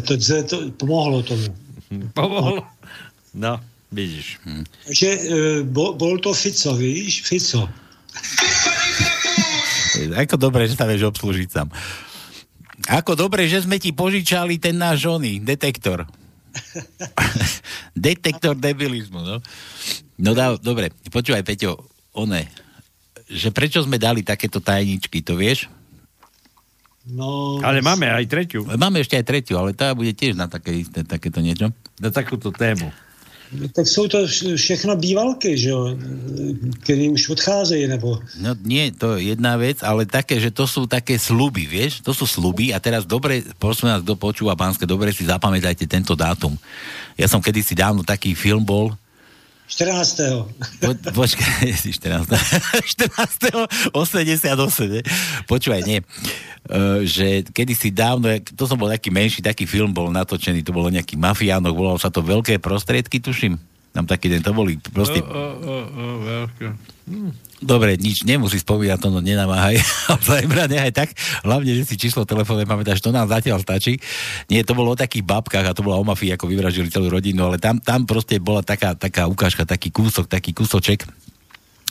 [0.05, 1.55] to dze to pomohlo tomu.
[2.15, 2.63] Pomohlo.
[3.35, 3.61] No,
[3.93, 4.39] vidíš.
[4.45, 4.65] Hm.
[4.91, 5.21] Takže e,
[5.67, 7.23] bol, bol to Fico, víš?
[7.23, 7.69] Fico.
[10.17, 11.69] Ako dobre, že sa vieš obslúžiť sám.
[12.87, 16.07] Ako dobre, že sme ti požičali ten náš oný, detektor.
[17.97, 19.37] detektor debilizmu, no.
[20.17, 21.77] No dá, dobre, počúvaj, Peťo,
[22.13, 22.49] one,
[23.27, 25.69] že prečo sme dali takéto tajničky, to vieš?
[27.07, 27.59] No...
[27.63, 28.67] Ale máme aj tretiu.
[28.67, 31.71] Máme ešte aj tretiu, ale tá bude tiež na také isté, takéto niečo.
[32.03, 32.91] Na takúto tému.
[33.73, 35.95] Tak jsou to vš- všechno bývalky, že jo,
[36.83, 38.19] který už odcházejí, nebo...
[38.43, 42.03] No nie, to je jedna vec, ale také, že to sú také sluby, vieš?
[42.03, 46.19] To sú sluby a teraz dobre, prosím nás, kto počúva pánske, dobre si zapamätajte tento
[46.19, 46.59] dátum.
[47.15, 48.99] Ja som kedysi dávno taký film bol,
[49.67, 50.47] 14.
[50.79, 52.31] Po, počkaj, si 14.
[52.31, 53.67] 14.
[53.91, 54.47] 88,
[54.87, 55.03] ne?
[55.51, 55.99] Počúvaj, nie.
[56.67, 60.91] Uh, že kedysi dávno, to som bol taký menší, taký film bol natočený, to bolo
[60.91, 63.59] nejaký mafiánok, volalo sa to Veľké prostriedky, tuším.
[63.97, 65.25] Tam taký den, to boli proste...
[65.25, 66.67] O, o, o, o, veľké.
[67.09, 67.33] Hm.
[67.65, 69.81] Dobre, nič, nemusí spomínať to, no nenamáhaj.
[70.13, 71.09] Ale nechaj tak,
[71.41, 73.97] hlavne, že si číslo telefónu nepamätáš, to nám zatiaľ stačí.
[74.53, 77.49] Nie, to bolo o takých babkách a to bola o mafii, ako vyvražili celú rodinu,
[77.49, 81.09] ale tam, tam proste bola taká, taká ukážka, taký kúsok, taký kúsoček,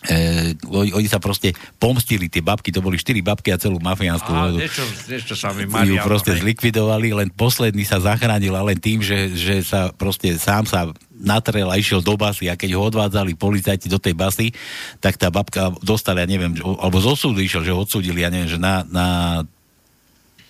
[0.05, 4.37] E, oni, sa proste pomstili, tie babky, to boli štyri babky a celú mafiánsku Á,
[4.37, 4.59] vodu.
[4.61, 9.33] niečo, niečo sa mi ju proste zlikvidovali, len posledný sa zachránil a len tým, že,
[9.33, 13.89] že sa proste sám sa natrel a išiel do basy a keď ho odvádzali policajti
[13.89, 14.53] do tej basy,
[15.01, 18.51] tak tá babka dostala, ja neviem, alebo z osúdu išiel, že ho odsúdili, ja neviem,
[18.51, 19.07] že na, na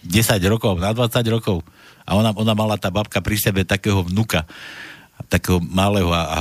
[0.03, 1.63] 10 rokov, na 20 rokov
[2.03, 4.43] a ona, ona mala tá babka pri sebe takého vnuka
[5.31, 6.39] takého malého a, a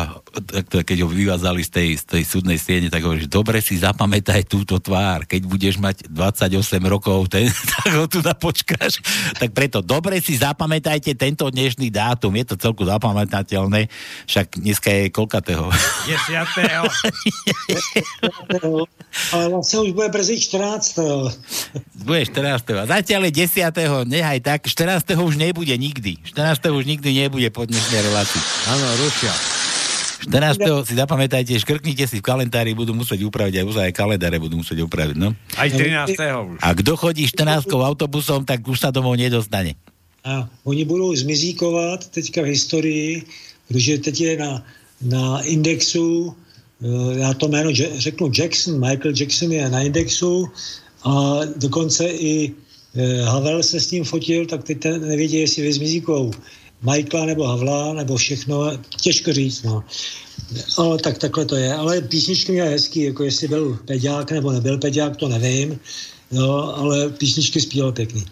[0.84, 4.44] keď ho vyvázali z tej, z tej súdnej siene, tak hovorí, že dobre si zapamätaj
[4.50, 7.46] túto tvár, keď budeš mať 28 rokov, ten,
[7.78, 8.98] tak ho tu napočkáš.
[9.38, 13.86] Tak preto dobre si zapamätajte tento dnešný dátum, je to celku zapamätateľné,
[14.26, 15.70] však dneska je koľkatého.
[16.08, 16.84] Desiatého.
[19.32, 20.98] Ale vlastně už bude brzy 14.
[22.04, 22.70] Bude 14.
[22.70, 24.06] A zatiaľ je 10.
[24.10, 25.14] nechaj tak, 14.
[25.14, 26.18] už nebude nikdy.
[26.34, 26.74] 14.
[26.74, 28.42] už nikdy nebude po dnešnej relácii.
[28.68, 29.63] Áno, rušia.
[30.24, 30.88] 14.
[30.88, 34.80] si zapamätajte, škrknite si v kalendári, budú musieť upraviť, aj už aj kalendáre budú musieť
[34.80, 35.36] upraviť, no.
[35.60, 36.16] Aj 13.
[36.16, 36.56] už.
[36.64, 39.76] A kto chodí 14 autobusom, tak už sa domov nedostane.
[40.24, 43.08] A oni budou zmizíkovat teďka v historii,
[43.68, 44.52] protože teď je na,
[45.04, 46.32] na indexu,
[46.80, 50.48] eh, já to jméno řeknu Jackson, Michael Jackson je na indexu
[51.04, 52.52] a dokonce i
[52.96, 56.32] eh, Havel se s ním fotil, tak teď ten nevědí, jestli vyzmizíkou
[56.84, 59.84] Michaela nebo Havla, nebo všechno, těžko říct, no.
[60.78, 61.74] Ale tak takhle to je.
[61.74, 65.80] Ale písničky měl hezký, jako jestli byl peďák nebo nebyl peďák, to nevím,
[66.32, 68.26] no, ale písničky zpíval pěkný.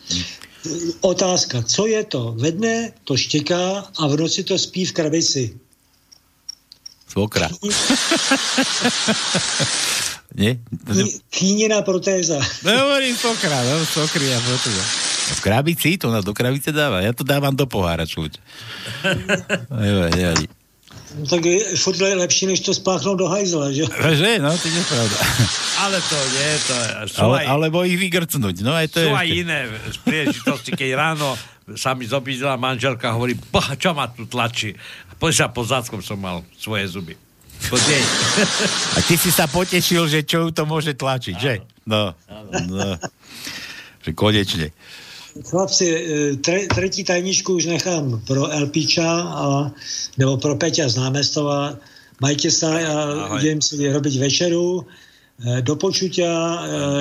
[1.01, 2.35] Otázka, co je to?
[2.39, 5.59] Ve dne to štěká a v noci to spí v krabici.
[7.09, 7.49] Svokra.
[10.35, 10.57] Nie?
[11.31, 12.41] Kýnina protéza.
[12.65, 15.12] No hovorím svokra, no, svokry a protéza.
[15.23, 15.95] V krabici?
[16.03, 17.01] To nás do krabice dáva.
[17.05, 18.43] Ja to dávam do pohára, čuť.
[19.71, 20.47] Nevadí, nevadí.
[21.13, 23.85] No, tak je furt lepší, než to spláchnout do hajzla, že?
[24.21, 24.41] Že?
[24.41, 25.17] No, to je pravda.
[25.85, 26.89] Ale to nie, to je...
[27.13, 28.57] Sú Ale, aj, alebo ich vygrcnúť.
[28.65, 29.41] No aj to sú je aj ešte.
[29.45, 29.59] iné
[30.09, 31.37] príležitosti, keď ráno
[31.77, 34.73] sa mi zobídila manželka a hovorí, boha, čo ma tu tlačí?
[35.13, 37.15] A sa, pod záckom som mal svoje zuby.
[37.71, 38.03] Pod jej.
[38.97, 41.63] A ty si sa potešil, že čo to môže tlačiť, že?
[41.87, 42.17] No,
[42.67, 42.99] no.
[44.03, 44.69] Že konečne.
[45.41, 49.73] Chlapci, e, tre, třetí tajničku už nechám pro Elpiča, a,
[50.19, 51.81] nebo pro Peťa z námestova.
[52.21, 52.95] Majte sa a
[53.27, 53.41] Ahoj.
[53.43, 54.87] idem si robiť večeru
[55.41, 56.59] Do počutia, e,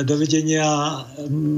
[0.07, 0.65] dovidenia,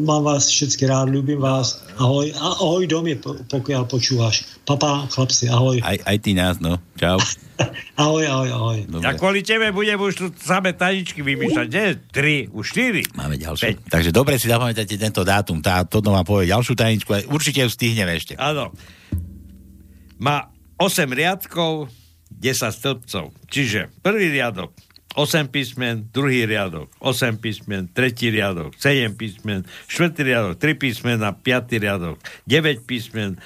[0.04, 1.80] mám vás všetky rád, ľúbim vás.
[1.96, 4.44] Ahoj, a ahoj domy, po- pokiaľ počúvaš.
[4.66, 5.80] Papa, chlapci, ahoj.
[5.80, 6.82] Aj, aj ty nás, no.
[6.98, 7.22] Čau.
[8.02, 8.80] Ahoj, ahoj, ahoj.
[8.90, 9.06] Dobre.
[9.06, 11.68] Ja kvôli tebe budem už tu samé taničky vymýšľať.
[11.70, 13.06] Nie, tri, už štyri.
[13.14, 13.86] Máme ďalšiu.
[13.86, 15.62] Takže dobre si zapamätáte tento dátum.
[15.62, 17.14] Tá, to vám povie ďalšiu tajničku.
[17.14, 18.34] ale Určite ju stihneme ešte.
[18.42, 18.74] Áno.
[20.18, 20.50] Má
[20.82, 21.94] 8 riadkov,
[22.34, 23.32] 10 stĺpcov.
[23.48, 24.74] Čiže prvý riadok
[25.14, 26.90] 8 písmen, druhý riadok.
[26.98, 28.74] 8 písmen, tretí riadok.
[28.78, 30.58] 7 písmen, štvrtý riadok.
[30.58, 32.18] 3 písmena, piatý riadok.
[32.50, 33.38] 9 písmen,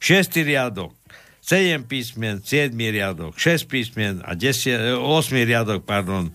[0.00, 0.96] šiestý riadok.
[1.44, 3.36] 7 písmen, 7 riadok.
[3.36, 6.32] 6 písmen a 10, 8 riadok, pardon,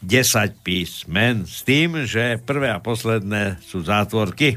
[0.00, 1.42] 10 písmen.
[1.42, 4.56] S tým, že prvé a posledné sú zátvorky.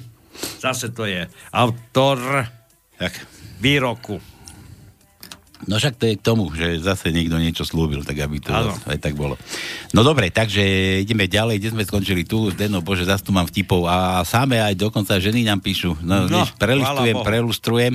[0.61, 2.47] Zase to je autor
[2.95, 3.17] tak.
[3.57, 4.30] výroku.
[5.69, 8.97] No však to je k tomu, že zase niekto niečo slúbil, tak aby to aj
[8.97, 9.38] tak bolo.
[9.93, 10.61] No dobre, takže
[11.05, 14.73] ideme ďalej, kde sme skončili tu, Deno, bože, zase tu mám vtipov a sáme aj
[14.73, 15.93] dokonca ženy nám píšu.
[16.01, 17.93] No, No, prelistujem, prelustrujem.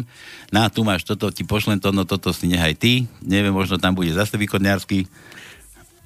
[0.55, 3.10] Na, tu máš toto, ti pošlem to, no toto si nehaj ty.
[3.18, 5.10] Neviem, možno tam bude zase východňarský.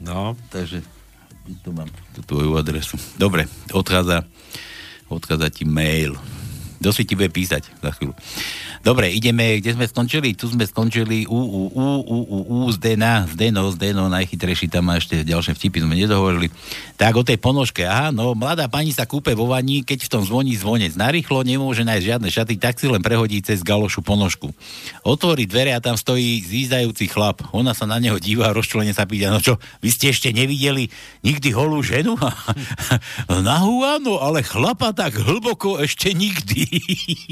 [0.00, 0.32] No.
[0.48, 0.80] Takže
[1.60, 2.96] tu mám tú tvoju adresu.
[3.20, 4.24] Dobre, odchádza,
[5.10, 6.16] odchádza ti mail.
[6.80, 8.16] Kto si ti bude písať za chvíľu.
[8.80, 10.32] Dobre, ideme, kde sme skončili?
[10.32, 14.96] Tu sme skončili u, u, u, u, u, u Zdena, Zdeno, Zdeno, najchytrejší, tam má
[14.96, 16.48] ešte ďalšie vtipy, sme nedohovorili.
[16.96, 20.22] Tak o tej ponožke, aha, no, mladá pani sa kúpe vo vani, keď v tom
[20.24, 20.96] zvoní zvonec.
[20.96, 24.48] Narýchlo nemôže nájsť žiadne šaty, tak si len prehodí cez galošu ponožku.
[25.04, 27.44] Otvorí dvere a tam stojí zízdajúci chlap.
[27.52, 30.88] Ona sa na neho díva a rozčulene sa pýta, no čo, vy ste ešte nevideli
[31.20, 32.16] nikdy holú ženu?
[33.28, 36.64] Nahú áno, ale chlapa tak hlboko ešte nikdy.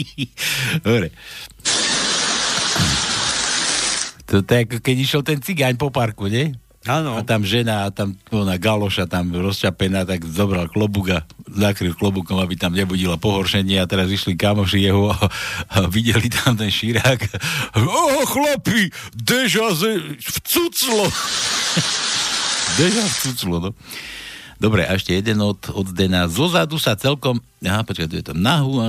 [0.84, 1.08] Dobre.
[4.28, 6.52] To tak, keď išiel ten cigáň po parku, nie?
[6.88, 7.18] Áno.
[7.18, 12.40] A tam žena, a tam ona galoša tam rozčapená, tak zobral klobúk a zakryl klobúkom,
[12.40, 15.18] aby tam nebudila pohoršenie a teraz išli kamoši jeho a,
[15.74, 17.20] a videli tam ten šírák.
[17.82, 21.08] O, chlapi, deža ze, vcuclo.
[22.80, 23.70] deža vcuclo, no.
[24.58, 26.26] Dobre, a ešte jeden od, od Dena.
[26.26, 27.38] Zozadu sa celkom...
[27.62, 28.82] Aha, počkaj, tu je to nahu...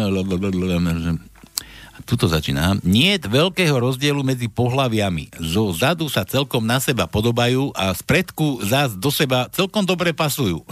[2.08, 2.80] Tuto začína.
[2.84, 5.36] Nie je veľkého rozdielu medzi pohľaviami.
[5.40, 10.16] Zo zadu sa celkom na seba podobajú a z predku zás do seba celkom dobre
[10.16, 10.64] pasujú.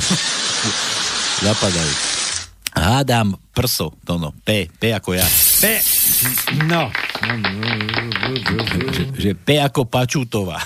[1.45, 1.93] Zapadajú.
[2.77, 5.25] Hádam prso, to no, P, P ako ja.
[5.57, 5.81] P,
[6.69, 6.93] no.
[8.93, 10.61] Že, že P ako Pačutová.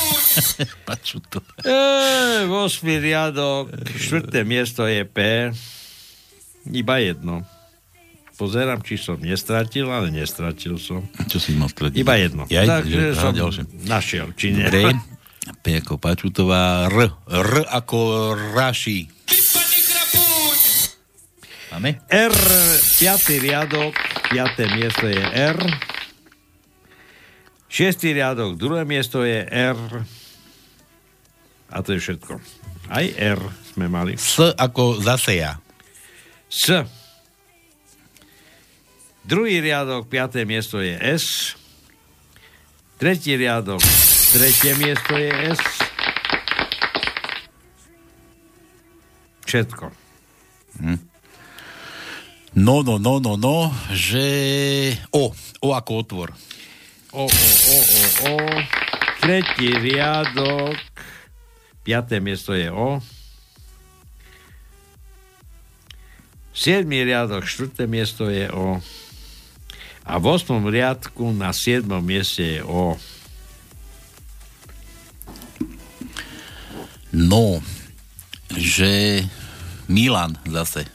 [0.86, 1.58] Pačutová.
[1.66, 5.50] E, 8 riadok, štvrté miesto je P.
[6.70, 7.42] Iba jedno.
[8.32, 11.04] Pozerám, či som nestratil, ale nestratil som.
[11.22, 11.96] Čo si mal stratiť?
[11.96, 12.42] Iba jedno.
[12.46, 13.62] Ja, Takže že- som ďalšie.
[13.84, 14.66] našiel, či nie.
[14.66, 14.96] Dobre.
[15.58, 17.98] P ako Pačutová, R, R ako
[18.52, 19.10] Raši.
[21.72, 21.98] Máme?
[22.04, 22.36] R,
[22.96, 23.96] piatý riadok,
[24.28, 25.58] piaté miesto je R.
[27.66, 29.78] Šiestý riadok, druhé miesto je R.
[31.68, 32.36] A to je všetko.
[32.86, 34.14] Aj R sme mali.
[34.14, 35.56] S ako zase ja.
[36.46, 36.68] S.
[39.22, 41.54] Druhý riadok, piaté miesto je S.
[42.98, 43.82] Tretí riadok,
[44.34, 45.62] tretie miesto je S.
[49.46, 49.90] Všetko.
[50.82, 50.98] Hm.
[52.52, 54.26] No, no, no, no, no, že...
[55.14, 55.32] O,
[55.62, 56.28] O ako otvor.
[57.14, 58.36] O, o, o, o, o.
[59.22, 60.74] Tretí riadok,
[61.86, 62.98] piaté miesto je O.
[66.50, 68.82] Siedmý riadok, štvrté miesto je O.
[70.02, 72.98] A v osmom riadku na siedmom mieste je O.
[77.14, 77.62] No,
[78.56, 79.22] že
[79.86, 80.88] Milan zase.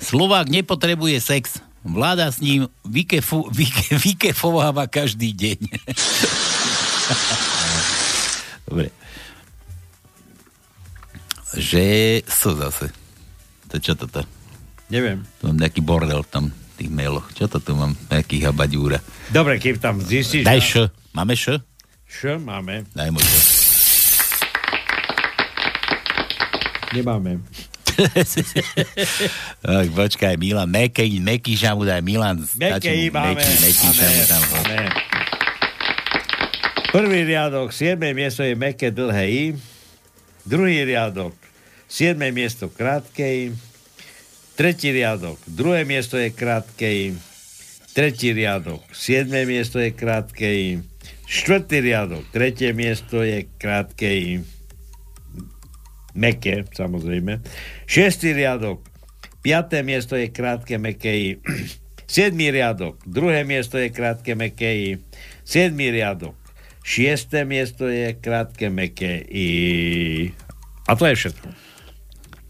[0.00, 1.62] Slovák nepotrebuje sex.
[1.86, 5.58] Vláda s ním vykefu, vyke, vykefováva každý deň.
[8.68, 8.90] Dobre.
[11.54, 11.86] Že
[12.26, 12.90] so zase.
[13.70, 14.26] To čo toto?
[14.88, 15.22] Neviem.
[15.44, 17.26] To nejaký bordel tam tých mailoch.
[17.34, 17.98] Čo to tu mám?
[18.06, 19.02] Nejaký habaďúra.
[19.34, 20.46] Dobre, keď tam zistíš...
[20.46, 20.72] Daj š.
[21.10, 21.58] Máme š?
[22.06, 22.86] Š máme.
[22.94, 23.30] Daj mu š.
[26.94, 27.42] Nemáme.
[29.66, 32.46] tak, počkaj, Milan, Mekej, Mekýša mu daj, Milan.
[32.54, 33.42] Mekej máme.
[33.42, 34.42] Meký, Mekýša mu tam.
[34.54, 34.78] máme.
[36.88, 39.44] Prvý riadok, siedme miesto je meké dlhé I.
[40.48, 41.36] Druhý riadok,
[41.84, 43.67] siedme miesto krátke I.
[44.58, 47.14] Tretí riadok, druhé miesto je krátke I.
[47.94, 50.82] Tretí riadok, siedme miesto je krátke I.
[51.30, 54.42] Štvrtý riadok, tretie miesto je krátke I.
[56.18, 57.38] meké, samozrejme.
[57.86, 58.82] Šiestý riadok,
[59.46, 61.30] piaté miesto je krátke meké I.
[62.10, 64.90] Siedmý riadok, druhé miesto je krátke meké I.
[65.46, 66.34] Siedmý riadok,
[66.82, 70.34] šiesté miesto je krátke meké I.
[70.90, 71.67] A to je všetko.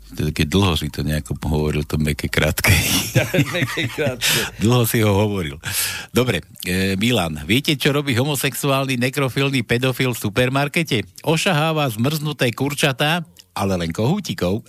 [0.09, 2.73] Keď dlho si to nejako hovoril, to meké krátke.
[3.55, 4.41] meké krátke.
[4.63, 5.61] Dlho si ho hovoril.
[6.09, 11.05] Dobre, e, Milan, viete, čo robí homosexuálny nekrofilný pedofil v supermarkete?
[11.23, 13.23] Ošaháva zmrznuté kurčatá,
[13.53, 14.63] ale len kohútikov.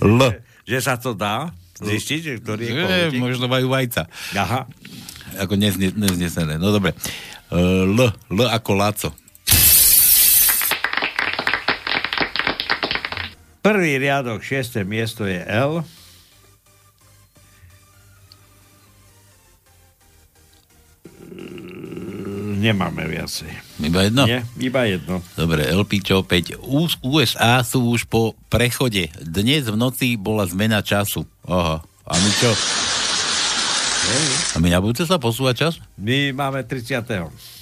[0.00, 0.20] L.
[0.64, 3.20] Že sa to dá zistiť, že ktorý je E, kohútik?
[3.20, 4.06] možno majú vajca.
[4.34, 4.66] Aha.
[5.38, 6.56] Ako nezne, neznesené.
[6.56, 6.92] No dobre.
[7.48, 7.56] E,
[7.86, 7.98] L.
[8.10, 9.10] L ako Laco.
[13.60, 15.84] Prvý riadok, šiesté miesto je L.
[22.60, 23.48] Nemáme viacej.
[23.80, 24.28] Iba jedno?
[24.28, 25.24] Nie, iba jedno.
[25.32, 26.60] Dobre, LPčo opäť.
[27.00, 29.08] USA sú už po prechode.
[29.16, 31.24] Dnes v noci bola zmena času.
[31.48, 31.80] Aha.
[31.80, 32.50] A my čo?
[34.52, 35.80] A my na budúce sa posúva čas?
[35.96, 37.00] My máme 30.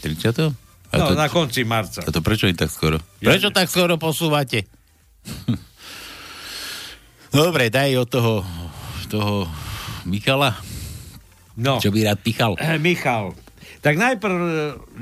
[0.02, 0.50] 30.
[0.88, 2.00] A No, to, na konci marca.
[2.00, 2.96] a to prečo je tak skoro?
[3.20, 4.64] Ja Prečo tak skoro posúvate?
[7.28, 8.34] Dobre, daj od toho,
[9.08, 9.44] toho
[10.08, 10.56] Michala.
[11.58, 11.82] No.
[11.82, 12.54] Čo by rád pichal?
[12.56, 13.34] Eh, Michal,
[13.82, 14.52] tak najprv, eh,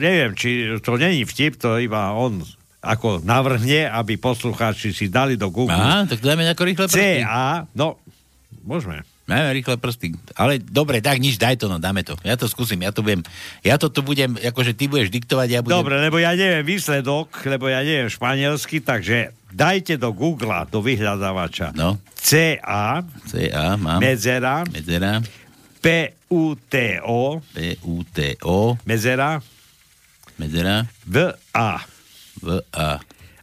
[0.01, 2.41] neviem, či to není vtip, to iba on
[2.87, 5.75] ako navrhne, aby poslucháči si dali do Google.
[5.75, 7.27] Á, tak dajme nejako rýchle prsty.
[7.27, 7.99] CA, no,
[8.63, 9.03] môžeme.
[9.27, 10.15] Máme rýchle prsty.
[10.39, 12.15] Ale dobre, tak nič, daj to, no dáme to.
[12.23, 13.27] Ja to skúsim, ja to viem.
[13.67, 15.83] Ja to tu budem, akože ty budeš diktovať, ja budem...
[15.83, 21.75] Dobre, lebo ja neviem výsledok, lebo ja neviem španielsky, takže dajte do Google, do vyhľadávača.
[21.75, 21.99] No.
[22.15, 23.99] CA, CA, mám.
[23.99, 25.19] medzera, Medzera.
[25.83, 28.59] PUTO, P-U-T-O.
[28.87, 29.43] medzera,
[30.37, 30.85] Medzera.
[31.07, 31.81] VA.
[32.43, 32.91] V-A.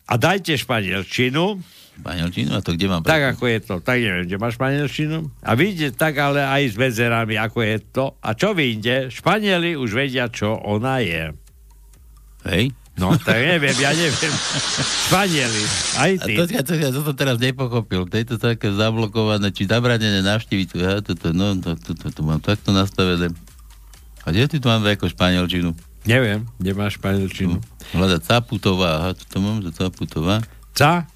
[0.04, 1.58] A dajte španielčinu,
[1.94, 2.50] Španielčinu?
[2.58, 3.06] A to kde mám?
[3.06, 5.30] tak ako je to, tak neviem, kde má španielčinu.
[5.46, 8.06] A vidíte tak ale aj s medzerami, ako je to.
[8.20, 9.14] A čo vyjde?
[9.14, 11.32] Španieli už vedia, čo ona je.
[12.50, 12.74] Hej?
[12.94, 14.34] No, tak neviem, ja neviem.
[15.10, 15.62] Španieli,
[15.98, 16.34] aj A ty.
[16.38, 18.06] to, ja, to, ja to teraz nepochopil.
[18.06, 20.68] To je to také zablokované, či zabranené navštíviť.
[20.78, 23.34] Ja to, to, no, to, to, to, to mám takto nastavené.
[24.24, 25.74] A kde ty tu mám ako španielčinu?
[26.06, 27.58] Neviem, kde má španielčinu.
[27.98, 28.90] Hľadať Caputová.
[29.02, 30.44] Aha, to mám, že Caputová.
[30.78, 31.10] Ca?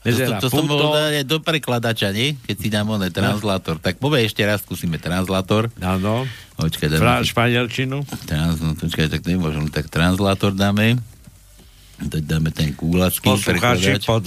[0.00, 2.32] To, Medzera, to, to som bol dať do prekladača, nie?
[2.48, 3.76] Keď si dám oné translátor.
[3.76, 5.68] Tak povie ešte raz, skúsime translátor.
[5.76, 6.24] Áno.
[6.56, 7.20] Počkaj, dáme...
[7.20, 8.00] španielčinu.
[8.24, 9.68] Trans, no, počkaj, tak nemôžem.
[9.68, 10.96] Tak translátor dáme.
[12.00, 14.04] Teď dáme ten kúlacký Poslucháči, prekladač.
[14.08, 14.24] pod,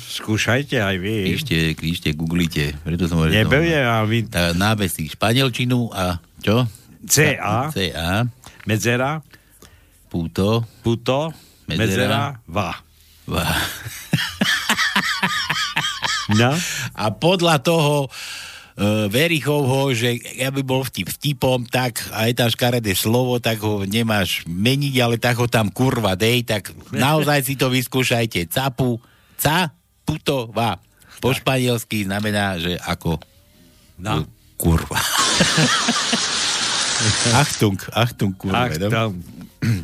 [0.00, 1.36] skúšajte aj vy.
[1.36, 2.72] Ešte, ešte googlite.
[2.80, 4.24] Preto som hovoril, to- Nebudem, a vy...
[4.24, 6.64] Tá nábesí španielčinu a čo?
[7.04, 8.24] CA, CA,
[8.64, 9.20] medzera,
[10.08, 11.28] puto, puto,
[11.68, 11.76] Medzera.
[11.76, 12.72] medzera, va.
[13.28, 13.44] va.
[16.32, 16.52] No.
[16.92, 18.12] A podľa toho uh,
[19.06, 24.44] Verichovho, že by bol vtip vtipom, tak a je tam škaredé slovo, tak ho nemáš
[24.44, 28.46] meniť, ale tak ho tam kurva dej, tak naozaj si to vyskúšajte.
[28.46, 28.98] Capu,
[29.36, 29.70] ca,
[30.02, 30.78] puto, va.
[31.20, 33.20] Po španielsky znamená, že ako
[34.00, 34.24] No.
[34.56, 34.96] kurva.
[37.34, 38.68] Achtung, Achtung, kurva.
[38.68, 39.20] Achtung.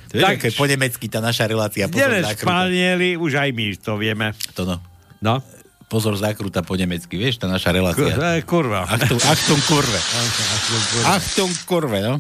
[0.09, 1.85] To je Tak- po nemecky tá naša relácia.
[1.85, 2.33] Zakrúta.
[2.33, 4.33] Španieli, už aj my to vieme.
[4.53, 4.77] To no.
[5.21, 5.41] No.
[5.87, 8.11] Pozor, zakrúta po nemecky, vieš, tá naša relácia.
[8.11, 8.91] Kur- eh, kurva.
[8.91, 10.01] Achtung, Achtung, kurve.
[11.15, 12.15] Achtung, kurve, no.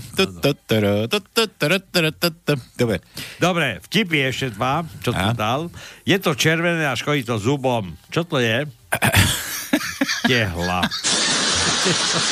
[2.78, 3.02] Dobre.
[3.43, 5.66] Dobre, vtipy ešte dva, čo tu dal.
[6.06, 7.98] Je to červené a škodí to zubom.
[8.14, 8.70] Čo to je?
[10.30, 10.86] Tehla.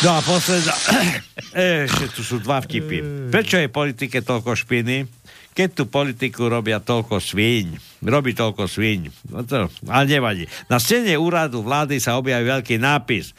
[0.06, 0.74] No a posledná.
[1.86, 3.30] Ešte tu sú dva vtipy.
[3.30, 5.06] Prečo je politike toľko špiny?
[5.54, 7.78] Keď tú politiku robia toľko svíň.
[8.02, 9.30] Robí toľko svíň.
[9.30, 10.50] No to, ale nevadí.
[10.66, 13.30] Na stene úradu vlády sa objaví veľký nápis.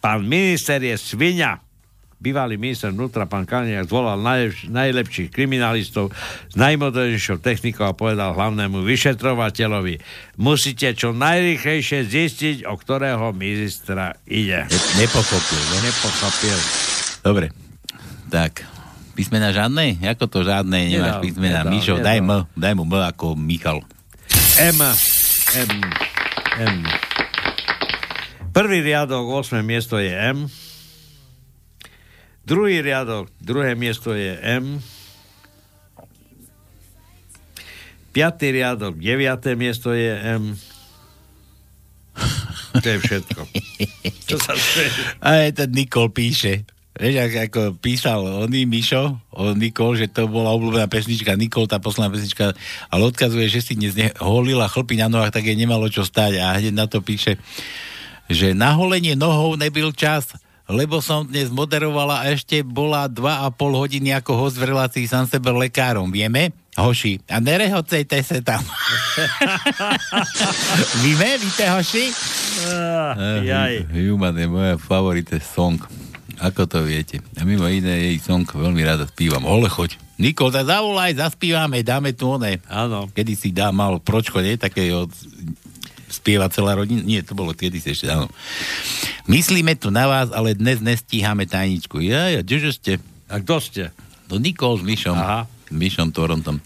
[0.00, 1.60] Pán minister je svinia.
[2.20, 6.12] Bývalý minister vnútra, pán Kaliňák, zvolal najlepš- najlepších kriminalistov
[6.52, 10.04] s najmodernejšou technikou a povedal hlavnému vyšetrovateľovi,
[10.36, 14.68] musíte čo najrychlejšie zistiť, o ktorého ministra ide.
[15.00, 15.76] Nepochopil, no.
[15.80, 16.58] Nepochopil.
[17.24, 17.46] Dobre.
[18.28, 18.79] Tak.
[19.20, 20.00] Písmena žiadne?
[20.00, 20.88] Ako to žiadne?
[20.88, 21.60] Nemáš písmena.
[21.60, 22.06] nedal, Mišo, nedal.
[22.08, 22.30] daj M.
[22.56, 23.84] Daj mu M ako Michal.
[24.56, 24.80] M.
[25.60, 25.70] M.
[26.56, 26.76] M.
[28.56, 29.60] Prvý riadok, 8.
[29.60, 30.48] miesto je M.
[32.48, 34.80] Druhý riadok, druhé miesto je M.
[38.16, 40.56] Piatý riadok, deviaté miesto je M.
[42.72, 43.40] To je všetko.
[44.32, 44.56] Čo sa?
[45.20, 46.64] A je ten Nikol píše.
[47.00, 52.12] Vieš, ako, písal oný Mišo, o Nikol, že to bola obľúbená pesnička Nikol, tá posledná
[52.12, 52.52] pesnička,
[52.92, 56.60] ale odkazuje, že si dnes holila chlpy na nohách, tak jej nemalo čo stať a
[56.60, 57.40] hneď na to píše,
[58.28, 60.28] že na holenie nohou nebyl čas,
[60.68, 65.56] lebo som dnes moderovala a ešte bola 2,5 hodiny ako host v relácii sám sebe
[65.56, 66.52] lekárom, vieme?
[66.76, 68.62] Hoši, a nerehocejte sa tam.
[71.02, 72.12] Víme, víte, hoši?
[72.68, 73.88] Ah, jaj.
[73.88, 75.80] Human je moja favorite song.
[76.40, 77.20] Ako to viete?
[77.36, 79.44] A mimo iné jej song veľmi rada spívam.
[79.44, 80.00] Ole, choď.
[80.16, 82.64] Nikol, tak zavolaj, zaspívame, dáme tu one.
[82.64, 83.12] Áno.
[83.12, 84.56] Kedy si dá mal pročko, nie?
[84.56, 85.12] Také od
[86.10, 87.04] spieva celá rodina.
[87.04, 88.26] Nie, to bolo kedy ešte, áno.
[89.28, 92.02] Myslíme tu na vás, ale dnes nestíhame tajničku.
[92.02, 92.92] Ja, ja, kdeže ste?
[93.30, 93.82] A kto ste?
[94.26, 95.16] No Nikol s Myšom.
[95.16, 95.46] Aha.
[95.46, 96.58] S Myšom Torontom.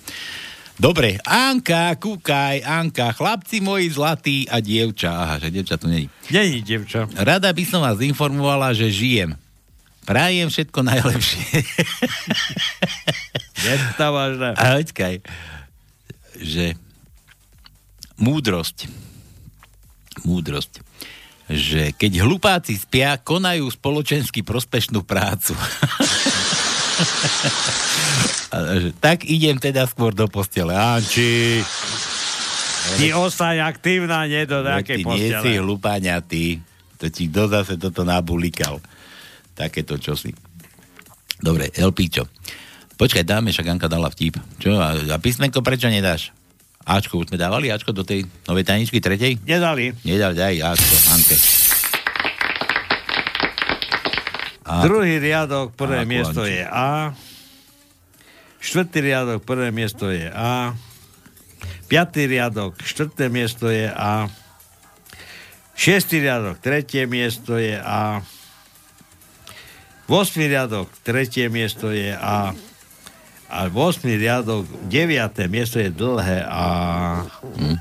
[0.75, 5.23] Dobre, Anka, kúkaj, Anka, chlapci moji zlatí a dievča.
[5.23, 6.11] Aha, že dievča tu není.
[6.35, 7.07] Není dievča.
[7.15, 9.39] Rada by som vás informovala, že žijem.
[10.05, 11.45] Prajem všetko najlepšie.
[13.65, 14.53] Je to vážne.
[14.53, 15.25] A počkaj,
[16.37, 16.77] že
[18.21, 18.87] múdrosť,
[20.29, 20.85] múdrosť,
[21.49, 25.57] že keď hlupáci spia, konajú spoločensky prospešnú prácu.
[29.03, 30.79] Tak idem teda skôr do postele.
[30.79, 31.59] Anči.
[33.03, 35.59] Ty ostaň aktívna, nie do nejakej ty nie si postele.
[35.59, 36.63] hlupáňa, ty.
[37.03, 38.79] To ti kto zase toto nabulikal.
[39.55, 40.35] Takéto čosi.
[41.39, 42.27] Dobre, LPčo.
[42.95, 44.39] Počkaj, dáme, však Anka dala vtip.
[44.63, 44.79] Čo?
[44.79, 46.31] A, a písmenko prečo nedáš?
[46.85, 49.41] Ačko, už sme dávali Ačko do tej novej tajničky tretej?
[49.43, 49.97] Nedali.
[50.05, 51.37] Nedal, daj Ačko, Anke.
[54.65, 57.13] A, Druhý riadok, prvé Ako miesto je A.
[58.65, 60.73] Štvrtý riadok, prvé miesto je A.
[61.85, 64.33] Piatý riadok, štvrté miesto je A.
[65.77, 68.25] Šiestý riadok, tretie miesto je A.
[70.05, 72.53] Vosmý riadok, tretie miesto je A.
[73.49, 76.65] A vosmý riadok, deviaté miesto je dlhé A.
[77.57, 77.79] Hm.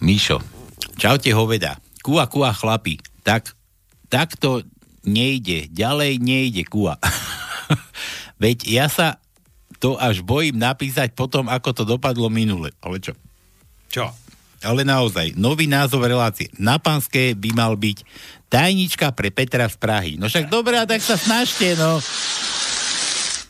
[0.00, 0.40] Míšo,
[0.96, 1.76] čaute hoveda.
[2.00, 2.96] Kua, kua, chlapi.
[3.20, 3.52] Tak,
[4.08, 4.64] tak to
[5.04, 5.68] nejde.
[5.72, 6.96] Ďalej nejde, kua.
[8.42, 9.20] Veď ja sa
[9.76, 12.72] to až bojím napísať potom, ako to dopadlo minule.
[12.80, 13.12] Ale čo?
[13.92, 14.08] Čo?
[14.64, 16.48] Ale naozaj, nový názov relácie.
[16.56, 18.02] Na Panské by mal byť
[18.48, 20.12] tajnička pre Petra z Prahy.
[20.16, 21.98] No však dobré, a tak sa snažte, no.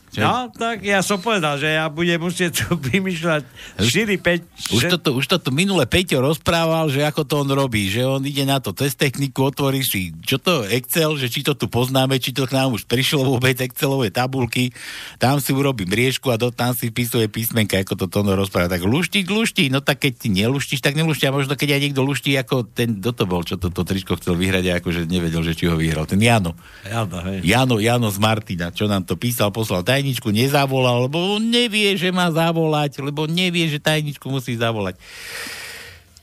[0.07, 0.23] Čo?
[0.23, 3.43] No, tak ja som povedal, že ja budem musieť tu vymýšľať
[3.81, 7.49] 4, 5, Už to, tu, už to tu minule Peťo rozprával, že ako to on
[7.51, 11.43] robí, že on ide na to cez techniku, otvorí si, čo to Excel, že či
[11.43, 14.71] to tu poznáme, či to k nám už prišlo vôbec Excelové tabulky,
[15.19, 18.71] tam si urobí mriežku a do, tam si vpisuje písmenka, ako to Tono rozpráva.
[18.71, 21.27] Tak luštiť, luští, no tak keď ty neluštíš, tak neluští.
[21.27, 24.15] A možno keď aj niekto luští, ako ten, kto to bol, čo to, to tričko
[24.17, 26.07] chcel vyhrať a akože nevedel, že či ho vyhral.
[26.09, 26.55] Ten Jano.
[26.87, 27.45] Jano, hej.
[27.45, 32.13] Jano, Jano z Martina, čo nám to písal, poslal tajničku, nezavolal, lebo on nevie, že
[32.13, 35.01] má zavolať, lebo nevie, že tajničku musí zavolať.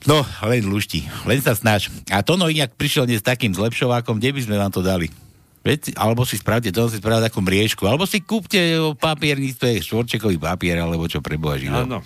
[0.07, 1.91] No, len lušti, len sa snaž.
[2.13, 5.11] A Tono inak prišiel dnes takým zlepšovákom, kde by sme vám to dali?
[5.65, 8.61] Veď, alebo si spravte, to si spravte takú mriežku, alebo si kúpte
[9.01, 11.89] papierníctve, štvorčekový papier, alebo čo preboha živého.
[11.89, 12.05] Áno.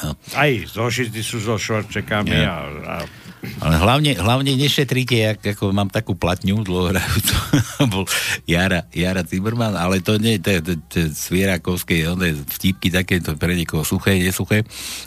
[0.00, 0.16] No.
[0.34, 2.48] Aj zošity sú so šorčekami Nie.
[2.48, 2.94] a, a
[3.40, 7.36] Ale hlavne, hlavne nešetrite, jak, ako mám takú platňu dlhohrajúcu,
[7.92, 8.04] bol
[8.44, 13.40] Jara, Jara Zimmerman, ale to nie, to je to, to, Svierakovské, one vtipky také, to
[13.40, 14.60] pre niekoho suché, nesuché,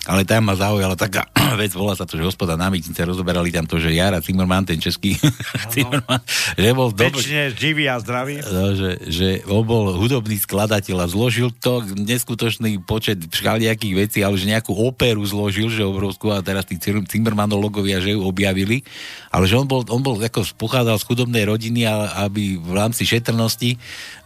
[0.09, 1.29] ale tam ma zaujala taká
[1.61, 4.81] vec, volá sa to, že hospoda na mytnice rozoberali tam to, že Jara Zimmerman, ten
[4.81, 5.13] český
[5.73, 6.21] Zimmerman,
[6.57, 8.41] že bol dobrý, väčšine živý a zdravý.
[8.41, 14.41] No, že, že on bol hudobný skladateľ a zložil to neskutočný počet všelijakých vecí, ale
[14.41, 18.81] že nejakú operu zložil, že obrovskú a teraz tí Zimmermanologovia, že ju objavili,
[19.29, 23.03] ale že on bol, on bol ako pochádzal z chudobnej rodiny a aby v rámci
[23.03, 23.75] šetrnosti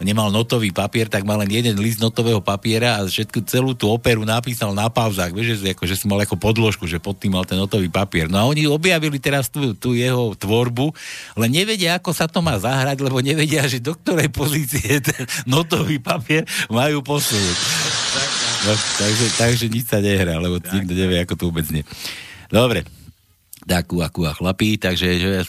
[0.00, 4.22] nemal notový papier, tak mal len jeden list notového papiera a všetku celú tú operu
[4.22, 7.44] napísal na pauzách, vieš, že, ako, že si mal ako podložku, že pod tým mal
[7.48, 8.30] ten notový papier.
[8.30, 10.94] No a oni objavili teraz tú, tú jeho tvorbu,
[11.34, 15.98] len nevedia, ako sa to má zahrať, lebo nevedia, že do ktorej pozície ten notový
[15.98, 17.56] papier majú posunúť.
[18.66, 21.86] No, takže, takže nič sa nehrá, lebo nikto nevie, ako to vôbec nie.
[22.48, 22.82] Dobre,
[23.68, 25.44] tak a a chlapí, takže že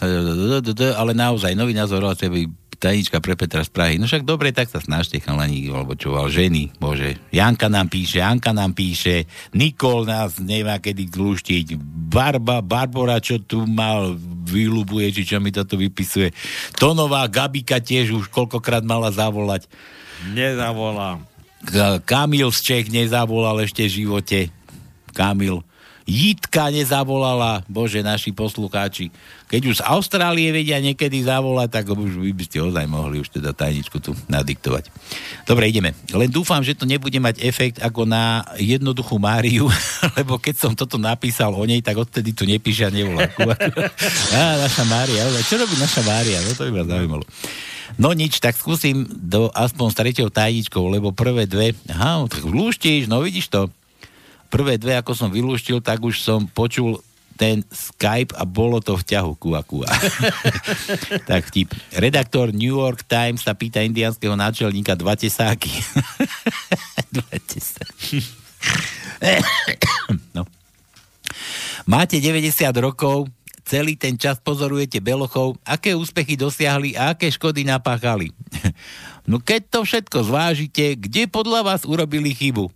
[0.93, 2.41] ale naozaj nový názor by
[2.79, 3.95] tajnička pre Petra z Prahy.
[3.99, 7.19] No však dobre, tak sa snažte chalani, alebo čo, ale ženy, bože.
[7.35, 11.75] Janka nám píše, Janka nám píše, Nikol nás nemá kedy zluštiť,
[12.09, 14.15] Barba, Barbora, čo tu mal,
[14.47, 16.31] vylubuje, či čo mi toto vypisuje.
[16.79, 19.67] Tonová Gabika tiež už koľkokrát mala zavolať.
[20.31, 21.27] Nezavolám.
[22.07, 24.39] Kamil z Čech nezavolal ešte v živote.
[25.11, 25.59] Kamil.
[26.09, 29.13] Jitka nezavolala, bože, naši poslucháči.
[29.45, 33.29] Keď už z Austrálie vedia niekedy zavolať, tak už vy by ste ozaj mohli už
[33.29, 34.89] teda tajničku tu nadiktovať.
[35.45, 35.93] Dobre, ideme.
[36.09, 39.69] Len dúfam, že to nebude mať efekt ako na jednoduchú Máriu,
[40.17, 43.29] lebo keď som toto napísal o nej, tak odtedy tu nepíše a nevolá.
[44.33, 46.41] Á, naša Mária, čo robí naša Mária?
[46.41, 47.25] No to by ma zaujímalo.
[48.01, 53.05] No nič, tak skúsim do, aspoň s tretiou tajničkou, lebo prvé dve, aha, tak lúštiš,
[53.05, 53.69] no vidíš to.
[54.49, 56.97] Prvé dve, ako som vylúštil, tak už som počul
[57.39, 59.87] ten Skype a bolo to v ťahu kua kua.
[61.29, 61.71] tak vtip.
[61.95, 65.71] Redaktor New York Times sa pýta indianského náčelníka dva tesáky.
[67.15, 68.19] dva tesáky.
[70.35, 70.43] no.
[71.87, 72.51] Máte 90
[72.83, 73.31] rokov,
[73.63, 78.35] celý ten čas pozorujete belochov, aké úspechy dosiahli a aké škody napáchali.
[79.29, 82.67] no keď to všetko zvážite, kde podľa vás urobili chybu?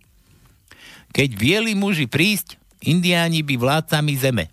[1.14, 4.44] Keď vieli muži prísť, indiáni by vládcami zeme.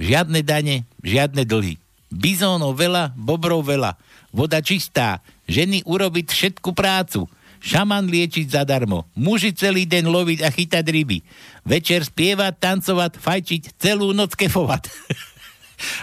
[0.00, 1.76] Žiadne dane, žiadne dlhy.
[2.08, 4.00] Bizónov veľa, bobrov veľa.
[4.32, 7.28] Voda čistá, ženy urobiť všetku prácu.
[7.60, 9.04] Šaman liečiť zadarmo.
[9.12, 11.20] Muži celý deň loviť a chytať ryby.
[11.68, 14.88] Večer spievať, tancovať, fajčiť, celú noc kefovať.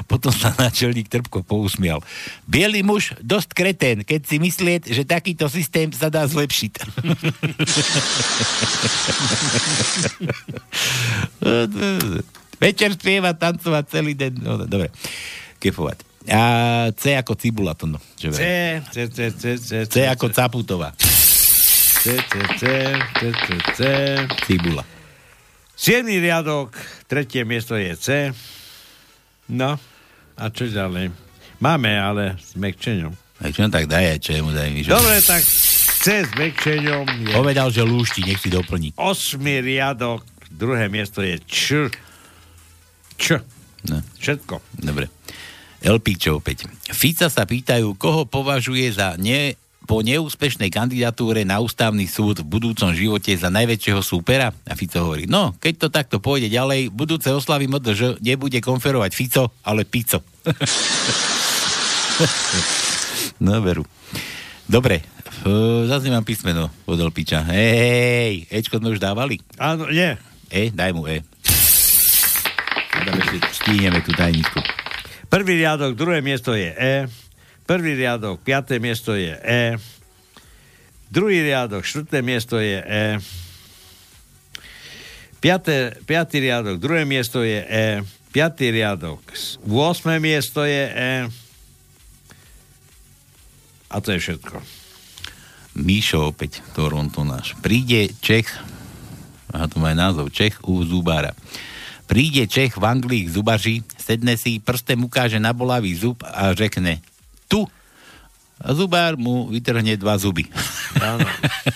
[0.05, 1.99] Potom sa náčelník Trpko pousmial.
[2.45, 6.73] Bielý muž, dosť kretén, keď si myslieť, že takýto systém sa dá zlepšiť.
[12.61, 14.31] Večer spievať, tancovať celý deň.
[14.39, 14.93] No, dobre,
[15.59, 16.13] kefovať.
[16.31, 16.41] A
[16.95, 17.99] C ako cibula to no.
[18.15, 20.95] Čo C, C, C, C, C, C ako Caputová.
[20.95, 22.63] C, C, C,
[23.19, 23.79] C, C, C.
[24.47, 24.87] Cibula.
[25.75, 26.71] Siedmý riadok,
[27.11, 28.07] tretie miesto je C.
[29.52, 29.76] No,
[30.40, 31.11] a čo ďalej?
[31.60, 33.14] Máme, ale s mekčeňom.
[33.44, 34.72] Mekčeňom tak daj, čo mu daj.
[34.88, 35.44] Dobre, tak
[36.03, 37.34] C s mekčeňom je...
[37.36, 38.91] Povedal, že lúšti, nech si doplní.
[38.99, 41.88] Osmý riadok, druhé miesto je Č.
[43.15, 43.40] Č.
[43.88, 44.03] No.
[44.20, 44.60] Všetko.
[44.84, 45.07] Dobre.
[45.84, 46.68] Elpíčo opäť.
[46.95, 52.95] Fica sa pýtajú, koho považuje za ne, po neúspešnej kandidatúre na ústavný súd v budúcom
[52.95, 54.55] živote za najväčšieho súpera?
[54.68, 59.51] A Fico hovorí, no, keď to takto pôjde ďalej, budúce oslavy MDŽ nebude konferovať Fico,
[59.68, 60.23] ale Pico.
[63.45, 63.84] no, veru.
[64.64, 65.03] Dobre,
[65.88, 67.43] zase nemám písmeno od Elpiča.
[67.51, 69.43] Hej, Ečko sme už dávali?
[69.60, 70.15] Áno, nie.
[70.47, 71.19] E, daj mu E.
[73.03, 74.64] Dáme ešte, stihneme tú tajničku.
[75.27, 76.93] Prvý riadok, druhé miesto je E.
[77.64, 79.80] Prvý riadok, piaté miesto je E.
[81.07, 83.06] Druhý riadok, štvrté miesto je E.
[85.40, 88.03] Piaté, piatý riadok, druhé miesto je E.
[88.35, 89.23] Piatý riadok,
[89.64, 90.19] 8.
[90.19, 91.14] miesto je E.
[93.94, 94.60] A to je všetko.
[95.80, 97.56] Míšo opäť, Toronto náš.
[97.64, 98.49] Príde Čech,
[99.56, 101.31] a to má aj názov, Čech u Zubára.
[102.11, 106.99] Príde Čech v Anglii k zubaři, sedne si, prstem ukáže na bolavý zub a řekne
[107.53, 107.61] tu.
[108.57, 110.49] A zubár mu vytrhne dva zuby.
[110.97, 111.27] Áno.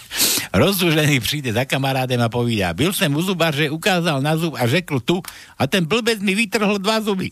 [0.66, 4.66] Rozdúžený príde za kamarádem a povídá, byl som u zubar, že ukázal na zub a
[4.66, 5.22] řekl tu
[5.60, 7.30] a ten blbec mi vytrhl dva zuby.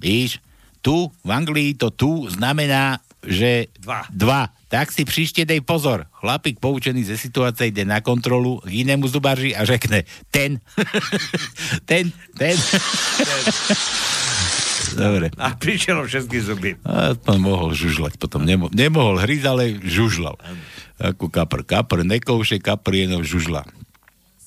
[0.00, 0.42] Víš,
[0.82, 4.06] tu v Anglii to tu znamená, že dva.
[4.10, 4.42] dva.
[4.66, 6.10] Tak si príšte dej pozor.
[6.18, 10.58] Chlapík poučený ze situácie ide na kontrolu k inému zubaři a řekne ten.
[11.90, 12.56] ten, ten.
[14.96, 15.26] Dobre.
[15.36, 16.70] A prišiel všetky zuby.
[16.82, 18.42] A aspoň mohol žužlať potom.
[18.42, 20.40] Nemo, nemohol hryť, ale žužlal.
[20.96, 21.62] Ako kapr.
[21.62, 23.68] Kapr nekouše, kapr jenom žužla.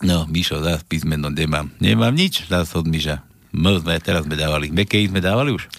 [0.02, 1.70] No, Mišo, zás písmeno nemám.
[1.78, 3.22] Nemám nič, zás od Miša.
[3.54, 4.74] M sme, teraz sme dávali.
[4.74, 5.70] Mekej sme dávali už?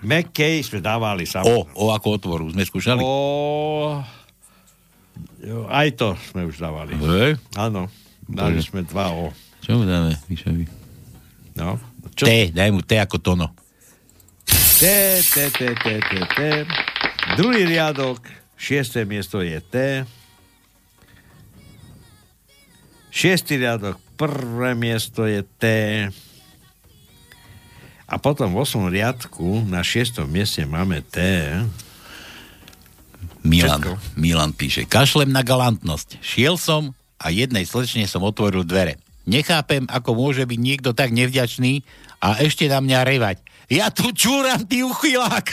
[0.00, 1.76] McKay sme dávali O, samozrejme.
[1.76, 2.44] o ako otvoru.
[2.48, 3.04] Sme skúšali?
[3.04, 4.00] O...
[5.40, 6.96] Jo, aj to sme už dávali.
[6.96, 7.36] Hej.
[7.56, 7.88] Áno,
[8.24, 8.68] dali Bože.
[8.72, 9.32] sme dva O.
[9.60, 10.64] Čo mu dáme, Mišovi?
[11.56, 11.76] No.
[12.16, 13.52] T, daj mu T ako tono.
[14.80, 16.38] T, T, T, T, T, T.
[17.36, 18.24] Druhý riadok,
[18.56, 19.76] šiesté miesto je T.
[23.12, 25.64] Šiestý riadok, prvé miesto je T.
[28.08, 28.88] A potom v 8.
[28.88, 31.20] riadku na šiestom mieste máme T.
[33.44, 34.00] Milan.
[34.16, 36.24] Milan píše, kašlem na galantnosť.
[36.24, 38.96] Šiel som a jednej slečne som otvoril dvere.
[39.28, 41.84] Nechápem, ako môže byť niekto tak nevďačný
[42.24, 43.49] a ešte na mňa revať.
[43.70, 45.46] Ja tu čúram, ty uchylák!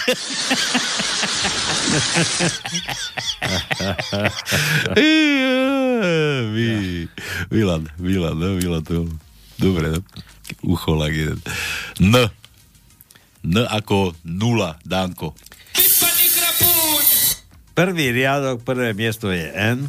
[7.53, 9.06] Milan, Milan, no, Milan, to...
[9.61, 10.02] Dobre, no.
[10.65, 11.38] Ucholák jeden.
[12.02, 12.30] N.
[13.45, 15.38] N ako nula, Danko.
[17.77, 19.85] Prvý riadok, prvé miesto je N.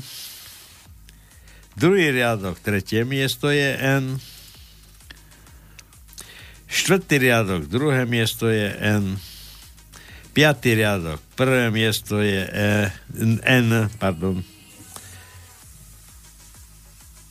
[1.81, 4.21] Druhý riadok, tretie miesto je N.
[6.69, 9.17] Štvrtý riadok, druhé miesto je N.
[10.37, 12.93] Piatý riadok, prvé miesto je e,
[13.43, 14.45] N, pardon.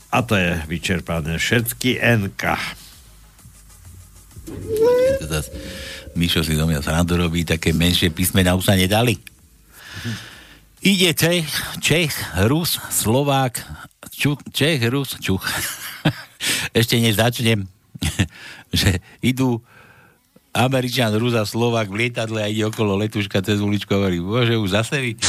[0.10, 1.38] A to je vyčerpané.
[1.38, 2.44] Všetky NK.
[5.22, 5.54] Zas,
[6.18, 9.22] Mišo si do mňa srandu robí, také menšie písmená už sa nedali.
[10.82, 11.46] Ide Čech,
[11.78, 12.14] Čech,
[12.50, 13.62] Rus, Slovák,
[14.10, 15.42] Čuch, Čech, Rus, Čuch.
[16.78, 17.70] Ešte než začnem,
[18.72, 19.64] že idú
[20.58, 24.58] Američan, Rus a Slovák v lietadle a ide okolo letuška cez uličku a hovorí, bože,
[24.58, 25.12] už zase vy.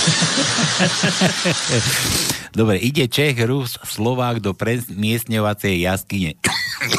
[2.59, 6.41] Dobre, ide Čech, Rus, Slovák do premiestňovacej jaskyne.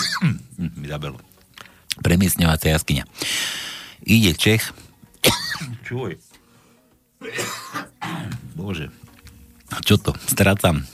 [0.80, 1.18] Mi zabelo.
[2.06, 3.10] Premiestňovacia jaskyňa.
[4.06, 4.78] Ide Čech.
[5.90, 6.22] Čuj.
[8.54, 8.94] Bože.
[9.82, 10.14] Čo to?
[10.30, 10.86] Strácam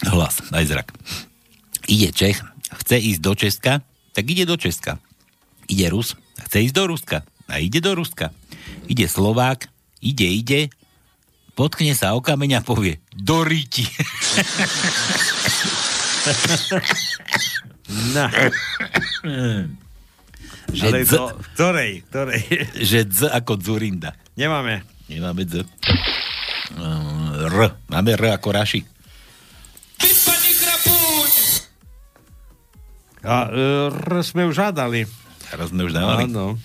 [0.00, 0.88] hlas, aj zrak.
[1.92, 2.40] Ide Čech,
[2.80, 3.84] chce ísť do Česka,
[4.14, 5.02] tak ide do Česka.
[5.66, 6.14] Ide Rus,
[6.46, 8.30] chce ísť do Ruska a ide do Ruska.
[8.86, 9.66] Ide Slovák,
[10.00, 10.70] ide, ide,
[11.58, 13.84] potkne sa o kameň a povie do ríti.
[18.14, 18.32] Na.
[20.74, 21.24] Že Ale dz, to,
[21.54, 22.40] ktorej, ktorej?
[22.90, 24.16] že dz ako Zurinda.
[24.34, 24.82] Nemáme.
[25.06, 25.62] Nemáme dz.
[26.74, 27.78] Uh, R.
[27.86, 28.80] Máme R ako Raši.
[33.24, 35.08] A e, R sme už hádali.
[35.48, 36.28] Teraz sme už dávali.
[36.28, 36.60] Áno.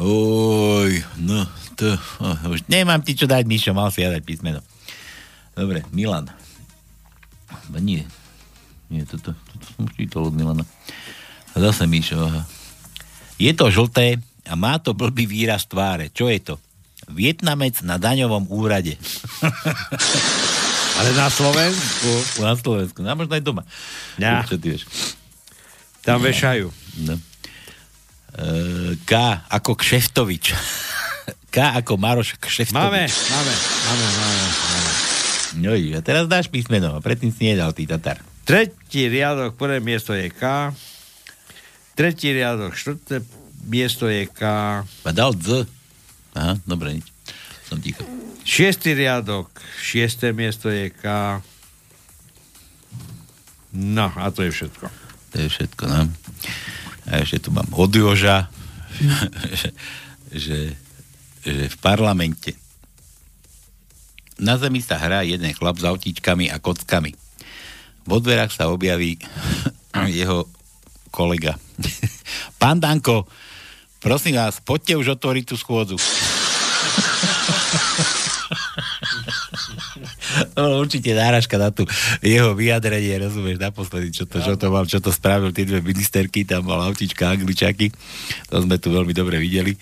[0.00, 1.44] Oj, no,
[1.76, 4.62] to, oh, už nemám ti čo dať, Mišo, mal si ja dať písmeno.
[5.52, 6.30] Dobre, Milan.
[7.76, 8.06] Nie,
[8.88, 10.64] nie, toto, toto som čítal od Milana.
[11.52, 12.46] A zase Mišo, aha.
[13.36, 16.08] Je to žlté a má to blbý výraz tváre.
[16.14, 16.54] Čo je to?
[17.10, 18.96] Vietnamec na daňovom úrade.
[21.00, 22.10] Ale na Slovensku?
[22.40, 23.62] Na Slovensku, no možno aj doma.
[24.20, 24.44] Ja.
[24.44, 24.86] Ty vieš?
[26.00, 26.68] Tam vešajú.
[27.04, 27.14] No.
[27.16, 27.20] E,
[29.04, 29.12] K
[29.48, 30.56] ako Kšeftovič.
[31.50, 32.76] K ako Maroš Kšeftovič.
[32.76, 33.54] Máme, máme,
[33.86, 34.36] máme, máme.
[34.48, 34.90] máme.
[35.50, 38.22] No a teraz dáš písmeno, a predtým si nedal ty Tatar.
[38.46, 40.70] Tretí riadok, prvé miesto je K.
[41.98, 43.26] Tretí riadok, štvrté
[43.66, 44.42] miesto je K.
[44.86, 45.66] A dal Z.
[46.38, 47.06] Aha, dobre, nič.
[47.66, 48.06] Som ticho.
[48.46, 49.50] Šiestý riadok,
[49.82, 51.04] šiesté miesto je K.
[53.74, 54.99] No, a to je všetko.
[55.30, 56.10] To je všetko, no.
[57.10, 58.50] A ešte tu mám od Joža,
[59.54, 59.70] že,
[60.34, 60.58] že,
[61.42, 62.54] že v parlamente
[64.40, 67.12] na zemi sa hrá jeden chlap s autíčkami a kockami.
[68.08, 69.20] Vo dverách sa objaví
[70.08, 70.48] jeho
[71.12, 71.60] kolega.
[72.60, 73.28] Pán Danko,
[74.00, 75.96] prosím vás, poďte už otvoriť tú schôdzu.
[80.54, 81.86] No, určite náražka na tú
[82.22, 86.46] jeho vyjadrenie, rozumieš, naposledy, čo to, čo to mal, čo to spravil, tie dve ministerky,
[86.46, 87.90] tam mal autička angličaky,
[88.50, 89.74] to sme tu veľmi dobre videli.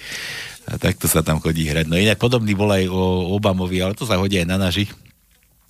[0.69, 1.89] A takto sa tam chodí hrať.
[1.89, 4.93] No inak podobný bol aj o Obamovi, ale to sa hodí aj na našich,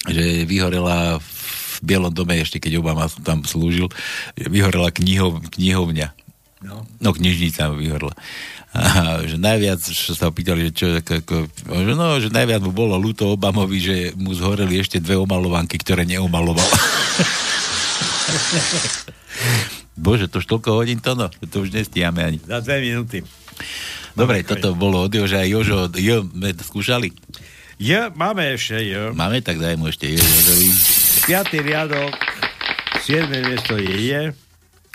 [0.07, 3.87] že vyhorela v Bielom dome, ešte keď Obama tam slúžil,
[4.35, 6.28] vyhorela knihov, knihovňa.
[6.59, 6.83] No.
[6.99, 8.11] No, knižnica vyhorla.
[8.75, 12.99] A že najviac, čo sa pýtali, že čo, ako, že no, že najviac mu bolo
[12.99, 16.67] ľúto Obamovi, že mu zhoreli ešte dve omalovanky, ktoré neomaloval.
[19.99, 22.39] Bože, to už toľko hodín to no, to už nestíhame ani.
[22.43, 23.23] Za dve minúty.
[24.19, 25.47] Dobre, toto bolo od Joža.
[25.47, 27.15] Jožo, jo, sme skúšali?
[27.79, 29.15] Je, máme ešte, jo.
[29.15, 30.75] Máme, tak daj mu ešte Jožovi.
[31.23, 32.11] Piatý riadok,
[33.07, 34.23] siedme miesto je je.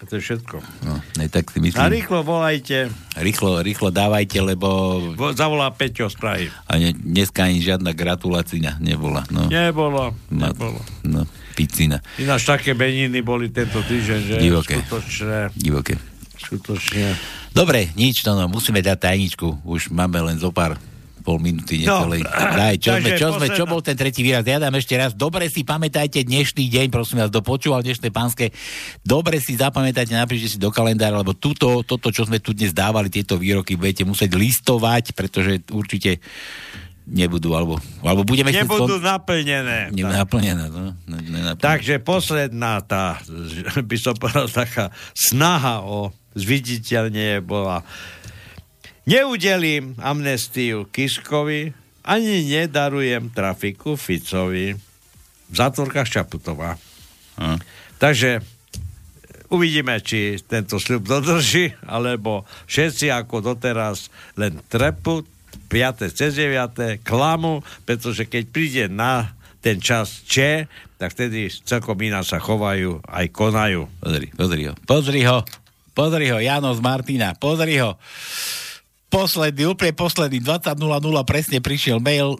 [0.03, 0.59] A to je všetko.
[0.83, 1.79] No, ne, tak si myslím.
[1.79, 2.91] A rýchlo volajte.
[3.15, 4.99] Rýchlo, rýchlo dávajte, lebo...
[5.15, 6.45] Vo, zavolá Peťo z Prahy.
[6.67, 9.23] A ne, dneska ani žiadna gratulácia nebola.
[9.31, 9.47] No.
[9.47, 10.83] Nebolo, No, nebolo.
[11.07, 11.23] No,
[11.55, 12.03] picina.
[12.19, 14.83] Ináč také beniny boli tento týždeň, že Divoké.
[14.83, 15.95] skutočne, Divoké.
[16.35, 17.15] skutočne.
[17.55, 19.63] Dobre, nič, no, no, musíme dať tajničku.
[19.63, 20.75] Už máme len zo pár
[21.23, 22.21] pol minúty No, necelej.
[22.27, 24.43] Daj, čo, sme, čo, sme, čo bol ten tretí výraz?
[24.43, 25.15] Ja dám ešte raz.
[25.15, 28.51] Dobre si pamätajte dnešný deň, prosím vás, dopočúval dnešné pánske.
[28.99, 33.07] Dobre si zapamätajte, napíšte si do kalendára, lebo túto, toto, čo sme tu dnes dávali,
[33.07, 36.19] tieto výroky, budete musieť listovať, pretože určite
[37.03, 39.91] nebudú, alebo, alebo budeme Nebudú skon- naplnené.
[39.91, 40.95] Ne, naplnené, no.
[41.07, 41.59] Nenaplnené.
[41.59, 43.19] Takže posledná tá,
[43.89, 47.85] by som povedal, taká snaha o zviditeľne bola
[49.03, 51.75] Neudelím amnestiu Kiskovi,
[52.07, 54.79] ani nedarujem trafiku Ficovi.
[55.51, 56.79] V zátvorkách Čaputová.
[57.35, 57.59] Hm.
[57.99, 58.39] Takže
[59.51, 64.07] uvidíme, či tento sľub dodrží, alebo všetci ako doteraz
[64.39, 65.27] len trepu,
[65.67, 66.07] 5.
[66.15, 67.03] cez 9.
[67.03, 70.63] klamu, pretože keď príde na ten čas Č,
[70.95, 73.83] tak vtedy celkom iná sa chovajú, aj konajú.
[73.99, 74.73] Pozri, pozri ho.
[74.87, 75.37] Pozri ho.
[75.91, 77.99] pozri ho, Jano z Martina, pozri ho.
[79.13, 80.73] Posledný, úplne posledný, 20.00
[81.21, 82.33] presne prišiel mail,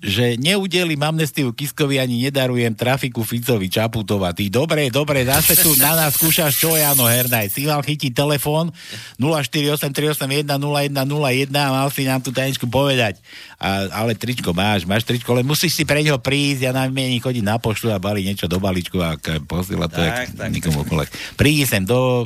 [0.00, 4.32] že neudelím amnestiu Kiskovi ani nedarujem trafiku Ficovi Čaputova.
[4.32, 7.52] Ty dobre, dobre, zase tu na nás skúšaš čo, Jano Hernaj.
[7.52, 8.72] Si mal chytiť telefón
[9.20, 13.20] 0483810101 a mal si nám tú tajničku povedať.
[13.60, 17.20] A, ale tričko máš, máš tričko, ale musíš si pre neho prísť a nám mieni
[17.20, 20.80] chodiť na poštu a bali niečo do balíčku a posielať to Tak, jak tak, nikomu
[20.80, 21.04] okolo.
[21.36, 22.24] Prídi sem do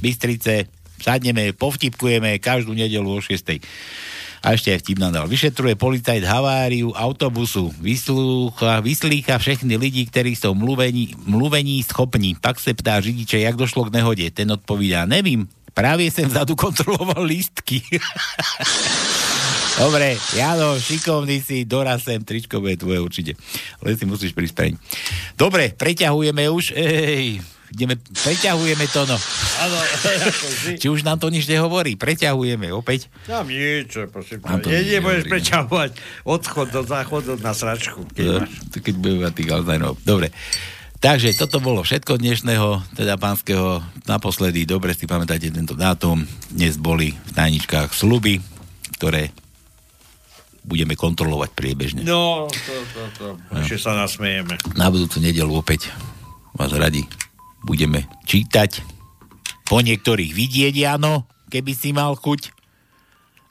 [0.00, 0.68] Bystrice,
[1.04, 3.28] sadneme, povtipkujeme každú nedelu o 6.
[4.44, 5.24] A ešte aj vtip nám.
[5.24, 7.72] Vyšetruje policajt haváriu autobusu.
[7.80, 12.36] Vyslúcha, vyslícha všechny lidi, ktorí sú mluvení, mluvení schopní.
[12.36, 14.28] Pak se ptá řidiče, jak došlo k nehode.
[14.28, 17.80] Ten odpovídá, nevím, právě jsem vzadu kontroloval lístky.
[19.74, 23.32] Dobre, Jano, šikovný si, doraz sem, tričko bude tvoje určite.
[23.82, 24.78] Len si musíš preň.
[25.34, 27.42] Dobre, preťahujeme už, ej,
[27.74, 29.18] ideme, preťahujeme to, no.
[29.60, 29.76] Áno.
[30.78, 33.10] Či už nám to nič nehovorí, preťahujeme opäť.
[33.26, 34.40] Tam nič, prosím.
[34.46, 35.32] Nám Nie, nebudeš nehovorí.
[35.34, 35.90] preťahovať
[36.22, 38.06] odchod do záchodu na sračku.
[38.14, 38.50] Keď máš.
[38.78, 39.94] keď budeme mať tých Alzheimerov.
[40.06, 40.30] Dobre.
[41.04, 43.84] Takže toto bolo všetko dnešného, teda pánskeho.
[44.08, 46.24] Naposledy, dobre si pamätáte tento dátum.
[46.48, 48.40] Dnes boli v tajničkách sluby,
[48.96, 49.28] ktoré
[50.64, 52.00] budeme kontrolovať priebežne.
[52.08, 53.26] No, to, to, to.
[53.52, 54.56] Ešte sa nasmejeme.
[54.80, 55.92] Na budúcu nedelu opäť
[56.56, 57.04] vás radi
[57.64, 58.84] budeme čítať.
[59.64, 62.52] Po niektorých vidieť, áno, keby si mal chuť.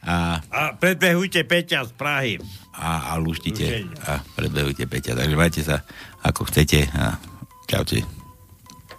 [0.04, 2.34] A, A predbehujte Peťa z Prahy.
[2.76, 3.88] a, a luštite.
[4.04, 5.16] A predbehujte Peťa.
[5.16, 5.82] Takže majte sa
[6.22, 6.86] ako chcete.
[6.92, 7.18] A
[7.66, 8.04] čaute.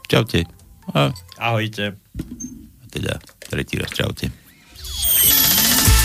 [0.08, 0.48] Čaute.
[0.96, 1.96] A Ahojte.
[2.88, 4.32] teda tretí raz čaute.